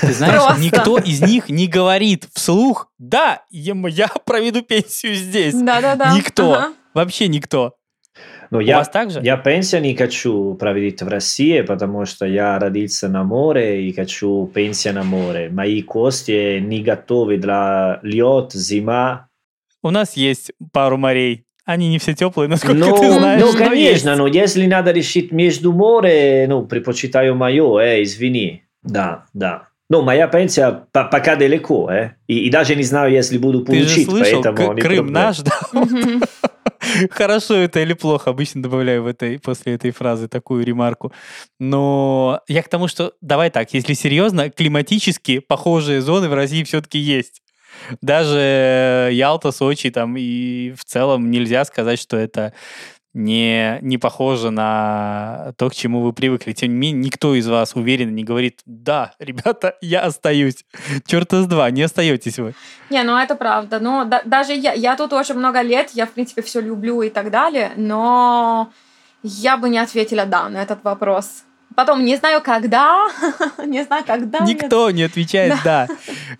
Ты 0.00 0.12
знаешь, 0.12 0.42
Просто. 0.42 0.60
никто 0.60 0.98
из 0.98 1.20
них 1.20 1.48
не 1.48 1.68
говорит 1.68 2.26
вслух, 2.34 2.90
да, 2.98 3.44
я, 3.50 3.74
я 3.88 4.08
проведу 4.26 4.62
пенсию 4.62 5.14
здесь. 5.14 5.54
Да-да-да. 5.54 6.16
Никто. 6.16 6.52
Ага. 6.52 6.72
Вообще 6.94 7.28
никто. 7.28 7.74
Но 8.50 8.58
У 8.58 8.60
я, 8.60 8.78
вас 8.78 8.88
так 8.88 9.12
же? 9.12 9.20
я 9.22 9.36
пенсию 9.36 9.82
не 9.82 9.94
хочу 9.94 10.54
проводить 10.54 11.02
в 11.02 11.08
России, 11.08 11.60
потому 11.60 12.06
что 12.06 12.26
я 12.26 12.58
родился 12.58 13.06
на 13.08 13.22
море 13.22 13.88
и 13.88 13.92
хочу 13.92 14.50
пенсию 14.52 14.94
на 14.94 15.04
море. 15.04 15.48
Мои 15.48 15.80
кости 15.80 16.58
не 16.58 16.80
готовы 16.82 17.36
для 17.36 18.00
лед, 18.02 18.50
зима. 18.52 19.28
У 19.84 19.90
нас 19.90 20.16
есть 20.16 20.50
пару 20.72 20.96
морей. 20.96 21.45
Они 21.66 21.88
не 21.88 21.98
все 21.98 22.14
теплые, 22.14 22.48
насколько 22.48 22.76
Ну, 22.76 22.96
ты 22.96 23.12
знаешь. 23.12 23.42
ну, 23.42 23.52
но 23.52 23.58
конечно, 23.58 24.10
есть. 24.10 24.18
но 24.18 24.26
если 24.28 24.66
надо 24.66 24.92
решить 24.92 25.32
между 25.32 25.72
море, 25.72 26.46
ну, 26.48 26.64
предпочитаю 26.64 27.34
мое, 27.34 27.78
э, 27.80 28.02
извини. 28.04 28.62
Да, 28.84 29.24
да. 29.34 29.68
Ну, 29.90 30.02
моя 30.02 30.28
пенсия 30.28 30.84
по- 30.92 31.04
пока 31.04 31.34
далеко, 31.34 31.90
э. 31.90 32.12
И, 32.28 32.46
и 32.46 32.50
даже 32.50 32.76
не 32.76 32.84
знаю, 32.84 33.12
если 33.12 33.36
буду 33.36 33.64
Ты 33.64 33.80
же 33.80 33.80
получить, 33.84 34.08
слышал, 34.08 34.42
поэтому 34.42 34.80
Крым 34.80 35.12
наш, 35.12 35.38
да? 35.40 35.58
Хорошо 37.10 37.54
это 37.54 37.80
или 37.80 37.94
плохо, 37.94 38.30
обычно 38.30 38.62
добавляю 38.62 39.02
в 39.02 39.06
этой, 39.06 39.38
после 39.40 39.74
этой 39.74 39.90
фразы 39.90 40.28
такую 40.28 40.64
ремарку. 40.64 41.12
Но 41.58 42.40
я 42.46 42.62
к 42.62 42.68
тому, 42.68 42.86
что 42.86 43.12
давай 43.20 43.50
так, 43.50 43.74
если 43.74 43.94
серьезно, 43.94 44.50
климатически 44.50 45.40
похожие 45.40 46.00
зоны 46.00 46.28
в 46.28 46.34
России 46.34 46.62
все-таки 46.62 46.98
есть. 46.98 47.42
Даже 48.02 49.10
Ялта, 49.12 49.52
Сочи 49.52 49.90
там 49.90 50.16
и 50.16 50.72
в 50.76 50.84
целом 50.84 51.30
нельзя 51.30 51.64
сказать, 51.64 52.00
что 52.00 52.16
это 52.16 52.52
не, 53.16 53.78
не 53.80 53.96
похоже 53.96 54.50
на 54.50 55.54
то, 55.56 55.70
к 55.70 55.74
чему 55.74 56.02
вы 56.02 56.12
привыкли. 56.12 56.52
Тем 56.52 56.72
не 56.72 56.76
менее, 56.76 57.04
никто 57.06 57.34
из 57.34 57.48
вас 57.48 57.74
уверенно 57.74 58.10
не 58.10 58.24
говорит, 58.24 58.60
да, 58.66 59.14
ребята, 59.18 59.76
я 59.80 60.02
остаюсь. 60.02 60.64
Черта 61.06 61.42
с 61.42 61.46
два, 61.46 61.70
не 61.70 61.82
остаетесь 61.82 62.38
вы. 62.38 62.54
Не, 62.90 63.02
ну 63.04 63.16
это 63.16 63.34
правда. 63.34 63.80
Но 63.80 64.04
да- 64.04 64.22
даже 64.26 64.52
я, 64.52 64.74
я 64.74 64.96
тут 64.96 65.14
очень 65.14 65.36
много 65.36 65.62
лет, 65.62 65.90
я, 65.94 66.04
в 66.06 66.10
принципе, 66.10 66.42
все 66.42 66.60
люблю 66.60 67.00
и 67.00 67.08
так 67.08 67.30
далее, 67.30 67.72
но 67.76 68.70
я 69.22 69.56
бы 69.56 69.70
не 69.70 69.78
ответила 69.78 70.26
«да» 70.26 70.48
на 70.50 70.62
этот 70.62 70.84
вопрос. 70.84 71.44
Потом, 71.76 72.04
не 72.06 72.16
знаю, 72.16 72.42
когда, 72.42 73.06
не 73.66 73.84
знаю, 73.84 74.02
когда. 74.06 74.40
нет. 74.40 74.62
Никто 74.62 74.90
не 74.90 75.02
отвечает 75.02 75.58
«да». 75.62 75.86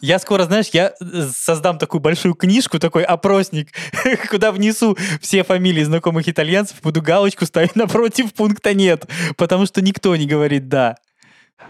Я 0.00 0.18
скоро, 0.18 0.44
знаешь, 0.44 0.68
я 0.72 0.94
э, 0.98 1.22
создам 1.30 1.76
такую 1.78 2.00
большую 2.00 2.34
книжку, 2.34 2.78
такой 2.78 3.04
опросник, 3.04 3.68
куда 4.30 4.50
внесу 4.50 4.96
все 5.20 5.44
фамилии 5.44 5.82
знакомых 5.82 6.26
итальянцев, 6.26 6.80
буду 6.80 7.02
галочку 7.02 7.44
ставить 7.44 7.76
напротив 7.76 8.32
пункта 8.32 8.72
«нет», 8.72 9.06
потому 9.36 9.66
что 9.66 9.82
никто 9.82 10.16
не 10.16 10.26
говорит 10.26 10.68
«да». 10.68 10.96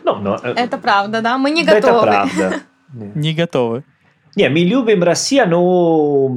Ну, 0.05 0.15
но, 0.15 0.39
э, 0.41 0.53
Это 0.57 0.79
правда, 0.79 1.21
да, 1.21 1.37
мы 1.37 1.51
не 1.51 1.65
да, 1.65 1.73
это 1.73 1.89
готовы. 1.89 2.07
правда. 2.07 2.61
Не. 2.93 3.35
Готовы. 3.35 3.83
Не, 4.37 4.49
мы 4.49 4.61
любим 4.61 5.03
Россию, 5.03 5.49
но... 5.49 6.29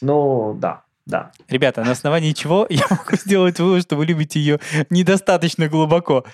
Ну, 0.00 0.54
да, 0.54 0.82
да. 1.08 1.32
Ребята, 1.48 1.82
на 1.82 1.92
основании 1.92 2.32
чего 2.32 2.66
я 2.70 2.84
могу 2.90 3.16
сделать 3.16 3.58
вывод, 3.58 3.82
что 3.82 3.96
вы 3.96 4.04
любите 4.06 4.38
ее 4.38 4.60
недостаточно 4.90 5.68
глубоко? 5.68 6.24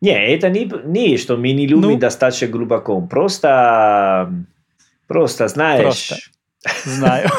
Не, 0.00 0.34
это 0.34 0.50
не, 0.50 0.70
не 0.84 1.16
что 1.16 1.36
мы 1.36 1.52
не 1.52 1.66
любим 1.66 1.92
Ну? 1.92 1.96
достаточно 1.98 2.48
глубоко. 2.48 3.00
Просто, 3.00 4.30
просто 5.06 5.48
знаешь... 5.48 6.08
Просто. 6.08 6.16
Знаю. 6.84 7.30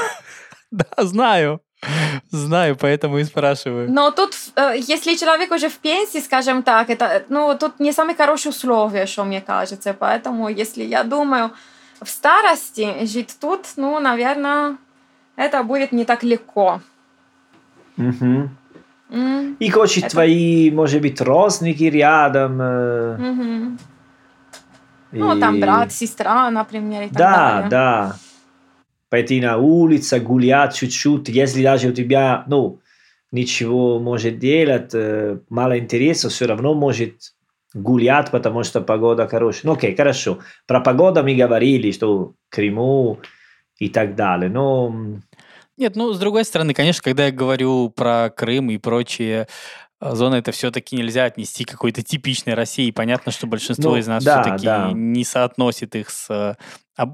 Да, 0.72 1.06
знаю. 1.06 1.62
Знаю, 2.32 2.76
поэтому 2.76 3.20
и 3.20 3.24
спрашиваю. 3.24 3.89
Но 3.89 4.12
тут, 4.12 4.34
э, 4.56 4.74
если 4.78 5.16
человек 5.16 5.51
уже 5.51 5.70
в 5.70 5.78
пенсии, 5.78 6.18
скажем 6.18 6.64
так, 6.64 6.89
это, 6.89 7.24
ну, 7.30 7.56
тут 7.58 7.80
не 7.80 7.93
самые 7.93 8.18
хорошие 8.18 8.49
условия, 8.49 9.06
что 9.06 9.24
мне 9.24 9.39
кажется. 9.39 9.93
Поэтому, 9.93 10.49
если 10.49 10.84
я 10.84 11.03
думаю, 11.03 11.51
в 12.01 12.10
старости 12.10 13.06
жить 13.06 13.38
тут, 13.39 13.62
ну, 13.78 13.99
наверное, 13.99 14.76
это 15.36 15.64
будет 15.64 15.92
не 15.92 16.06
так 16.06 16.24
легко. 16.24 16.82
Мгм. 17.98 18.50
М, 19.12 19.56
И 19.60 19.70
хочет 19.70 20.06
Это- 20.06 20.12
твои, 20.12 20.72
может 20.72 21.02
быть, 21.02 21.22
родственники 21.22 21.84
рядом. 21.84 22.60
э, 22.62 23.18
мгм. 23.18 23.80
Ну, 25.12 25.38
и- 25.38 25.40
там 25.40 25.60
брат, 25.62 25.92
сестра, 25.94 26.50
например, 26.52 27.04
и 27.04 27.08
так 27.08 27.18
Да, 27.18 27.52
далее. 27.54 27.70
да. 27.70 28.16
Пойти 29.10 29.40
на 29.40 29.58
улицу, 29.58 30.20
гулять 30.20 30.76
чуть-чуть, 30.76 31.30
если 31.30 31.64
даже 31.64 31.90
у 31.90 31.94
тебя, 31.94 32.44
ну, 32.48 32.80
ничего 33.32 34.00
может 34.00 34.40
делать, 34.40 34.92
э, 34.94 35.38
мало 35.50 35.78
интереса, 35.80 36.28
все 36.30 36.48
равно 36.48 36.74
может 36.74 37.14
гулять, 37.74 38.32
потому 38.32 38.64
что 38.64 38.82
погода 38.82 39.28
хорошая. 39.28 39.62
Ну, 39.66 39.74
окей, 39.74 39.96
хорошо. 39.96 40.40
Про 40.68 40.80
погоду 40.82 41.24
мы 41.24 41.36
говорили, 41.36 41.92
что 41.92 42.18
в 42.26 42.34
Крыму 42.50 43.20
и 43.78 43.89
так 43.89 44.15
далее. 44.15 44.49
Но 44.49 44.93
Нет, 45.78 45.95
ну, 45.95 46.13
с 46.13 46.19
другой 46.19 46.45
стороны, 46.45 46.73
конечно, 46.73 47.03
когда 47.03 47.26
я 47.26 47.32
говорю 47.32 47.89
про 47.89 48.30
Крым 48.30 48.69
и 48.71 48.78
прочие 48.78 49.47
э, 49.99 50.15
зоны, 50.15 50.36
это 50.36 50.51
все-таки 50.51 50.95
нельзя 50.95 51.26
отнести 51.26 51.65
к 51.65 51.71
какой-то 51.71 52.01
типичной 52.01 52.53
России. 52.53 52.91
Понятно, 52.91 53.32
что 53.32 53.47
большинство 53.47 53.91
Ну, 53.91 53.97
из 53.97 54.07
нас 54.07 54.23
да, 54.23 54.41
все-таки 54.41 54.65
да. 54.65 54.91
не 54.93 55.23
соотносит 55.26 55.95
их 55.95 56.09
с 56.09 56.30
э, 56.30 56.55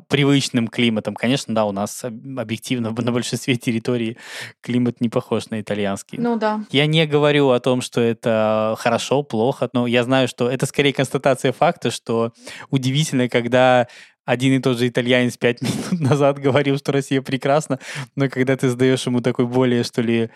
привычным 0.07 0.68
климатом. 0.68 1.16
Конечно, 1.16 1.55
да, 1.55 1.66
у 1.66 1.72
нас 1.72 2.03
об- 2.03 2.38
объективно 2.39 2.91
на 2.91 3.12
большинстве 3.12 3.55
территорий 3.55 4.18
климат 4.62 5.01
не 5.01 5.09
похож 5.09 5.49
на 5.49 5.59
итальянский. 5.59 6.20
Ну 6.20 6.38
да. 6.38 6.64
Я 6.70 6.86
не 6.86 7.07
говорю 7.07 7.49
о 7.49 7.59
том, 7.59 7.82
что 7.82 7.99
это 7.99 8.76
хорошо, 8.78 9.24
плохо, 9.24 9.70
но 9.74 9.88
я 9.88 10.03
знаю, 10.03 10.28
что 10.28 10.49
это 10.51 10.68
скорее 10.68 10.93
констатация 10.93 11.51
факта, 11.51 11.89
что 11.89 12.32
удивительно, 12.70 13.28
когда 13.28 13.88
один 14.32 14.54
и 14.54 14.60
тот 14.60 14.78
же 14.78 14.88
итальянец 14.88 15.38
пять 15.38 15.62
минут 15.62 16.00
назад 16.00 16.40
говорил, 16.40 16.78
что 16.78 16.92
Россия 16.92 17.22
прекрасна, 17.22 17.80
но 18.16 18.30
когда 18.30 18.56
ты 18.56 18.70
задаешь 18.70 19.06
ему 19.06 19.22
такой 19.22 19.46
более, 19.46 19.84
что 19.84 20.02
ли, 20.02 20.30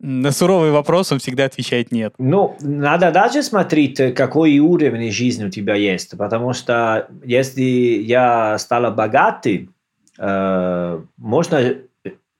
на 0.00 0.30
суровый 0.30 0.70
вопрос, 0.70 1.10
он 1.10 1.18
всегда 1.18 1.46
отвечает 1.46 1.90
нет. 1.90 2.14
Ну, 2.18 2.56
надо 2.60 3.10
даже 3.10 3.42
смотреть, 3.42 3.98
э, 3.98 4.12
какой 4.12 4.58
уровень 4.58 5.10
жизни 5.10 5.46
у 5.46 5.50
тебя 5.50 5.74
есть. 5.74 6.16
Потому 6.16 6.52
что 6.52 7.08
если 7.24 7.62
я 7.62 8.58
стала 8.58 8.90
богатой, 8.90 9.70
э, 10.18 11.00
можно 11.16 11.74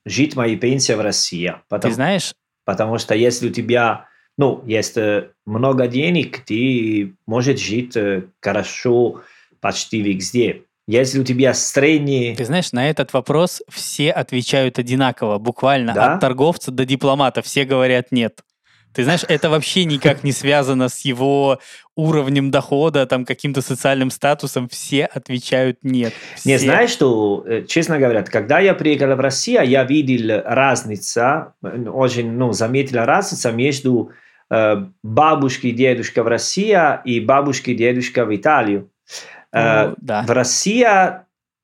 жить 0.04 0.36
моей 0.36 0.56
пенсии 0.56 0.92
в 0.92 1.00
России. 1.00 1.48
Ты 1.48 1.54
Потому, 1.68 1.94
знаешь, 1.94 2.32
потому 2.64 2.98
что 2.98 3.14
если 3.16 3.48
у 3.48 3.52
тебя 3.52 4.06
ну, 4.36 4.62
есть 4.64 4.96
э, 4.96 5.30
много 5.44 5.88
денег, 5.88 6.44
ты 6.44 7.14
можешь 7.26 7.58
жить 7.58 7.96
э, 7.96 8.22
хорошо 8.40 9.22
почти 9.60 10.00
везде. 10.00 10.62
Если 10.88 11.20
у 11.20 11.22
тебя 11.22 11.52
средний... 11.52 12.34
ты 12.34 12.46
знаешь, 12.46 12.72
на 12.72 12.88
этот 12.88 13.12
вопрос 13.12 13.62
все 13.68 14.10
отвечают 14.10 14.78
одинаково, 14.78 15.38
буквально 15.38 15.92
Да? 15.92 16.14
от 16.14 16.20
торговца 16.20 16.70
до 16.70 16.86
дипломата, 16.86 17.42
все 17.42 17.64
говорят 17.64 18.06
нет. 18.10 18.40
Ты 18.94 19.04
знаешь, 19.04 19.20
это 19.28 19.50
вообще 19.50 19.84
никак 19.84 20.24
не 20.24 20.32
связано 20.32 20.88
с 20.88 21.00
его 21.00 21.60
уровнем 21.94 22.50
дохода, 22.50 23.04
там 23.04 23.26
каким-то 23.26 23.60
социальным 23.60 24.10
статусом. 24.10 24.66
Все 24.70 25.04
отвечают 25.04 25.80
нет. 25.82 26.14
Не, 26.46 26.56
Все. 26.56 26.66
знаешь, 26.66 26.90
что, 26.90 27.44
э, 27.46 27.64
честно 27.68 27.98
говоря, 27.98 28.22
когда 28.22 28.58
я 28.58 28.72
приехал 28.72 29.14
в 29.14 29.20
Россию, 29.20 29.68
я 29.68 29.84
видел 29.84 30.40
разницу, 30.42 31.20
э, 31.20 31.84
очень, 31.86 32.30
ну, 32.32 32.52
заметил 32.52 33.04
разницу 33.04 33.52
между 33.52 34.10
э, 34.50 34.76
бабушкой 35.02 35.70
и 35.70 35.74
дедушкой 35.74 36.22
в 36.22 36.28
России 36.28 36.74
и 37.04 37.20
бабушкой 37.20 37.74
и 37.74 37.76
дедушкой 37.76 38.24
в 38.24 38.34
Италию. 38.34 38.90
Э, 39.52 39.88
Ну, 39.88 39.94
да. 40.00 40.22
В 40.22 40.30
России 40.30 40.86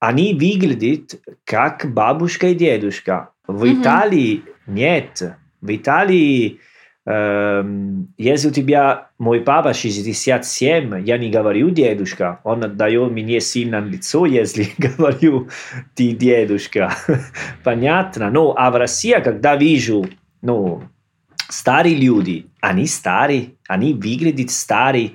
они 0.01 0.35
выглядят 0.35 1.21
как 1.45 1.87
бабушка 1.93 2.49
и 2.49 2.55
дедушка. 2.55 3.31
В 3.47 3.65
Мгм. 3.65 3.81
Италии 3.83 4.43
нет. 4.67 5.37
В 5.61 5.75
Италии, 5.75 6.61
эм, 7.07 8.09
если 8.19 8.49
у 8.49 8.51
тебя 8.51 9.09
мой 9.19 9.41
папа 9.41 9.73
67, 9.75 11.03
я 11.05 11.19
не 11.19 11.31
говорю 11.31 11.71
дедушка, 11.71 12.41
он 12.45 12.65
отдает 12.65 13.13
мне 13.13 13.41
сильно 13.41 13.81
лицо, 13.81 14.27
если 14.43 14.69
говорю 14.79 15.49
ты 15.95 16.13
дедушка. 16.13 16.93
Понятно? 17.65 18.31
Ну, 18.31 18.55
а 18.57 18.71
в 18.71 18.77
России, 18.77 19.15
когда 19.23 19.57
вижу, 19.57 20.07
ну, 20.43 20.83
старые 21.49 21.97
люди, 21.97 22.47
они 22.61 22.87
старые, 22.87 23.53
они 23.69 23.93
выглядят 23.95 24.51
старые. 24.51 25.13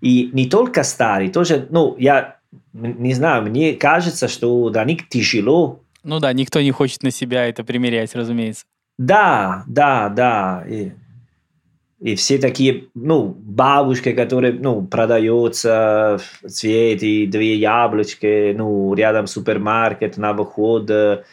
И 0.00 0.30
не 0.32 0.48
только 0.48 0.82
старые, 0.82 1.30
тоже, 1.30 1.66
ну, 1.70 1.96
я 1.98 2.36
не 2.72 3.14
знаю, 3.14 3.42
мне 3.42 3.74
кажется, 3.74 4.28
что 4.28 4.70
для 4.70 4.84
них 4.84 5.08
тяжело. 5.08 5.80
Ну 6.04 6.20
да, 6.20 6.32
никто 6.32 6.60
не 6.60 6.70
хочет 6.70 7.02
на 7.02 7.10
себя 7.10 7.46
это 7.46 7.64
примерять, 7.64 8.14
разумеется. 8.14 8.64
Да, 8.98 9.64
да, 9.66 10.08
да. 10.08 10.64
И, 10.68 10.92
и 12.00 12.14
все 12.14 12.38
такие, 12.38 12.84
ну, 12.94 13.34
бабушки, 13.38 14.12
которые, 14.12 14.52
ну, 14.52 14.82
продаются 14.86 16.18
цветы, 16.46 17.26
две 17.26 17.56
яблочки, 17.56 18.54
ну, 18.56 18.94
рядом 18.94 19.26
супермаркет, 19.26 20.16
на 20.16 20.32
выход, 20.32 20.90
э, 20.90 21.24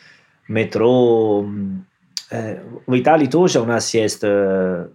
метро. 0.48 1.46
Э, 2.32 2.60
В 2.88 2.98
Италии 2.98 3.28
тоже 3.28 3.62
у 3.62 3.66
нас 3.66 3.94
есть, 3.94 4.24
э, 4.24 4.88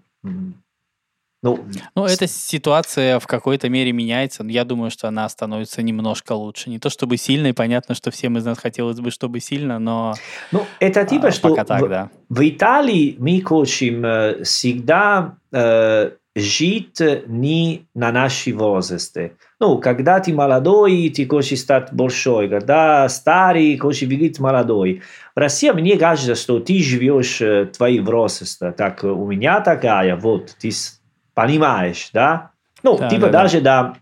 ну, 1.43 1.65
Ну, 1.95 2.05
эта 2.05 2.27
ситуация 2.27 3.19
в 3.21 3.27
какой-то 3.27 3.69
мере 3.69 3.93
меняется, 3.93 4.43
но 4.43 4.51
я 4.51 4.65
думаю, 4.65 4.91
что 4.91 5.09
она 5.09 5.29
становится 5.29 5.83
немножко 5.83 6.33
лучше. 6.33 6.71
Не 6.71 6.79
то 6.79 6.91
чтобы 6.91 7.17
сильно, 7.17 7.49
и 7.49 7.53
понятно, 7.53 7.95
что 7.95 8.11
всем 8.11 8.37
из 8.39 8.45
нас 8.45 8.59
хотелось 8.59 9.01
бы, 9.01 9.11
чтобы 9.11 9.41
сильно, 9.41 9.79
но 9.79 10.15
ну, 10.53 10.65
это 10.81 11.05
типа, 11.05 11.29
а, 11.29 11.31
что 11.31 11.51
пока 11.51 11.65
так, 11.65 11.83
в- 11.83 11.89
да. 11.89 12.11
В 12.29 12.49
Италии 12.49 13.17
мы 13.19 13.41
хотим 13.41 14.05
э, 14.05 14.43
всегда 14.45 15.37
э, 15.53 16.11
жить 16.35 17.01
не 17.27 17.87
на 17.95 18.13
наши 18.13 18.53
возрасте. 18.53 19.33
Ну, 19.61 19.79
когда 19.79 20.21
ты 20.21 20.33
молодой, 20.33 21.13
ты 21.15 21.27
хочешь 21.27 21.61
стать 21.61 21.93
большой, 21.93 22.49
когда 22.49 23.09
старый, 23.09 23.77
хочешь 23.77 24.09
выглядеть 24.09 24.39
молодой. 24.39 25.03
В 25.35 25.39
России 25.39 25.71
мне 25.71 25.97
кажется, 25.97 26.35
что 26.35 26.61
ты 26.61 26.81
живешь 26.83 27.41
э, 27.41 27.67
твои 27.67 28.01
возраста. 28.01 28.73
Так, 28.73 29.05
у 29.05 29.27
меня 29.27 29.61
такая, 29.61 30.17
вот, 30.17 30.55
ты 30.61 30.71
понимаешь, 31.39 32.11
да? 32.13 32.51
Ну, 32.83 32.99
Да, 32.99 33.09
типа 33.09 33.27
да, 33.27 33.31
да. 33.31 33.43
даже 33.43 33.61
да, 33.61 33.95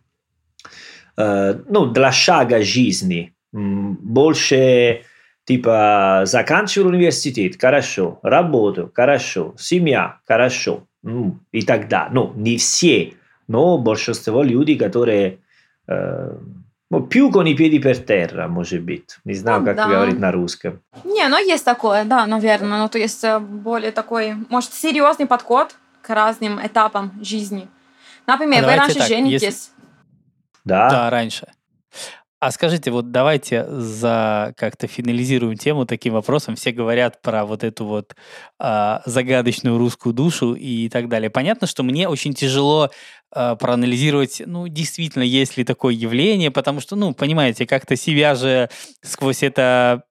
э, 1.18 1.60
ну, 1.68 1.84
для 1.86 2.10
шага 2.10 2.62
жизни. 2.62 3.34
Больше 3.52 5.02
Типа, 5.48 6.22
заканчивал 6.24 6.88
университет, 6.88 7.60
хорошо, 7.60 8.18
работу, 8.24 8.90
хорошо, 8.92 9.54
семья, 9.56 10.18
хорошо, 10.26 10.88
и 11.52 11.62
далее. 11.88 12.08
Ну, 12.10 12.32
не 12.34 12.56
все, 12.56 13.12
но 13.46 13.78
большинство 13.78 14.42
людей, 14.42 14.76
которые 14.76 15.38
э, 15.86 16.36
ну, 16.90 17.06
più 17.06 17.30
con 17.30 17.46
i 17.46 17.54
piedi 17.54 17.78
per 17.78 17.98
terra, 17.98 18.48
может 18.48 18.82
быть. 18.82 19.18
Не 19.24 19.34
знаю, 19.34 19.60
Ну, 19.60 19.66
как 19.66 19.76
да. 19.76 19.86
говорить 19.88 20.18
на 20.18 20.32
русском. 20.32 20.80
Не, 21.04 21.28
ну 21.28 21.38
есть 21.38 21.64
такое, 21.64 22.04
да, 22.04 22.26
наверное. 22.26 22.78
Ну, 22.78 22.88
то 22.88 22.98
есть 22.98 23.24
более 23.40 23.92
такой, 23.92 24.34
может, 24.48 24.72
серьезный 24.72 25.26
подход 25.26 25.76
к 26.06 26.14
разным 26.14 26.64
этапам 26.64 27.12
жизни. 27.22 27.68
Например, 28.26 28.62
А 28.64 28.66
вы 28.68 28.76
раньше 28.76 28.98
так, 28.98 29.08
женитесь. 29.08 29.42
если- 29.42 29.70
Да? 30.64 30.88
Да, 30.88 31.10
раньше. 31.10 31.48
А 32.38 32.50
скажите, 32.52 32.90
вот 32.90 33.10
давайте 33.10 33.66
за 33.68 34.52
как-то 34.56 34.86
финализируем 34.86 35.56
тему 35.56 35.84
таким 35.86 36.12
вопросом. 36.12 36.54
Все 36.54 36.70
говорят 36.70 37.22
про 37.22 37.44
вот 37.44 37.64
эту 37.64 37.86
вот 37.86 38.14
а, 38.60 39.02
загадочную 39.06 39.78
русскую 39.78 40.12
душу 40.12 40.54
и 40.54 40.88
так 40.90 41.08
далее. 41.08 41.30
Понятно, 41.30 41.66
что 41.66 41.82
мне 41.82 42.08
очень 42.08 42.34
тяжело 42.34 42.90
а, 43.32 43.56
проанализировать, 43.56 44.42
ну, 44.44 44.68
действительно, 44.68 45.22
есть 45.24 45.56
ли 45.56 45.64
такое 45.64 45.94
явление, 45.94 46.50
потому 46.50 46.80
что, 46.80 46.94
ну, 46.94 47.14
понимаете, 47.14 47.66
как-то 47.66 47.96
себя 47.96 48.34
же 48.34 48.68
сквозь 49.02 49.42
это 49.42 50.04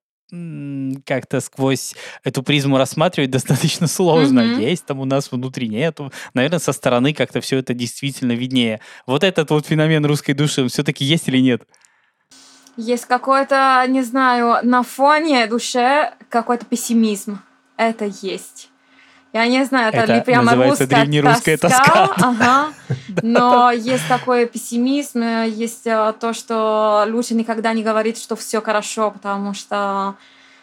как-то 1.05 1.39
сквозь 1.39 1.93
эту 2.23 2.43
призму 2.43 2.77
рассматривать 2.77 3.29
достаточно 3.31 3.87
сложно. 3.87 4.43
Мгм. 4.43 4.59
Есть 4.59 4.85
там 4.85 4.99
у 4.99 5.05
нас 5.05 5.31
внутри, 5.31 5.67
нету. 5.69 6.11
Наверное, 6.33 6.59
со 6.59 6.73
стороны 6.73 7.13
как-то 7.13 7.41
все 7.41 7.57
это 7.57 7.73
действительно 7.73 8.31
виднее. 8.31 8.81
Вот 9.05 9.23
этот 9.23 9.49
вот 9.51 9.67
феномен 9.67 10.05
русской 10.05 10.33
души, 10.33 10.63
он 10.63 10.69
все-таки 10.69 11.05
есть 11.05 11.27
или 11.27 11.37
нет? 11.37 11.63
Есть 12.77 13.05
какой-то, 13.05 13.85
не 13.87 14.01
знаю, 14.01 14.57
на 14.63 14.83
фоне 14.83 15.47
душе 15.47 16.13
какой-то 16.29 16.65
пессимизм. 16.65 17.39
Это 17.77 18.05
есть. 18.21 18.69
Я 19.35 19.47
не 19.47 19.65
знаю, 19.65 19.89
это, 19.89 19.97
Это 19.97 20.13
ли 20.13 20.21
прямо 20.21 20.43
называется 20.43 20.83
русская 20.83 21.01
древнерусская 21.01 21.57
тоска, 21.57 22.07
тоска. 22.07 22.15
ага. 22.25 22.67
но 23.21 23.69
есть 23.69 24.07
такой 24.07 24.45
пессимизм, 24.45 25.23
есть 25.43 25.85
э, 25.85 26.13
то, 26.17 26.31
что 26.31 27.03
лучше 27.09 27.35
никогда 27.35 27.73
не 27.73 27.83
говорить, 27.83 28.17
что 28.17 28.37
все 28.37 28.61
хорошо, 28.61 29.11
потому 29.11 29.53
что 29.53 30.15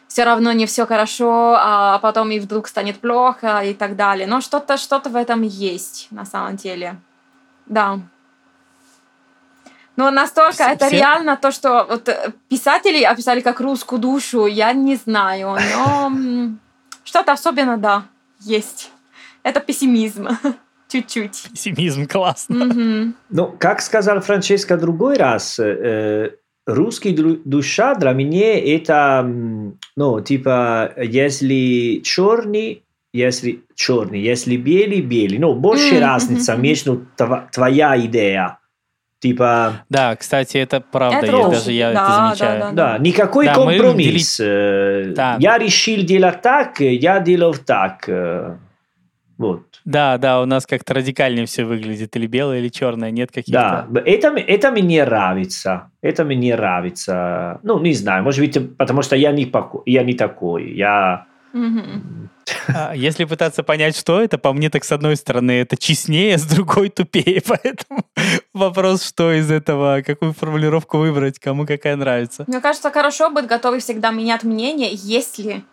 все 0.09 0.25
равно 0.25 0.53
не 0.53 0.64
все 0.64 0.87
хорошо, 0.87 1.55
а 1.59 1.99
потом 1.99 2.31
и 2.31 2.41
вдруг 2.41 2.66
станет 2.66 2.99
плохо 2.99 3.61
и 3.61 3.75
так 3.75 3.95
далее. 3.95 4.27
Но 4.27 4.41
что-то 4.41 4.79
что 4.79 5.03
в 5.05 5.16
этом 5.16 5.43
есть 5.43 6.09
на 6.11 6.25
самом 6.25 6.57
деле. 6.57 6.97
Да. 7.66 7.99
Но 9.97 10.11
настолько 10.11 10.55
Все- 10.55 10.73
это 10.73 10.87
все- 10.87 10.97
реально 10.97 11.37
то, 11.37 11.51
что 11.53 11.85
вот 11.91 12.09
э, 12.09 12.33
писатели 12.49 13.03
описали 13.03 13.43
как 13.43 13.61
русскую 13.61 14.01
душу, 14.01 14.47
я 14.47 14.73
не 14.73 14.97
знаю, 14.97 15.59
но 15.77 16.11
что-то 17.05 17.33
особенно, 17.33 17.77
да, 17.77 18.05
есть. 18.45 18.90
Это 19.43 19.61
пессимизм. 19.61 20.28
Чуть-чуть. 20.88 21.49
Пессимизм, 21.53 22.07
классно. 22.07 22.66
Мгм. 22.66 23.14
Ну, 23.30 23.57
как 23.59 23.80
сказал 23.80 24.20
Франческо 24.20 24.76
другой 24.76 25.16
раз, 25.16 25.59
э, 25.59 26.30
русский 26.66 27.14
дру- 27.14 27.40
душа 27.45 27.95
для 27.95 28.12
меня 28.12 28.59
это, 28.76 29.22
ну, 29.97 30.20
типа, 30.20 30.93
если 31.03 32.01
черный, 32.05 32.82
если 33.14 33.62
черный, 33.74 34.20
если 34.20 34.57
белый, 34.57 35.01
белый. 35.01 35.38
Ну, 35.38 35.55
больше 35.55 35.95
Мгм, 35.95 36.03
разница 36.05 36.57
между 36.57 37.07
тва- 37.16 37.49
твоя 37.53 37.99
идея 38.07 38.59
Типа... 39.23 39.85
Да, 39.89 40.16
кстати, 40.16 40.57
это 40.57 40.81
правда, 40.81 41.18
Это 41.18 41.27
я, 41.27 41.39
очень- 41.39 41.51
даже 41.53 41.73
я 41.73 41.93
да, 41.93 42.03
это 42.03 42.37
замечаю. 42.37 42.61
да, 42.61 42.73
Да, 42.73 42.99
никакой 42.99 43.47
Да, 43.47 43.55
мы 43.64 43.79
компромисс. 43.79 44.41
Э, 44.41 45.12
Да. 45.14 45.37
Я 45.39 45.59
решил 45.59 46.03
делать 46.03 46.43
так, 46.43 46.81
я 46.81 47.20
делал 47.20 47.55
так. 47.55 48.09
э, 48.09 48.57
Вот. 49.39 49.62
Да, 49.85 50.18
да, 50.18 50.41
у 50.43 50.45
нас 50.47 50.66
как-то 50.66 50.95
радикальнее 50.95 51.47
все 51.47 51.64
выглядит, 51.64 52.16
или 52.16 52.27
белое, 52.27 52.59
или 52.59 52.68
черное, 52.68 53.11
нет 53.12 53.31
Да, 53.33 53.35
каких-то... 53.87 53.89
это, 54.05 54.29
м- 54.29 54.37
это 54.37 54.70
мне 54.73 55.05
нравится. 55.05 55.91
Это 56.03 56.25
мне 56.25 56.55
нравится. 56.57 57.61
Ну, 57.62 57.81
не 57.81 57.95
знаю, 57.95 58.25
может 58.25 58.41
быть, 58.41 58.77
потому 58.77 59.03
что 59.03 59.14
я 59.16 59.31
не, 59.33 59.45
поко- 59.47 59.83
я 59.87 60.03
не 60.03 60.14
такой. 60.14 60.73
Я... 60.75 61.27
Мгм. 61.53 62.22
А, 62.74 62.94
Если 62.94 63.24
пытаться 63.24 63.62
понять, 63.62 63.96
что 63.96 64.20
это, 64.20 64.38
по 64.38 64.53
мне, 64.53 64.70
так 64.70 64.84
с 64.84 64.92
одной 64.92 65.16
стороны 65.16 65.53
это 65.53 65.76
честнее, 65.76 66.38
с 66.38 66.44
другой 66.44 66.88
тупее, 66.96 67.42
поэтому 67.46 68.05
вопрос, 68.53 69.05
что 69.07 69.32
из 69.32 69.50
этого, 69.50 70.03
какую 70.05 70.32
формулировку 70.32 70.98
выбрать, 70.98 71.38
кому 71.38 71.66
какая 71.66 71.96
нравится. 71.96 72.44
Мне 72.46 72.61
кажется, 72.61 72.90
хорошо 72.90 73.30
быть 73.30 73.46
готовы 73.46 73.78
всегда 73.80 74.11
менять 74.11 74.44
мнение, 74.44 74.90
если 74.92 75.64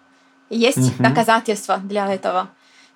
есть 0.50 0.78
Мгм. 0.78 1.04
доказательства 1.04 1.78
для 1.78 2.14
этого. 2.14 2.50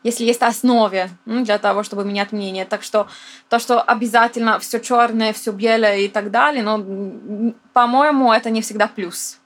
Если 0.03 0.25
есть 0.25 0.41
основе 0.41 1.09
м, 1.25 1.45
для 1.45 1.57
того, 1.59 1.83
чтобы 1.83 2.03
менять 2.03 2.33
мнение. 2.33 2.65
Так 2.65 2.83
что 2.83 3.07
то, 3.47 3.57
что 3.59 3.81
обязательно 3.81 4.59
все 4.59 4.79
черное, 4.79 5.31
все 5.31 5.51
белое 5.51 5.99
и 5.99 6.07
так 6.09 6.29
далее, 6.29 6.61
но, 6.61 6.75
м, 6.75 7.55
по-моему, 7.71 8.33
это 8.33 8.49
не 8.49 8.61
всегда 8.61 8.87
плюс. 8.87 9.39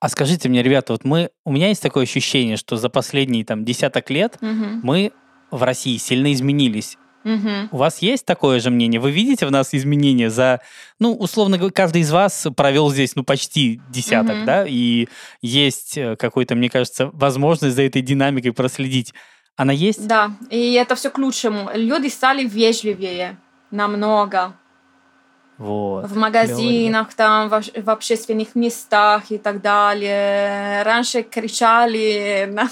А 0.00 0.08
скажите 0.08 0.48
мне, 0.48 0.62
ребята, 0.62 0.92
вот 0.92 1.04
мы, 1.04 1.30
у 1.44 1.52
меня 1.52 1.68
есть 1.68 1.82
такое 1.82 2.04
ощущение, 2.04 2.56
что 2.56 2.76
за 2.76 2.88
последние 2.88 3.44
там 3.44 3.64
десяток 3.64 4.10
лет 4.10 4.38
Мгм. 4.40 4.80
мы 4.82 5.12
в 5.50 5.62
России 5.62 5.96
сильно 5.96 6.32
изменились. 6.32 6.98
Мгм. 7.24 7.68
У 7.70 7.76
вас 7.76 8.02
есть 8.02 8.26
такое 8.26 8.58
же 8.58 8.70
мнение? 8.70 9.00
Вы 9.00 9.12
видите 9.12 9.46
в 9.46 9.50
нас 9.52 9.74
изменения 9.74 10.28
за, 10.28 10.60
ну, 10.98 11.14
условно 11.14 11.56
говоря, 11.56 11.72
каждый 11.72 12.02
из 12.02 12.10
вас 12.10 12.48
провел 12.56 12.90
здесь, 12.90 13.14
ну, 13.14 13.22
почти 13.22 13.80
десяток, 13.90 14.38
Мгм. 14.38 14.44
да, 14.44 14.66
и 14.66 15.06
есть 15.40 15.96
э, 15.96 16.16
какой-то, 16.16 16.56
мне 16.56 16.68
кажется, 16.68 17.10
возможность 17.12 17.76
за 17.76 17.82
этой 17.82 18.02
динамикой 18.02 18.52
проследить. 18.52 19.14
Она 19.56 19.72
есть? 19.72 20.06
Да, 20.06 20.32
и 20.50 20.72
это 20.72 20.96
все 20.96 21.10
к 21.10 21.18
лучшему. 21.18 21.70
Люди 21.74 22.08
стали 22.08 22.44
вежливее 22.44 23.36
намного. 23.70 24.54
Вот. 25.62 26.06
в 26.06 26.16
магазинах, 26.16 27.14
там, 27.14 27.48
в, 27.48 27.62
в 27.84 27.90
общественных 27.90 28.54
местах 28.54 29.30
и 29.30 29.38
так 29.38 29.60
далее. 29.62 30.82
Раньше 30.82 31.22
кричали 31.22 32.48
на, 32.50 32.68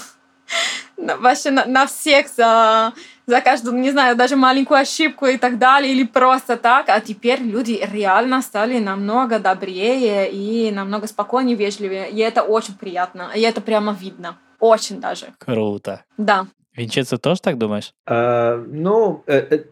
на- 0.97 1.17
вообще 1.17 1.51
на, 1.51 1.65
на 1.65 1.85
всех 1.85 2.27
за, 2.27 2.91
за 3.25 3.41
каждую, 3.41 3.77
не 3.77 3.91
знаю, 3.91 4.15
даже 4.15 4.35
маленькую 4.35 4.81
ошибку 4.81 5.25
и 5.25 5.37
так 5.37 5.57
далее, 5.57 5.93
или 5.93 6.03
просто 6.05 6.57
так. 6.57 6.89
А 6.89 6.99
теперь 6.99 7.41
люди 7.41 7.79
реально 7.93 8.41
стали 8.41 8.79
намного 8.79 9.39
добрее 9.39 10.29
и 10.31 10.71
намного 10.71 11.07
спокойнее, 11.07 11.55
вежливее. 11.55 12.09
И 12.09 12.17
это 12.19 12.43
очень 12.43 12.75
приятно. 12.75 13.31
И 13.35 13.41
это 13.41 13.61
прямо 13.61 13.93
видно. 13.93 14.35
Очень 14.59 14.99
даже. 14.99 15.27
Круто. 15.39 16.03
Да. 16.17 16.45
Винченцо 16.75 17.17
тоже 17.17 17.41
так 17.41 17.57
думаешь? 17.57 17.93
э, 18.05 18.55
ну, 18.67 19.23
э, 19.27 19.37
э, 19.49 19.63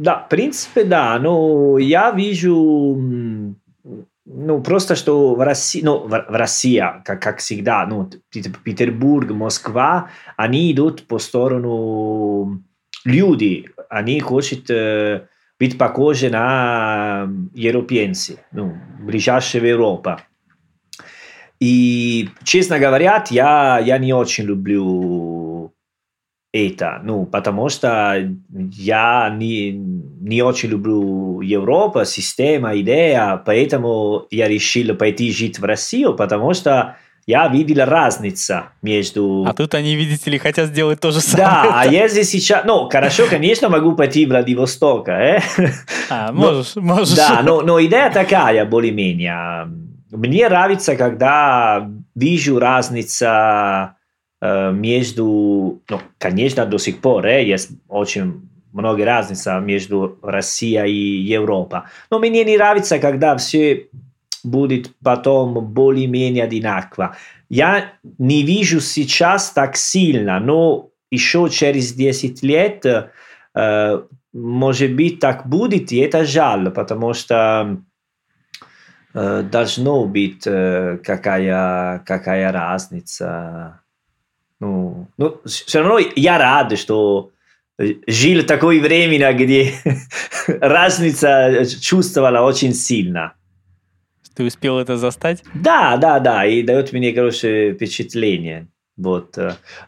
да, 0.00 0.16
в 0.16 0.28
принципе, 0.30 0.84
да. 0.84 1.18
Но 1.18 1.76
я 1.76 2.10
вижу... 2.10 2.96
Ну, 4.32 4.62
просто 4.62 4.94
что 4.94 5.34
в 5.34 5.40
России, 5.40 5.82
ну, 5.82 5.98
в, 5.98 6.08
в 6.08 6.34
России, 6.34 6.82
как, 7.04 7.20
как 7.20 7.38
всегда, 7.38 7.84
ну, 7.84 8.08
Петербург, 8.30 9.30
Москва, 9.30 10.08
они 10.36 10.72
идут 10.72 11.06
по 11.06 11.18
сторону 11.18 12.62
люди, 13.04 13.70
они 13.90 14.20
хотят 14.20 14.70
э, 14.70 15.26
быть 15.58 15.76
похожи 15.76 16.30
на 16.30 17.28
европейцы, 17.54 18.38
ну, 18.52 18.78
ближайшая 19.00 19.66
Европа. 19.66 20.22
И, 21.58 22.30
честно 22.44 22.78
говоря, 22.78 23.22
я, 23.30 23.78
я 23.80 23.98
не 23.98 24.14
очень 24.14 24.44
люблю 24.44 25.39
это, 26.52 27.00
ну, 27.04 27.26
потому 27.26 27.68
что 27.68 28.28
я 28.72 29.32
не, 29.36 29.70
не 29.72 30.42
очень 30.42 30.70
люблю 30.70 31.40
Европу, 31.40 32.04
система, 32.04 32.78
идея, 32.80 33.40
поэтому 33.44 34.26
я 34.30 34.48
решил 34.48 34.96
пойти 34.96 35.32
жить 35.32 35.58
в 35.60 35.64
Россию, 35.64 36.14
потому 36.14 36.52
что 36.54 36.96
я 37.26 37.46
видел 37.46 37.84
разницу 37.84 38.64
между... 38.82 39.44
А 39.46 39.52
тут 39.52 39.74
они, 39.74 39.94
видите 39.94 40.28
ли, 40.30 40.38
хотят 40.38 40.68
сделать 40.68 40.98
то 40.98 41.12
же 41.12 41.20
самое. 41.20 41.48
Да, 41.48 41.80
а 41.82 41.86
если 41.86 42.22
сейчас... 42.22 42.64
Ну, 42.64 42.88
хорошо, 42.88 43.26
конечно, 43.30 43.68
могу 43.68 43.92
пойти 43.92 44.26
в 44.26 44.30
Владивосток, 44.30 45.08
э? 45.08 45.40
А, 46.08 46.32
можешь, 46.32 46.74
можешь. 46.74 47.14
Да, 47.14 47.42
но, 47.44 47.60
но 47.60 47.80
идея 47.84 48.10
такая, 48.10 48.64
более-менее. 48.64 49.68
Мне 50.10 50.48
нравится, 50.48 50.96
когда 50.96 51.88
вижу 52.16 52.58
разницу 52.58 53.26
между... 54.40 55.82
Ну, 55.88 56.00
конечно, 56.18 56.66
до 56.66 56.78
сих 56.78 57.00
пор 57.00 57.26
э, 57.26 57.44
есть 57.44 57.70
очень 57.88 58.48
много 58.72 59.04
разница 59.04 59.58
между 59.58 60.18
Россией 60.22 60.90
и 60.90 61.22
Европой. 61.22 61.80
Но 62.10 62.18
мне 62.18 62.44
не 62.44 62.56
нравится, 62.56 62.98
когда 62.98 63.36
все 63.36 63.88
будет 64.44 64.92
потом 65.02 65.72
более-менее 65.72 66.44
одинаково. 66.44 67.16
Я 67.48 67.92
не 68.18 68.42
вижу 68.42 68.80
сейчас 68.80 69.50
так 69.50 69.76
сильно, 69.76 70.40
но 70.40 70.90
еще 71.10 71.48
через 71.50 71.92
10 71.92 72.42
лет, 72.42 72.86
э, 72.86 74.02
может 74.32 74.94
быть, 74.94 75.18
так 75.18 75.46
будет, 75.46 75.92
и 75.92 75.98
это 75.98 76.24
жаль, 76.24 76.70
потому 76.70 77.12
что 77.14 77.78
э, 79.12 79.42
должно 79.42 80.04
быть 80.04 80.46
э, 80.46 80.98
какая, 81.04 81.98
какая 82.06 82.52
разница. 82.52 83.80
Ну, 84.60 85.08
ну, 85.16 85.40
все 85.44 85.80
равно 85.80 85.98
я 86.16 86.38
рад, 86.38 86.78
что 86.78 87.30
жил 88.06 88.44
такое 88.44 88.80
время, 88.80 89.32
где 89.32 89.72
разница 90.60 91.64
чувствовала 91.80 92.42
очень 92.46 92.74
сильно. 92.74 93.32
Ты 94.36 94.44
успел 94.44 94.78
это 94.78 94.96
застать? 94.96 95.42
Да, 95.54 95.96
да, 95.96 96.20
да, 96.20 96.46
и 96.46 96.62
дает 96.62 96.92
мне 96.92 97.12
хорошее 97.12 97.74
впечатление. 97.74 98.68
Вот. 98.96 99.36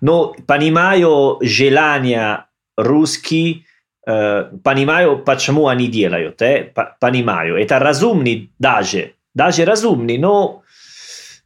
Но 0.01 0.35
понимаю 0.47 1.39
желание 1.43 2.47
русский, 2.77 3.67
э, 4.07 4.45
понимаю, 4.65 5.19
почему 5.19 5.69
они 5.69 5.87
делают, 5.87 6.41
э, 6.43 6.65
по- 6.75 6.97
понимаю. 6.99 7.57
Это 7.57 7.79
разумный 7.79 8.51
даже, 8.59 9.13
даже 9.35 9.65
разумный, 9.65 10.19
но 10.19 10.62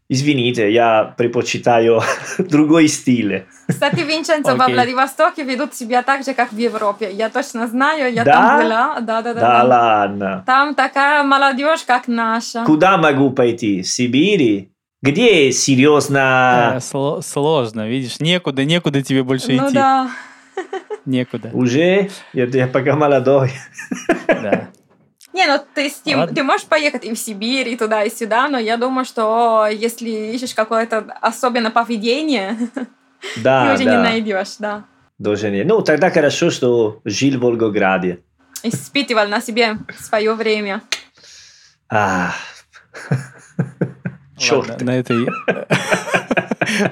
извините, 0.08 0.72
я 0.72 1.14
предпочитаю 1.16 2.02
другой 2.38 2.88
стиль. 2.88 3.44
Кстати, 3.68 4.00
Винченцо, 4.00 4.54
во 4.56 4.64
Окей. 4.64 4.74
Владивостоке 4.74 5.42
ведут 5.44 5.74
себя 5.74 6.02
так 6.02 6.24
же, 6.24 6.34
как 6.34 6.52
в 6.52 6.56
Европе. 6.58 7.10
Я 7.12 7.28
точно 7.30 7.66
знаю, 7.66 8.12
я 8.12 8.24
Да? 8.24 8.32
там 8.32 8.62
была. 8.62 9.00
Да, 9.00 9.22
да, 9.22 9.34
да. 9.34 9.40
Да 9.40 9.40
да. 9.40 9.64
ладно. 9.64 10.42
Там 10.46 10.74
такая 10.74 11.22
молодежь, 11.24 11.82
как 11.86 12.08
наша. 12.08 12.64
Куда 12.64 12.96
могу 12.96 13.30
пойти? 13.30 13.82
В 13.82 13.88
Сибири? 13.88 14.70
Где 15.02 15.52
серьезно 15.52 16.74
Э, 16.76 16.78
сло- 16.78 17.22
сложно, 17.22 17.86
видишь, 17.86 18.18
некуда, 18.18 18.64
некуда 18.64 19.02
тебе 19.02 19.22
больше 19.22 19.52
Ну 19.52 19.66
идти. 19.66 19.74
да. 19.74 20.10
Некуда. 21.04 21.50
уже? 21.52 22.08
Я, 22.32 22.46
я 22.46 22.66
пока 22.66 22.96
молодой. 22.96 23.52
Да. 24.26 24.68
Не, 25.36 25.46
ну 25.46 25.60
ты, 25.74 25.90
с 25.90 26.02
ним, 26.06 26.20
Ладно. 26.20 26.34
ты 26.34 26.42
можешь 26.42 26.66
поехать 26.66 27.04
и 27.04 27.12
в 27.12 27.18
Сибирь, 27.18 27.68
и 27.68 27.76
туда, 27.76 28.04
и 28.04 28.10
сюда, 28.10 28.48
но 28.48 28.58
я 28.58 28.78
думаю, 28.78 29.04
что 29.04 29.66
если 29.70 30.08
ищешь 30.08 30.54
какое-то 30.54 31.14
особенное 31.20 31.70
поведение, 31.70 32.56
Да, 33.36 33.66
ты 33.68 33.74
уже 33.74 33.84
да. 33.84 33.96
не 33.96 34.02
найдешь, 34.02 34.56
да. 34.58 34.84
Даже 35.18 35.50
не. 35.50 35.62
Ну, 35.62 35.82
тогда 35.82 36.10
хорошо, 36.10 36.50
что 36.50 37.02
жил 37.04 37.38
в 37.38 37.42
Волгограде. 37.42 38.20
Испытывал 38.62 39.28
на 39.28 39.42
себе 39.42 39.76
свое 39.98 40.32
время. 40.32 40.80
А. 41.90 42.32
Черт. 44.38 44.70
Ладно, 44.70 44.86
на 44.86 44.98
этой 44.98 45.26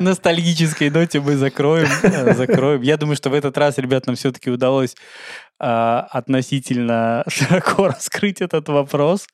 ностальгической 0.01 0.91
ноте 0.91 1.21
мы 1.21 1.37
закроем. 1.37 1.89
э, 2.03 2.35
закроем. 2.35 2.83
Я 2.83 2.97
думаю, 2.97 3.17
что 3.17 3.31
в 3.31 3.35
этот 3.35 3.57
раз, 3.59 3.79
ребят, 3.79 4.07
нам 4.07 4.17
все-таки 4.17 4.51
удалось 4.51 4.95
а, 5.59 6.07
относительно 6.11 7.25
широко 7.29 7.89
раскрыть 7.89 8.41
этот 8.41 8.69
вопрос. 8.69 9.27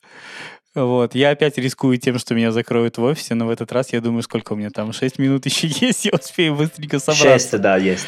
Вот. 0.74 1.14
Я 1.14 1.30
опять 1.30 1.59
рискую 1.59 1.99
тем, 1.99 2.18
что 2.18 2.34
меня 2.34 2.53
закроют 2.53 2.99
в 2.99 3.03
офисе, 3.03 3.34
но 3.34 3.47
в 3.47 3.51
этот 3.51 3.72
раз 3.72 3.93
я 3.93 4.01
думаю, 4.01 4.22
сколько 4.22 4.53
у 4.53 4.57
меня 4.57 4.70
там, 4.70 4.93
6 4.93 5.18
минут 5.18 5.47
еще 5.47 5.66
есть, 5.86 6.05
я 6.05 6.12
успею 6.12 6.55
быстренько 6.55 6.99
собраться. 6.99 7.24
Шесть, 7.24 7.61
да, 7.61 7.76
есть. 7.76 8.07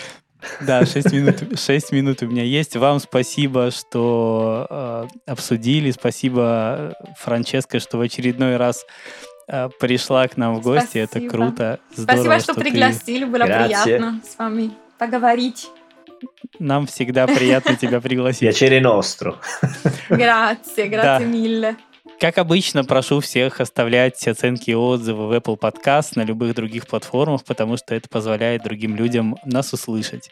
Да, 0.60 0.84
6 0.84 1.12
минут, 1.12 1.58
6 1.58 1.92
минут 1.92 2.22
у 2.22 2.26
меня 2.26 2.42
есть. 2.42 2.76
Вам 2.76 2.98
спасибо, 3.00 3.70
что 3.70 4.66
э, 4.68 5.06
обсудили. 5.26 5.90
Спасибо, 5.90 6.94
э, 7.00 7.12
Франческа, 7.18 7.80
что 7.80 7.98
в 7.98 8.00
очередной 8.00 8.56
раз 8.56 8.84
э, 8.84 9.31
пришла 9.80 10.26
к 10.28 10.36
нам 10.36 10.54
в 10.56 10.62
гости. 10.62 10.98
Это 10.98 11.12
Спасибо. 11.18 11.30
круто. 11.32 11.80
Здорово, 11.94 12.22
Спасибо, 12.24 12.40
что 12.40 12.54
ты- 12.54 12.60
пригласили, 12.60 13.24
было 13.24 13.42
Grazie. 13.44 13.64
приятно 13.84 14.20
с 14.28 14.38
вами 14.38 14.70
поговорить. 14.98 15.68
Нам 16.58 16.86
всегда 16.86 17.26
приятно 17.26 17.76
тебя 17.76 18.00
пригласить. 18.00 18.48
Piacere 18.48 18.80
nostro. 18.80 19.36
Grazie, 20.08 20.88
grazie 20.88 21.26
mille. 21.26 21.76
Как 22.20 22.38
обычно, 22.38 22.84
прошу 22.84 23.18
всех 23.20 23.60
оставлять 23.60 24.28
оценки 24.28 24.70
и 24.70 24.74
отзывы 24.74 25.26
в 25.26 25.32
Apple 25.32 25.58
Podcast 25.58 26.12
на 26.14 26.22
любых 26.22 26.54
других 26.54 26.86
платформах, 26.86 27.42
потому 27.44 27.76
что 27.76 27.96
это 27.96 28.08
позволяет 28.08 28.62
другим 28.62 28.94
людям 28.94 29.36
нас 29.44 29.72
услышать. 29.72 30.30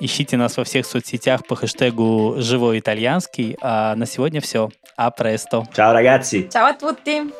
Ищите 0.00 0.36
нас 0.36 0.56
во 0.58 0.64
всех 0.64 0.84
соцсетях 0.84 1.46
по 1.46 1.56
хэштегу 1.56 2.34
«Живой 2.38 2.80
итальянский». 2.80 3.56
А 3.62 3.94
на 3.94 4.04
сегодня 4.06 4.42
все. 4.42 4.68
А 4.96 5.10
престо. 5.10 5.64
Ciao 5.74 5.94
ragazzi. 5.94 6.48
Ciao 6.50 6.66
a 6.66 6.74
tutti. 6.74 7.32